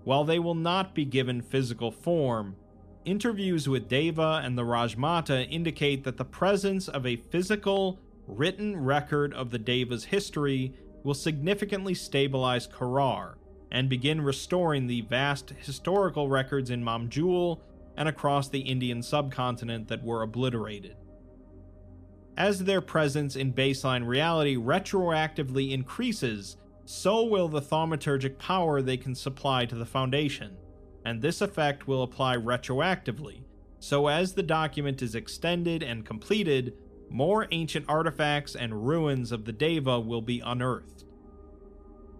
while 0.08 0.24
they 0.24 0.40
will 0.40 0.56
not 0.56 0.96
be 0.96 1.04
given 1.04 1.42
physical 1.42 1.92
form, 1.92 2.56
interviews 3.04 3.68
with 3.68 3.90
Daeva 3.90 4.42
and 4.42 4.58
the 4.58 4.64
Rajmata 4.64 5.46
indicate 5.52 6.06
that 6.06 6.16
the 6.16 6.24
presence 6.24 6.88
of 6.88 7.06
a 7.06 7.18
physical, 7.30 8.00
written 8.26 8.78
record 8.78 9.34
of 9.34 9.52
the 9.52 9.60
Daeva's 9.60 10.06
history 10.06 10.74
will 11.04 11.14
significantly 11.14 11.94
stabilize 11.94 12.70
Korar 12.70 13.34
and 13.70 13.90
begin 13.90 14.22
restoring 14.22 14.88
the 14.88 15.02
vast 15.02 15.50
historical 15.60 16.30
records 16.30 16.70
in 16.70 16.82
Mamjul 16.82 17.60
and 17.98 18.08
across 18.08 18.48
the 18.48 18.62
Indian 18.62 19.04
subcontinent 19.04 19.90
that 19.90 20.06
were 20.06 20.24
obliterated. 20.24 20.96
As 22.38 22.64
their 22.64 22.80
presence 22.80 23.36
in 23.36 23.52
baseline 23.52 24.08
reality 24.08 24.56
retroactively 24.56 25.72
increases, 25.72 26.56
so 26.90 27.22
will 27.22 27.50
the 27.50 27.62
thaumaturgic 27.62 28.38
power 28.38 28.82
they 28.82 28.96
can 28.96 29.14
supply 29.14 29.66
to 29.66 29.76
the 29.76 29.86
Foundation, 29.86 30.56
and 31.04 31.22
this 31.22 31.42
effect 31.42 31.86
will 31.86 32.02
apply 32.02 32.38
retroactively, 32.38 33.42
so 33.78 34.08
as 34.08 34.34
the 34.34 34.42
document 34.42 35.02
is 35.02 35.14
extended 35.14 35.84
and 35.84 36.06
completed, 36.06 36.74
more 37.10 37.46
ancient 37.52 37.84
artifacts 37.90 38.56
and 38.56 38.88
ruins 38.88 39.34
of 39.34 39.44
the 39.44 39.52
Daeva 39.52 40.04
will 40.04 40.22
be 40.22 40.40
unearthed. 40.40 41.04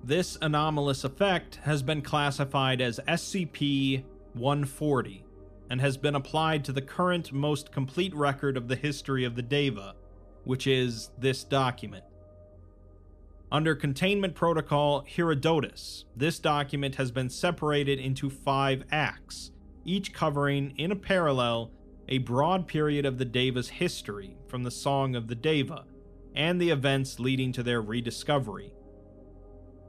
This 0.04 0.38
anomalous 0.42 1.06
effect 1.06 1.56
has 1.64 1.82
been 1.82 2.02
classified 2.02 2.82
as 2.82 3.00
SCP 3.08 4.04
140 4.34 5.24
and 5.70 5.80
has 5.80 5.96
been 5.96 6.16
applied 6.16 6.66
to 6.66 6.74
the 6.74 6.82
current 6.82 7.32
most 7.32 7.72
complete 7.72 8.14
record 8.14 8.58
of 8.58 8.68
the 8.68 8.76
history 8.76 9.24
of 9.24 9.36
the 9.36 9.44
Daeva, 9.44 9.94
which 10.44 10.68
is 10.68 11.10
this 11.18 11.46
document. 11.46 12.04
Under 13.50 13.76
Containment 13.76 14.36
Protocol 14.36 15.06
Herodotus, 15.08 16.04
this 16.18 16.38
document 16.38 16.96
has 16.96 17.12
been 17.12 17.30
separated 17.30 17.98
into 17.98 18.30
five 18.30 18.84
acts, 18.92 19.52
each 19.86 20.12
covering, 20.12 20.74
in 20.78 20.92
a 20.92 20.98
parallel, 20.98 21.72
a 22.10 22.18
broad 22.18 22.68
period 22.68 23.06
of 23.06 23.18
the 23.18 23.26
Daeva's 23.26 23.70
history 23.70 24.38
from 24.50 24.64
the 24.64 24.72
Song 24.72 25.16
of 25.16 25.30
the 25.30 25.36
Daeva 25.36 25.86
and 26.36 26.60
the 26.60 26.72
events 26.72 27.22
leading 27.22 27.54
to 27.54 27.64
their 27.64 27.82
rediscovery. 27.82 28.74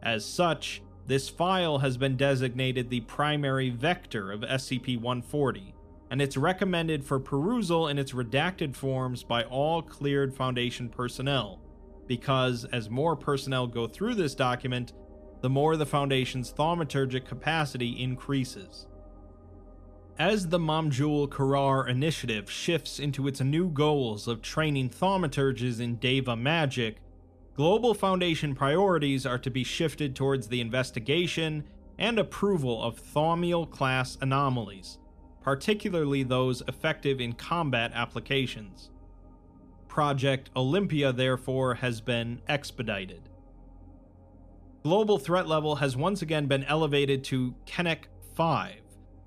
As 0.05 0.25
such, 0.25 0.81
this 1.09 1.29
file 1.29 1.79
has 1.79 1.97
been 1.97 2.17
designated 2.17 2.89
the 2.89 3.01
primary 3.01 3.71
vector 3.71 4.31
of 4.31 4.43
SCP 4.43 5.01
140, 5.01 5.75
and 6.13 6.23
it's 6.23 6.37
recommended 6.37 7.05
for 7.05 7.19
perusal 7.19 7.89
in 7.89 7.99
its 7.99 8.13
redacted 8.13 8.77
forms 8.77 9.25
by 9.25 9.43
all 9.43 9.83
cleared 9.83 10.33
Foundation 10.33 10.89
personnel, 10.89 11.61
because 12.09 12.65
as 12.73 12.91
more 12.91 13.15
personnel 13.15 13.69
go 13.69 13.87
through 13.87 14.15
this 14.15 14.35
document, 14.35 14.95
the 15.41 15.51
more 15.51 15.77
the 15.77 15.87
Foundation's 15.87 16.53
thaumaturgic 16.53 17.25
capacity 17.25 18.03
increases. 18.03 18.87
As 20.19 20.49
the 20.49 20.59
Mamjul 20.59 21.29
Korar 21.29 21.89
initiative 21.89 22.51
shifts 22.51 22.99
into 22.99 23.29
its 23.29 23.41
new 23.41 23.69
goals 23.69 24.27
of 24.27 24.43
training 24.43 24.91
thaumaturges 24.91 25.79
in 25.79 25.99
Daeva 25.99 26.37
magic, 26.37 26.97
Global 27.55 27.95
Foundation 27.95 28.55
priorities 28.55 29.25
are 29.25 29.39
to 29.39 29.51
be 29.51 29.63
shifted 29.63 30.17
towards 30.17 30.49
the 30.49 30.61
investigation 30.61 31.65
and 31.99 32.19
approval 32.19 32.83
of 32.83 33.01
Thaumiel 33.01 33.69
class 33.69 34.19
anomalies, 34.21 34.99
particularly 35.43 36.23
those 36.23 36.63
effective 36.69 37.21
in 37.21 37.33
combat 37.33 37.93
applications. 37.95 38.91
Project 39.89 40.51
Olympia, 40.55 41.13
therefore, 41.13 41.75
has 41.75 42.01
been 42.01 42.41
expedited. 42.47 43.29
Global 44.85 45.19
threat 45.19 45.49
level 45.49 45.77
has 45.77 45.97
once 45.97 46.23
again 46.23 46.47
been 46.47 46.65
elevated 46.65 47.25
to 47.25 47.55
Kennec 47.67 48.09
5, 48.35 48.75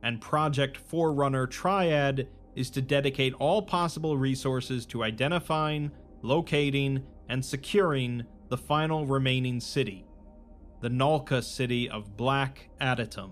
and 0.01 0.21
Project 0.21 0.77
Forerunner 0.77 1.45
Triad 1.47 2.29
is 2.55 2.69
to 2.69 2.81
dedicate 2.81 3.33
all 3.39 3.61
possible 3.61 4.17
resources 4.17 4.85
to 4.87 5.03
identifying, 5.03 5.91
locating, 6.21 7.03
and 7.27 7.43
securing 7.43 8.23
the 8.49 8.57
final 8.57 9.05
remaining 9.05 9.59
city, 9.59 10.05
the 10.81 10.89
Nalka 10.89 11.43
city 11.43 11.89
of 11.89 12.15
Black 12.17 12.69
Adytum. 12.79 13.31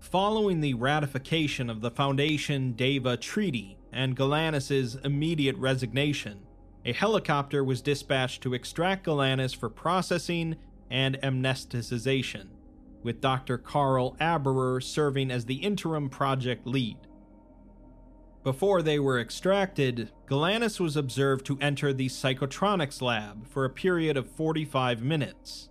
Following 0.00 0.60
the 0.60 0.74
ratification 0.74 1.70
of 1.70 1.80
the 1.80 1.90
Foundation 1.90 2.74
Daeva 2.74 3.20
Treaty 3.20 3.78
and 3.92 4.16
Galanis' 4.16 5.04
immediate 5.04 5.56
resignation, 5.56 6.40
a 6.84 6.92
helicopter 6.92 7.62
was 7.62 7.82
dispatched 7.82 8.42
to 8.42 8.54
extract 8.54 9.06
Galanis 9.06 9.54
for 9.54 9.68
processing 9.68 10.56
and 10.90 11.18
amnesticization 11.22 12.48
with 13.02 13.20
Dr. 13.20 13.58
Carl 13.58 14.16
Aberer 14.20 14.82
serving 14.82 15.30
as 15.30 15.44
the 15.44 15.56
interim 15.56 16.08
project 16.08 16.66
lead. 16.66 16.96
Before 18.42 18.82
they 18.82 18.98
were 18.98 19.20
extracted, 19.20 20.10
Galanis 20.26 20.80
was 20.80 20.96
observed 20.96 21.46
to 21.46 21.58
enter 21.60 21.92
the 21.92 22.08
psychotronics 22.08 23.00
lab 23.00 23.46
for 23.46 23.64
a 23.64 23.70
period 23.70 24.16
of 24.16 24.28
45 24.28 25.02
minutes. 25.02 25.68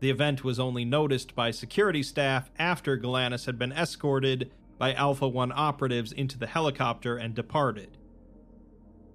The 0.00 0.10
event 0.10 0.42
was 0.42 0.58
only 0.58 0.84
noticed 0.84 1.36
by 1.36 1.52
security 1.52 2.02
staff 2.02 2.50
after 2.58 2.98
Galanis 2.98 3.46
had 3.46 3.58
been 3.58 3.72
escorted 3.72 4.50
by 4.78 4.92
Alpha 4.94 5.28
1 5.28 5.52
operatives 5.54 6.12
into 6.12 6.38
the 6.38 6.46
helicopter 6.46 7.16
and 7.16 7.34
departed. 7.34 7.96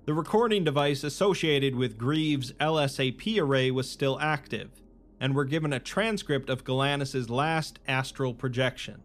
The 0.05 0.13
recording 0.13 0.63
device 0.63 1.03
associated 1.03 1.75
with 1.75 1.97
Greaves' 1.97 2.53
LSAP 2.53 3.39
array 3.39 3.69
was 3.69 3.89
still 3.89 4.19
active, 4.19 4.81
and 5.19 5.33
we 5.33 5.37
were 5.37 5.45
given 5.45 5.73
a 5.73 5.79
transcript 5.79 6.49
of 6.49 6.63
Galanis' 6.63 7.29
last 7.29 7.79
astral 7.87 8.33
projection. 8.33 9.03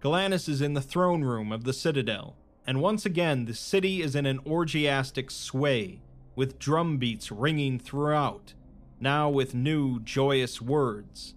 Galanis 0.00 0.48
is 0.48 0.62
in 0.62 0.74
the 0.74 0.80
throne 0.80 1.22
room 1.22 1.52
of 1.52 1.64
the 1.64 1.72
Citadel, 1.72 2.36
and 2.66 2.80
once 2.80 3.04
again 3.04 3.44
the 3.44 3.54
city 3.54 4.00
is 4.02 4.14
in 4.14 4.24
an 4.24 4.38
orgiastic 4.46 5.30
sway, 5.30 6.00
with 6.34 6.58
drumbeats 6.58 7.30
ringing 7.30 7.78
throughout, 7.78 8.54
now 9.00 9.28
with 9.28 9.54
new 9.54 10.00
joyous 10.00 10.62
words. 10.62 11.34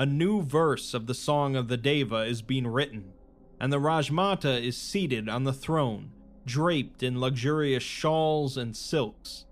A 0.00 0.06
new 0.06 0.40
verse 0.40 0.94
of 0.94 1.06
the 1.06 1.12
Song 1.12 1.54
of 1.54 1.68
the 1.68 1.76
Daeva 1.76 2.26
is 2.26 2.40
being 2.40 2.66
written, 2.66 3.12
and 3.60 3.70
the 3.70 3.76
Rajmata 3.76 4.58
is 4.58 4.74
seated 4.74 5.28
on 5.28 5.44
the 5.44 5.52
throne, 5.52 6.12
draped 6.46 7.02
in 7.02 7.20
luxurious 7.20 7.82
shawls 7.82 8.56
and 8.56 8.74
silks. 8.74 9.44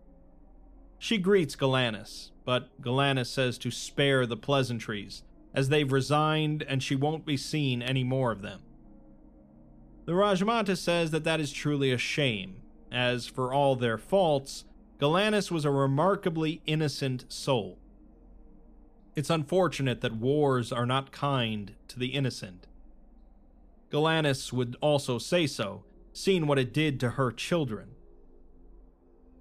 She 0.99 1.19
greets 1.19 1.55
Galanis, 1.55 2.31
but 2.47 2.71
Galanis 2.81 3.27
says 3.27 3.59
to 3.59 3.71
spare 3.71 4.25
the 4.25 4.39
pleasantries, 4.39 5.23
as 5.53 5.69
they've 5.69 5.93
resigned 5.93 6.63
and 6.63 6.83
she 6.83 6.97
won't 6.97 7.27
be 7.27 7.37
seen 7.37 7.83
any 7.83 8.03
more 8.03 8.33
of 8.33 8.41
them. 8.41 8.61
The 10.07 10.13
Rajmata 10.13 10.79
says 10.79 11.11
that 11.11 11.25
that 11.25 11.41
is 11.41 11.53
truly 11.53 11.93
a 11.93 11.99
shame, 11.99 12.63
as 12.91 13.27
for 13.27 13.53
all 13.53 13.77
their 13.77 13.99
faults, 13.99 14.65
Galanis 14.99 15.51
was 15.51 15.67
a 15.67 15.71
remarkably 15.71 16.63
innocent 16.65 17.27
soul. 17.31 17.79
It's 19.19 19.31
unfortunate 19.31 20.01
that 20.03 20.15
wars 20.15 20.71
are 20.71 20.87
not 20.87 21.11
kind 21.11 21.75
to 21.89 21.99
the 21.99 22.15
innocent. 22.15 22.69
Galanis 23.91 24.53
would 24.53 24.77
also 24.81 25.19
say 25.19 25.45
so, 25.49 25.83
seeing 26.13 26.47
what 26.47 26.61
it 26.61 26.73
did 26.73 27.01
to 27.01 27.11
her 27.11 27.33
children. 27.33 27.97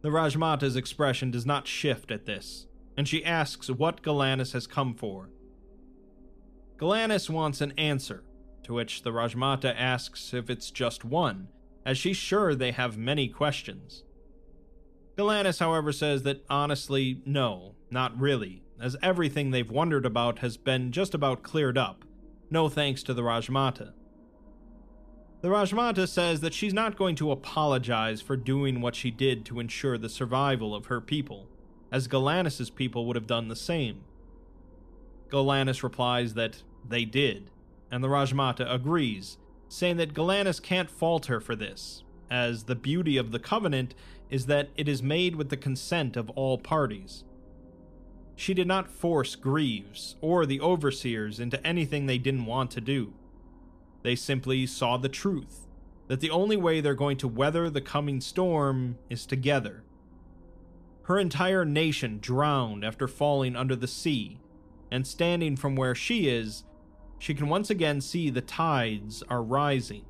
The 0.02 0.10
Rajmata's 0.10 0.76
expression 0.76 1.30
does 1.30 1.46
not 1.46 1.68
shift 1.68 2.10
at 2.10 2.26
this, 2.26 2.66
and 2.98 3.08
she 3.08 3.24
asks 3.24 3.70
what 3.70 4.02
Galanis 4.02 4.54
has 4.54 4.66
come 4.66 4.96
for. 4.96 5.30
Galanis 6.78 7.30
wants 7.30 7.62
an 7.62 7.74
answer, 7.78 8.24
to 8.64 8.74
which 8.74 9.04
the 9.04 9.12
Rajmata 9.12 9.76
asks 9.78 10.34
if 10.34 10.50
it's 10.50 10.72
just 10.72 11.06
one, 11.06 11.50
as 11.86 12.00
she's 12.00 12.18
sure 12.18 12.56
they 12.56 12.72
have 12.72 12.98
many 12.98 13.28
questions. 13.28 14.04
Galanis, 15.16 15.60
however, 15.60 15.92
says 15.92 16.24
that 16.24 16.44
honestly, 16.50 17.22
no, 17.28 17.76
not 17.92 18.20
really, 18.20 18.64
as 18.82 18.96
everything 19.02 19.52
they've 19.52 19.72
wondered 19.72 20.06
about 20.06 20.40
has 20.40 20.58
been 20.58 20.92
just 20.92 21.14
about 21.14 21.44
cleared 21.44 21.78
up, 21.78 22.06
no 22.50 22.70
thanks 22.70 23.04
to 23.04 23.14
the 23.14 23.24
Rajmata. 23.24 23.94
The 25.42 25.50
Rajmata 25.50 26.08
says 26.08 26.42
that 26.42 26.54
she's 26.54 26.74
not 26.74 26.98
going 26.98 27.16
to 27.18 27.32
apologize 27.32 28.22
for 28.22 28.36
doing 28.36 28.82
what 28.82 28.96
she 28.96 29.12
did 29.12 29.46
to 29.46 29.60
ensure 29.60 29.98
the 29.98 30.10
survival 30.10 30.74
of 30.74 30.88
her 30.88 31.00
people 31.00 31.48
as 31.92 32.08
Galanis' 32.08 32.74
people 32.74 33.06
would 33.06 33.16
have 33.16 33.28
done 33.28 33.48
the 33.48 33.56
same. 33.56 34.04
Galanis 35.30 35.84
replies 35.84 36.34
that 36.34 36.64
they 36.88 37.06
did, 37.06 37.50
and 37.92 38.04
the 38.04 38.08
Rajmata 38.08 38.72
agrees, 38.72 39.38
saying 39.70 39.98
that 39.98 40.14
Galanis 40.14 40.62
can't 40.62 40.90
fault 40.90 41.28
her 41.28 41.40
for 41.40 41.56
this, 41.56 42.04
as 42.30 42.64
the 42.64 42.76
beauty 42.76 43.18
of 43.18 43.32
the 43.32 43.40
covenant 43.40 43.94
is 44.30 44.48
that 44.48 44.70
it 44.76 44.90
is 44.90 45.02
made 45.04 45.36
with 45.36 45.50
the 45.50 45.58
consent 45.58 46.18
of 46.18 46.30
all 46.32 46.58
parties. 46.58 47.24
She 48.38 48.54
did 48.54 48.68
not 48.68 48.90
force 48.90 49.36
Greaves 49.36 50.16
or 50.22 50.46
the 50.46 50.62
overseers 50.62 51.42
into 51.42 51.66
anything 51.68 52.06
they 52.06 52.18
didn't 52.18 52.46
want 52.46 52.72
to 52.72 52.82
do. 52.82 53.14
They 54.04 54.16
simply 54.16 54.66
saw 54.66 54.96
the 54.96 55.10
truth 55.10 55.68
that 56.08 56.22
the 56.22 56.30
only 56.30 56.56
way 56.56 56.80
they're 56.80 56.94
going 56.94 57.18
to 57.18 57.28
weather 57.28 57.70
the 57.70 57.82
coming 57.82 58.22
storm 58.22 58.98
is 59.10 59.26
together 59.26 59.84
her 61.08 61.18
entire 61.18 61.64
nation 61.64 62.20
drowned 62.20 62.84
after 62.84 63.08
falling 63.08 63.56
under 63.56 63.78
the 63.78 63.88
sea, 63.88 64.38
and 64.92 65.08
standing 65.08 65.56
from 65.56 65.74
where 65.74 65.96
she 65.96 66.28
is, 66.28 66.66
she 67.18 67.34
can 67.34 67.48
once 67.48 67.70
again 67.70 68.02
see 68.02 68.30
the 68.30 68.42
tides 68.42 69.24
are 69.30 69.42
rising. 69.42 70.04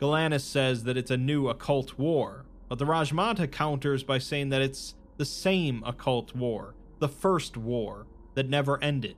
Galanis 0.00 0.40
says 0.40 0.84
that 0.84 0.96
it's 0.96 1.10
a 1.10 1.18
new 1.18 1.48
occult 1.48 1.98
war, 1.98 2.46
but 2.70 2.78
the 2.78 2.86
Rajmata 2.86 3.52
counters 3.52 4.02
by 4.02 4.16
saying 4.16 4.48
that 4.48 4.62
it's 4.62 4.94
the 5.18 5.24
same 5.24 5.82
occult 5.84 6.34
war, 6.34 6.74
the 7.00 7.08
first 7.08 7.56
war, 7.56 8.06
that 8.34 8.48
never 8.48 8.82
ended. 8.82 9.16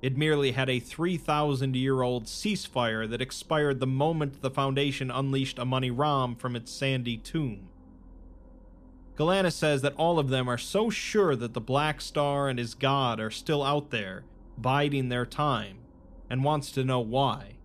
It 0.00 0.16
merely 0.16 0.52
had 0.52 0.70
a 0.70 0.80
3,000 0.80 1.76
year 1.76 2.00
old 2.00 2.24
ceasefire 2.24 3.08
that 3.10 3.20
expired 3.20 3.80
the 3.80 3.86
moment 3.86 4.40
the 4.40 4.50
Foundation 4.50 5.10
unleashed 5.10 5.58
Amani 5.58 5.90
Ram 5.90 6.36
from 6.36 6.56
its 6.56 6.72
sandy 6.72 7.18
tomb. 7.18 7.68
Galanis 9.16 9.52
says 9.52 9.82
that 9.82 9.94
all 9.96 10.18
of 10.18 10.30
them 10.30 10.48
are 10.48 10.56
so 10.56 10.88
sure 10.88 11.36
that 11.36 11.52
the 11.52 11.60
Black 11.60 12.00
Star 12.00 12.48
and 12.48 12.58
his 12.58 12.74
god 12.74 13.20
are 13.20 13.30
still 13.30 13.62
out 13.62 13.90
there, 13.90 14.24
biding 14.56 15.10
their 15.10 15.26
time, 15.26 15.80
and 16.30 16.42
wants 16.42 16.72
to 16.72 16.84
know 16.84 17.00
why. 17.00 17.56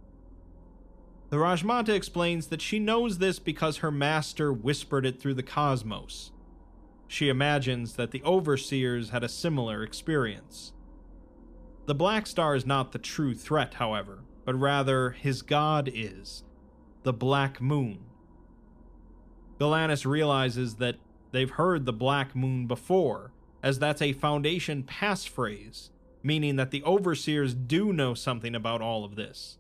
The 1.30 1.38
Rajmata 1.38 1.90
explains 1.90 2.48
that 2.48 2.62
she 2.62 2.80
knows 2.80 3.20
this 3.20 3.40
because 3.40 3.78
her 3.78 3.92
master 3.92 4.52
whispered 4.52 5.06
it 5.06 5.20
through 5.20 5.36
the 5.36 5.44
cosmos. 5.44 6.32
She 7.08 7.30
imagines 7.30 7.94
that 7.96 8.12
the 8.12 8.24
Overseers 8.24 9.10
had 9.12 9.24
a 9.24 9.30
similar 9.30 9.84
experience. 9.84 10.74
The 11.86 11.96
Black 11.96 12.26
Star 12.26 12.56
is 12.56 12.66
not 12.66 12.92
the 12.92 13.00
true 13.00 13.36
threat, 13.36 13.76
however, 13.76 14.24
but 14.44 14.56
rather 14.56 15.12
his 15.12 15.42
god 15.42 15.90
is 15.94 16.44
the 17.04 17.14
Black 17.14 17.62
Moon. 17.62 18.00
Galanis 19.60 20.06
realizes 20.06 20.76
that 20.76 20.96
they've 21.32 21.52
heard 21.52 21.86
the 21.86 21.94
Black 21.94 22.36
Moon 22.36 22.66
before, 22.66 23.32
as 23.62 23.78
that's 23.78 24.02
a 24.02 24.14
Foundation 24.14 24.84
passphrase, 24.84 25.92
meaning 26.24 26.56
that 26.56 26.72
the 26.72 26.84
Overseers 26.84 27.54
do 27.54 27.94
know 27.94 28.16
something 28.16 28.56
about 28.56 28.82
all 28.82 29.06
of 29.06 29.16
this. 29.16 29.60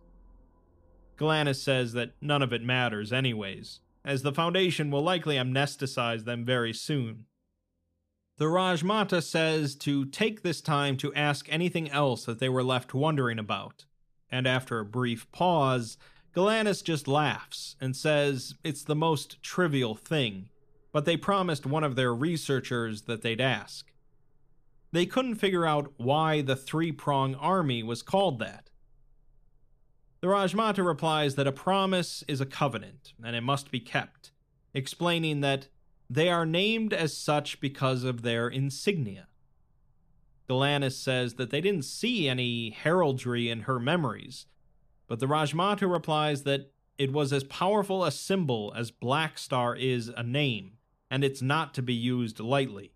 Galanis 1.17 1.61
says 1.61 1.93
that 1.93 2.13
none 2.19 2.41
of 2.41 2.51
it 2.51 2.63
matters, 2.63 3.13
anyways, 3.13 3.79
as 4.03 4.23
the 4.23 4.33
Foundation 4.33 4.89
will 4.89 5.03
likely 5.03 5.35
amnesticize 5.35 6.25
them 6.25 6.43
very 6.43 6.73
soon. 6.73 7.25
The 8.37 8.45
Rajmata 8.45 9.23
says 9.23 9.75
to 9.77 10.03
take 10.05 10.41
this 10.41 10.59
time 10.59 10.97
to 10.97 11.13
ask 11.13 11.47
anything 11.49 11.89
else 11.89 12.25
that 12.25 12.39
they 12.39 12.49
were 12.49 12.63
left 12.63 12.93
wondering 12.93 13.39
about, 13.39 13.85
and 14.29 14.45
after 14.45 14.79
a 14.79 14.85
brief 14.85 15.31
pause, 15.31 15.97
Galanis 16.35 16.83
just 16.83 17.07
laughs 17.07 17.77
and 17.79 17.95
says 17.95 18.55
it's 18.61 18.83
the 18.83 18.95
most 18.95 19.41
trivial 19.41 19.95
thing, 19.95 20.49
but 20.91 21.05
they 21.05 21.15
promised 21.15 21.65
one 21.65 21.85
of 21.85 21.95
their 21.95 22.13
researchers 22.13 23.03
that 23.03 23.21
they'd 23.21 23.39
ask. 23.39 23.93
They 24.91 25.05
couldn't 25.05 25.35
figure 25.35 25.65
out 25.65 25.93
why 25.95 26.41
the 26.41 26.57
three 26.57 26.91
prong 26.91 27.35
army 27.35 27.83
was 27.83 28.01
called 28.01 28.39
that. 28.39 28.69
The 30.19 30.27
Rajmata 30.27 30.85
replies 30.85 31.35
that 31.35 31.47
a 31.47 31.53
promise 31.53 32.21
is 32.27 32.41
a 32.41 32.45
covenant, 32.45 33.13
and 33.23 33.33
it 33.33 33.41
must 33.41 33.71
be 33.71 33.79
kept, 33.79 34.31
explaining 34.73 35.39
that 35.39 35.69
they 36.09 36.29
are 36.29 36.45
named 36.45 36.93
as 36.93 37.15
such 37.15 37.59
because 37.59 38.03
of 38.03 38.21
their 38.21 38.47
insignia. 38.47 39.27
Galanis 40.49 40.93
says 40.93 41.35
that 41.35 41.49
they 41.49 41.61
didn't 41.61 41.85
see 41.85 42.29
any 42.29 42.69
heraldry 42.69 43.49
in 43.49 43.61
her 43.61 43.79
memories, 43.79 44.45
but 45.07 45.19
the 45.19 45.25
Rajmata 45.25 45.91
replies 45.91 46.43
that 46.43 46.71
it 46.97 47.11
was 47.11 47.33
as 47.33 47.43
powerful 47.43 48.03
a 48.03 48.11
symbol 48.11 48.73
as 48.75 48.91
Black 48.91 49.37
Star 49.37 49.75
is 49.75 50.09
a 50.09 50.23
name, 50.23 50.73
and 51.09 51.23
it's 51.23 51.41
not 51.41 51.73
to 51.73 51.81
be 51.81 51.93
used 51.93 52.39
lightly. 52.39 52.93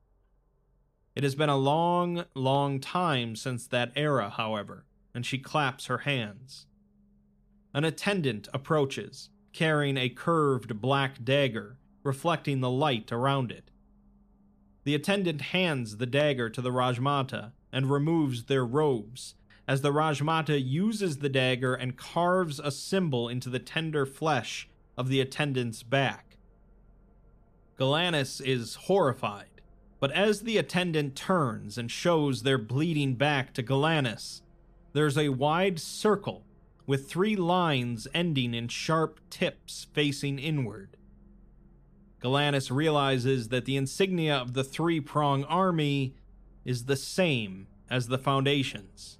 It 1.16 1.24
has 1.24 1.36
been 1.36 1.50
a 1.50 1.58
long, 1.58 2.26
long 2.36 2.80
time 2.80 3.36
since 3.36 3.68
that 3.68 3.92
era, 3.96 4.30
however, 4.30 4.86
and 5.14 5.26
she 5.26 5.38
claps 5.38 5.88
her 5.88 6.00
hands. 6.00 6.68
An 7.74 7.84
attendant 7.84 8.48
approaches, 8.54 9.30
carrying 9.52 9.98
a 9.98 10.10
curved 10.10 10.80
black 10.80 11.24
dagger, 11.24 11.78
reflecting 12.10 12.60
the 12.60 12.72
light 12.72 13.12
around 13.12 13.52
it. 13.52 13.70
The 14.84 14.96
attendant 14.96 15.42
hands 15.54 15.98
the 15.98 16.08
dagger 16.08 16.50
to 16.50 16.60
the 16.60 16.72
Rajmata 16.72 17.52
and 17.72 17.92
removes 17.92 18.46
their 18.46 18.66
robes, 18.66 19.36
as 19.68 19.82
the 19.82 19.92
Rajmata 19.92 20.60
uses 20.60 21.20
the 21.20 21.30
dagger 21.30 21.76
and 21.76 21.96
carves 21.96 22.60
a 22.60 22.72
symbol 22.72 23.30
into 23.30 23.48
the 23.52 23.60
tender 23.60 24.08
flesh 24.08 24.68
of 24.98 25.08
the 25.08 25.22
attendant's 25.22 25.84
back. 25.84 26.38
Galanis 27.78 28.42
is 28.44 28.74
horrified, 28.88 29.62
but 30.00 30.12
as 30.12 30.42
the 30.42 30.58
attendant 30.58 31.16
turns 31.16 31.78
and 31.78 31.92
shows 31.92 32.42
their 32.42 32.58
bleeding 32.58 33.14
back 33.14 33.54
to 33.54 33.62
Galanis, 33.62 34.42
there's 34.94 35.16
a 35.20 35.30
wide 35.30 35.80
circle 35.80 36.44
with 36.88 37.08
three 37.08 37.36
lines 37.36 38.08
ending 38.16 38.56
in 38.56 38.68
sharp 38.68 39.20
tips 39.30 39.86
facing 39.94 40.40
inward. 40.40 40.98
Galanis 42.22 42.70
realizes 42.70 43.48
that 43.50 43.66
the 43.66 43.78
insignia 43.78 44.36
of 44.36 44.54
the 44.54 44.64
three 44.64 45.00
prong 45.00 45.44
army 45.46 46.16
is 46.66 46.86
the 46.86 46.96
same 46.96 47.68
as 47.90 48.08
the 48.08 48.18
Foundation's. 48.18 49.18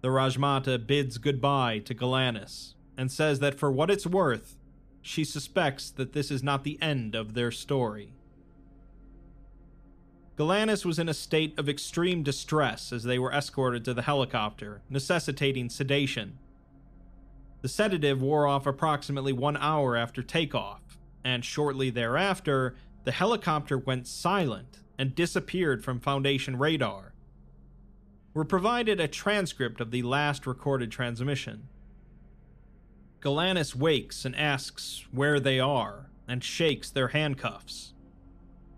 The 0.00 0.08
Rajmata 0.08 0.86
bids 0.86 1.18
goodbye 1.18 1.80
to 1.80 1.94
Galanis 1.94 2.74
and 2.96 3.12
says 3.12 3.40
that 3.40 3.58
for 3.58 3.70
what 3.70 3.90
it's 3.90 4.06
worth, 4.06 4.56
she 5.02 5.24
suspects 5.24 5.90
that 5.90 6.12
this 6.12 6.30
is 6.30 6.42
not 6.42 6.64
the 6.64 6.80
end 6.80 7.14
of 7.14 7.34
their 7.34 7.50
story. 7.50 8.12
Galanis 10.36 10.84
was 10.84 11.00
in 11.00 11.08
a 11.08 11.14
state 11.14 11.58
of 11.58 11.68
extreme 11.68 12.22
distress 12.22 12.92
as 12.92 13.02
they 13.02 13.18
were 13.18 13.32
escorted 13.32 13.84
to 13.84 13.92
the 13.92 14.02
helicopter, 14.02 14.82
necessitating 14.88 15.68
sedation. 15.68 16.38
The 17.60 17.68
sedative 17.68 18.22
wore 18.22 18.46
off 18.46 18.64
approximately 18.64 19.32
one 19.32 19.56
hour 19.56 19.96
after 19.96 20.22
takeoff, 20.22 20.87
and 21.24 21.44
shortly 21.44 21.90
thereafter, 21.90 22.74
the 23.04 23.12
helicopter 23.12 23.78
went 23.78 24.06
silent 24.06 24.80
and 24.98 25.14
disappeared 25.14 25.84
from 25.84 26.00
Foundation 26.00 26.58
radar, 26.58 27.14
We're 28.34 28.44
provided 28.44 29.00
a 29.00 29.08
transcript 29.08 29.80
of 29.80 29.90
the 29.90 30.02
last 30.02 30.46
recorded 30.46 30.90
transmission. 30.90 31.68
Galanis 33.20 33.74
wakes 33.74 34.24
and 34.24 34.36
asks 34.36 35.04
where 35.10 35.40
they 35.40 35.58
are 35.58 36.10
and 36.28 36.44
shakes 36.44 36.90
their 36.90 37.08
handcuffs. 37.08 37.94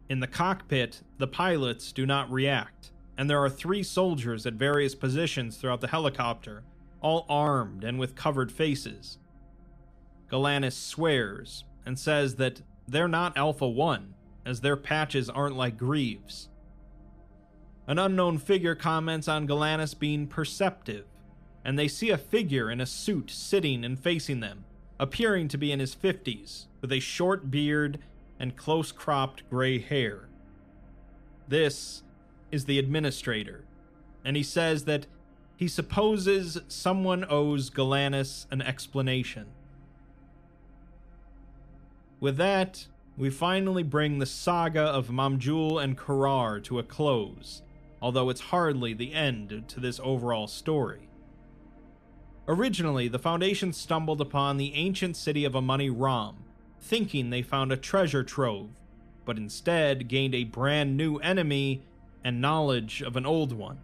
In 0.09 0.20
the 0.20 0.26
cockpit, 0.26 1.03
the 1.18 1.26
pilots 1.26 1.93
do 1.93 2.07
not 2.07 2.30
react, 2.30 2.93
and 3.18 3.28
there 3.28 3.43
are 3.43 3.51
three 3.51 3.82
soldiers 3.82 4.47
at 4.47 4.55
various 4.55 4.95
positions 4.95 5.57
throughout 5.57 5.80
the 5.80 5.88
helicopter, 5.88 6.62
all 7.01 7.26
armed 7.28 7.84
and 7.84 7.99
with 7.99 8.14
covered 8.14 8.53
faces. 8.53 9.18
Galanis 10.30 10.72
swears 10.72 11.64
and 11.85 11.99
says 11.99 12.37
that 12.37 12.62
they're 12.87 13.09
not 13.09 13.37
Alpha 13.37 13.68
1, 13.68 14.14
as 14.45 14.61
their 14.61 14.76
patches 14.76 15.28
aren't 15.31 15.57
like 15.57 15.76
Greaves. 15.76 16.49
An 17.87 17.99
unknown 17.99 18.39
figure 18.39 18.74
comments 18.74 19.28
on 19.28 19.49
Galanis 19.49 19.99
being 19.99 20.26
perceptive, 20.26 21.05
and 21.64 21.78
they 21.78 21.89
see 21.89 22.11
a 22.11 22.18
figure 22.18 22.70
in 22.70 22.81
a 22.81 22.87
suit 22.87 23.31
sitting 23.31 23.85
and 23.85 23.99
facing 23.99 24.41
them, 24.41 24.64
appearing 24.99 25.49
to 25.49 25.59
be 25.59 25.72
in 25.72 25.81
his 25.81 25.95
50s, 25.95 26.66
with 26.81 26.93
a 26.93 27.01
short 27.01 27.51
beard 27.51 27.99
and 28.39 28.57
close 28.57 28.93
cropped 28.93 29.49
gray 29.51 29.78
hair. 29.78 30.28
This 31.49 32.03
is 32.51 32.64
the 32.64 32.78
administrator, 32.78 33.64
and 34.24 34.37
he 34.37 34.43
says 34.43 34.85
that 34.85 35.07
he 35.57 35.68
supposes 35.68 36.59
someone 36.68 37.24
owes 37.28 37.70
Galanis 37.70 38.47
an 38.51 38.62
explanation. 38.62 39.47
With 42.21 42.37
that, 42.37 42.87
we 43.16 43.31
finally 43.31 43.83
bring 43.83 44.18
the 44.18 44.27
saga 44.27 44.83
of 44.83 45.09
Mamjul 45.09 45.83
and 45.83 45.97
Korar 45.97 46.62
to 46.64 46.79
a 46.79 46.83
close, 46.83 47.62
although 48.03 48.29
it's 48.29 48.41
hardly 48.41 48.93
the 48.93 49.14
end 49.14 49.64
to 49.68 49.81
this 49.81 49.99
overall 50.03 50.47
story. 50.47 51.09
Originally, 52.47 53.09
the 53.09 53.18
Foundation 53.18 53.73
stumbled 53.73 54.21
upon 54.21 54.59
the 54.59 54.75
ancient 54.75 55.16
city 55.16 55.45
of 55.45 55.57
Amani 55.57 55.89
Ram, 55.89 56.37
thinking 56.81 57.31
they 57.31 57.43
found 57.43 57.73
a 57.73 57.77
treasure 57.77 58.25
trove, 58.25 58.68
but 59.25 59.39
instead 59.39 60.09
gained 60.09 60.35
a 60.35 60.45
brand 60.45 60.97
new 60.97 61.16
enemy 61.18 61.83
and 62.23 62.41
knowledge 62.41 63.03
of 63.03 63.16
an 63.16 63.25
old 63.25 63.53
one. 63.53 63.79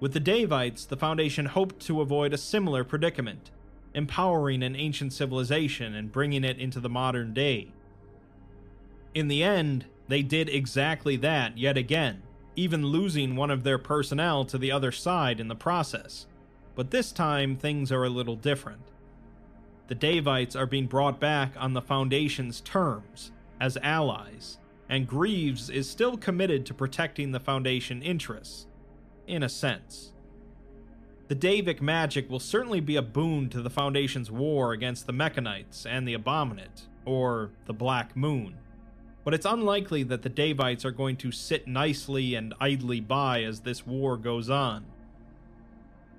With 0.00 0.12
the 0.12 0.20
Daevites, 0.20 0.86
the 0.86 0.96
Foundation 0.96 1.46
hoped 1.46 1.80
to 1.86 2.00
avoid 2.00 2.32
a 2.32 2.38
similar 2.38 2.84
predicament, 2.84 3.50
empowering 3.94 4.62
an 4.62 4.76
ancient 4.76 5.12
civilization 5.12 5.94
and 5.94 6.12
bringing 6.12 6.44
it 6.44 6.58
into 6.58 6.80
the 6.80 6.88
modern 6.88 7.32
day. 7.32 7.72
In 9.14 9.28
the 9.28 9.42
end, 9.42 9.86
they 10.08 10.22
did 10.22 10.48
exactly 10.48 11.16
that 11.16 11.56
yet 11.56 11.76
again, 11.76 12.22
even 12.56 12.86
losing 12.86 13.36
one 13.36 13.50
of 13.50 13.62
their 13.62 13.78
personnel 13.78 14.44
to 14.46 14.58
the 14.58 14.72
other 14.72 14.92
side 14.92 15.40
in 15.40 15.48
the 15.48 15.54
process. 15.54 16.26
But 16.74 16.90
this 16.90 17.12
time, 17.12 17.56
things 17.56 17.92
are 17.92 18.04
a 18.04 18.10
little 18.10 18.36
different. 18.36 18.82
The 19.86 19.94
Daevites 19.94 20.56
are 20.56 20.66
being 20.66 20.86
brought 20.86 21.20
back 21.20 21.52
on 21.56 21.74
the 21.74 21.82
Foundation's 21.82 22.60
terms, 22.60 23.30
as 23.60 23.76
allies, 23.82 24.58
and 24.88 25.06
Greaves 25.06 25.70
is 25.70 25.88
still 25.88 26.16
committed 26.16 26.66
to 26.66 26.74
protecting 26.74 27.30
the 27.30 27.40
Foundation 27.40 28.02
interests, 28.02 28.66
in 29.26 29.42
a 29.42 29.48
sense. 29.48 30.13
The 31.34 31.62
Daevic 31.62 31.80
magic 31.80 32.30
will 32.30 32.38
certainly 32.38 32.78
be 32.78 32.94
a 32.94 33.02
boon 33.02 33.48
to 33.48 33.60
the 33.60 33.68
Foundation's 33.68 34.30
war 34.30 34.72
against 34.72 35.06
the 35.06 35.12
Mechanites 35.12 35.84
and 35.84 36.06
the 36.06 36.14
Abominate, 36.14 36.82
or 37.04 37.50
the 37.66 37.72
Black 37.72 38.14
Moon 38.14 38.58
but 39.24 39.32
it's 39.32 39.46
unlikely 39.46 40.02
that 40.02 40.22
the 40.22 40.30
Daevites 40.30 40.84
are 40.84 40.90
going 40.90 41.16
to 41.16 41.32
sit 41.32 41.66
nicely 41.66 42.34
and 42.34 42.54
idly 42.60 43.00
by 43.00 43.42
as 43.42 43.60
this 43.60 43.86
war 43.86 44.18
goes 44.18 44.50
on. 44.50 44.84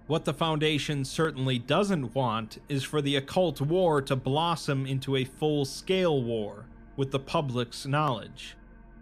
What 0.08 0.26
the 0.26 0.34
Foundation 0.34 1.06
certainly 1.06 1.60
doesn't 1.60 2.16
want 2.16 2.60
is 2.68 2.84
for 2.84 3.02
the 3.02 3.16
occult 3.16 3.62
war 3.62 4.02
to 4.02 4.16
blossom 4.16 4.86
into 4.86 5.16
a 5.16 5.24
full 5.24 5.66
scale 5.66 6.24
war 6.24 6.66
with 6.98 7.12
the 7.12 7.20
public's 7.20 7.86
knowledge, 7.86 8.58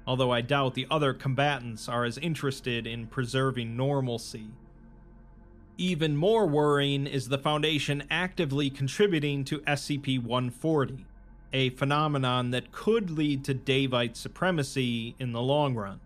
although 0.05 0.31
I 0.31 0.41
doubt 0.41 0.73
the 0.73 0.87
other 0.91 1.13
combatants 1.13 1.87
are 1.87 2.03
as 2.03 2.17
interested 2.17 2.85
in 2.85 3.07
preserving 3.07 3.77
normalcy. 3.77 4.49
Even 5.77 6.15
more 6.15 6.45
worrying 6.45 7.07
is 7.07 7.29
the 7.29 7.37
Foundation 7.39 8.03
actively 8.11 8.69
contributing 8.69 9.43
to 9.45 9.59
SCP 9.61 10.21
140, 10.21 11.03
a 11.51 11.71
phenomenon 11.71 12.51
that 12.51 12.71
could 12.71 13.09
lead 13.09 13.43
to 13.45 13.55
Daevite 13.55 14.15
supremacy 14.15 15.15
in 15.17 15.31
the 15.31 15.41
long 15.41 15.73
run. 15.73 15.99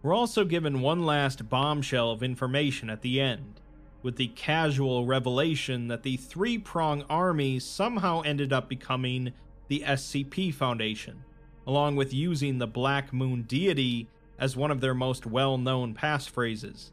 We're 0.00 0.14
also 0.14 0.44
given 0.44 0.80
one 0.80 1.04
last 1.04 1.48
bombshell 1.48 2.12
of 2.12 2.22
information 2.22 2.88
at 2.88 3.02
the 3.02 3.20
end, 3.20 3.60
with 4.00 4.14
the 4.14 4.28
casual 4.28 5.04
revelation 5.04 5.88
that 5.88 6.04
the 6.04 6.16
Three 6.16 6.58
Prong 6.58 7.02
Army 7.10 7.58
somehow 7.58 8.20
ended 8.20 8.52
up 8.52 8.68
becoming 8.68 9.32
the 9.66 9.82
SCP 9.84 10.54
Foundation, 10.54 11.24
along 11.66 11.96
with 11.96 12.14
using 12.14 12.58
the 12.58 12.66
Black 12.68 13.12
Moon 13.12 13.42
deity 13.42 14.08
as 14.38 14.56
one 14.56 14.70
of 14.70 14.80
their 14.80 14.94
most 14.94 15.26
well 15.26 15.58
known 15.58 15.94
passphrases. 15.94 16.92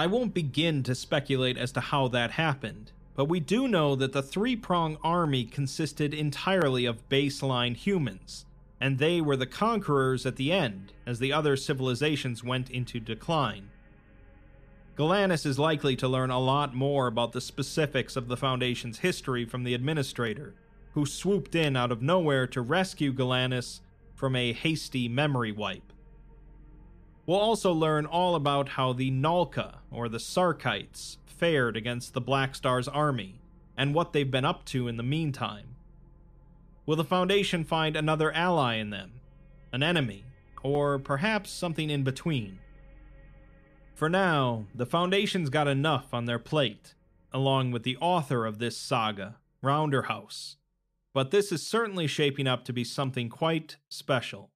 I 0.00 0.06
won't 0.06 0.32
begin 0.32 0.82
to 0.84 0.94
speculate 0.94 1.58
as 1.58 1.72
to 1.72 1.80
how 1.80 2.08
that 2.08 2.30
happened, 2.30 2.90
but 3.14 3.26
we 3.26 3.38
do 3.38 3.68
know 3.68 3.94
that 3.96 4.14
the 4.14 4.22
Three 4.22 4.56
Prong 4.56 4.96
Army 5.04 5.44
consisted 5.44 6.14
entirely 6.14 6.86
of 6.86 7.06
baseline 7.10 7.76
humans, 7.76 8.46
and 8.80 8.96
they 8.96 9.20
were 9.20 9.36
the 9.36 9.44
conquerors 9.44 10.24
at 10.24 10.36
the 10.36 10.52
end 10.52 10.94
as 11.04 11.18
the 11.18 11.34
other 11.34 11.54
civilizations 11.54 12.42
went 12.42 12.70
into 12.70 12.98
decline. 12.98 13.68
Galanis 14.96 15.44
is 15.44 15.58
likely 15.58 15.96
to 15.96 16.08
learn 16.08 16.30
a 16.30 16.40
lot 16.40 16.74
more 16.74 17.06
about 17.06 17.32
the 17.32 17.40
specifics 17.42 18.16
of 18.16 18.26
the 18.26 18.38
Foundation's 18.38 19.00
history 19.00 19.44
from 19.44 19.64
the 19.64 19.74
Administrator, 19.74 20.54
who 20.94 21.04
swooped 21.04 21.54
in 21.54 21.76
out 21.76 21.92
of 21.92 22.00
nowhere 22.00 22.46
to 22.46 22.62
rescue 22.62 23.12
Galanis 23.12 23.80
from 24.14 24.34
a 24.34 24.54
hasty 24.54 25.10
memory 25.10 25.52
wipe. 25.52 25.89
We'll 27.26 27.38
also 27.38 27.72
learn 27.72 28.06
all 28.06 28.34
about 28.34 28.70
how 28.70 28.92
the 28.92 29.10
Nalka, 29.10 29.78
or 29.90 30.08
the 30.08 30.18
Sarkites, 30.18 31.18
fared 31.26 31.76
against 31.76 32.12
the 32.12 32.20
Black 32.20 32.54
Star's 32.54 32.88
army, 32.88 33.40
and 33.76 33.94
what 33.94 34.12
they've 34.12 34.30
been 34.30 34.44
up 34.44 34.64
to 34.66 34.88
in 34.88 34.96
the 34.96 35.02
meantime. 35.02 35.76
Will 36.86 36.96
the 36.96 37.04
Foundation 37.04 37.64
find 37.64 37.96
another 37.96 38.32
ally 38.32 38.76
in 38.76 38.90
them? 38.90 39.20
An 39.72 39.82
enemy? 39.82 40.24
Or 40.62 40.98
perhaps 40.98 41.50
something 41.50 41.88
in 41.88 42.02
between? 42.02 42.58
For 43.94 44.08
now, 44.08 44.66
the 44.74 44.86
Foundation's 44.86 45.50
got 45.50 45.68
enough 45.68 46.12
on 46.12 46.24
their 46.24 46.38
plate, 46.38 46.94
along 47.32 47.70
with 47.70 47.82
the 47.82 47.96
author 47.98 48.44
of 48.44 48.58
this 48.58 48.76
saga, 48.76 49.36
Rounderhouse. 49.62 50.56
But 51.12 51.30
this 51.30 51.52
is 51.52 51.66
certainly 51.66 52.06
shaping 52.06 52.46
up 52.46 52.64
to 52.64 52.72
be 52.72 52.84
something 52.84 53.28
quite 53.28 53.76
special. 53.88 54.50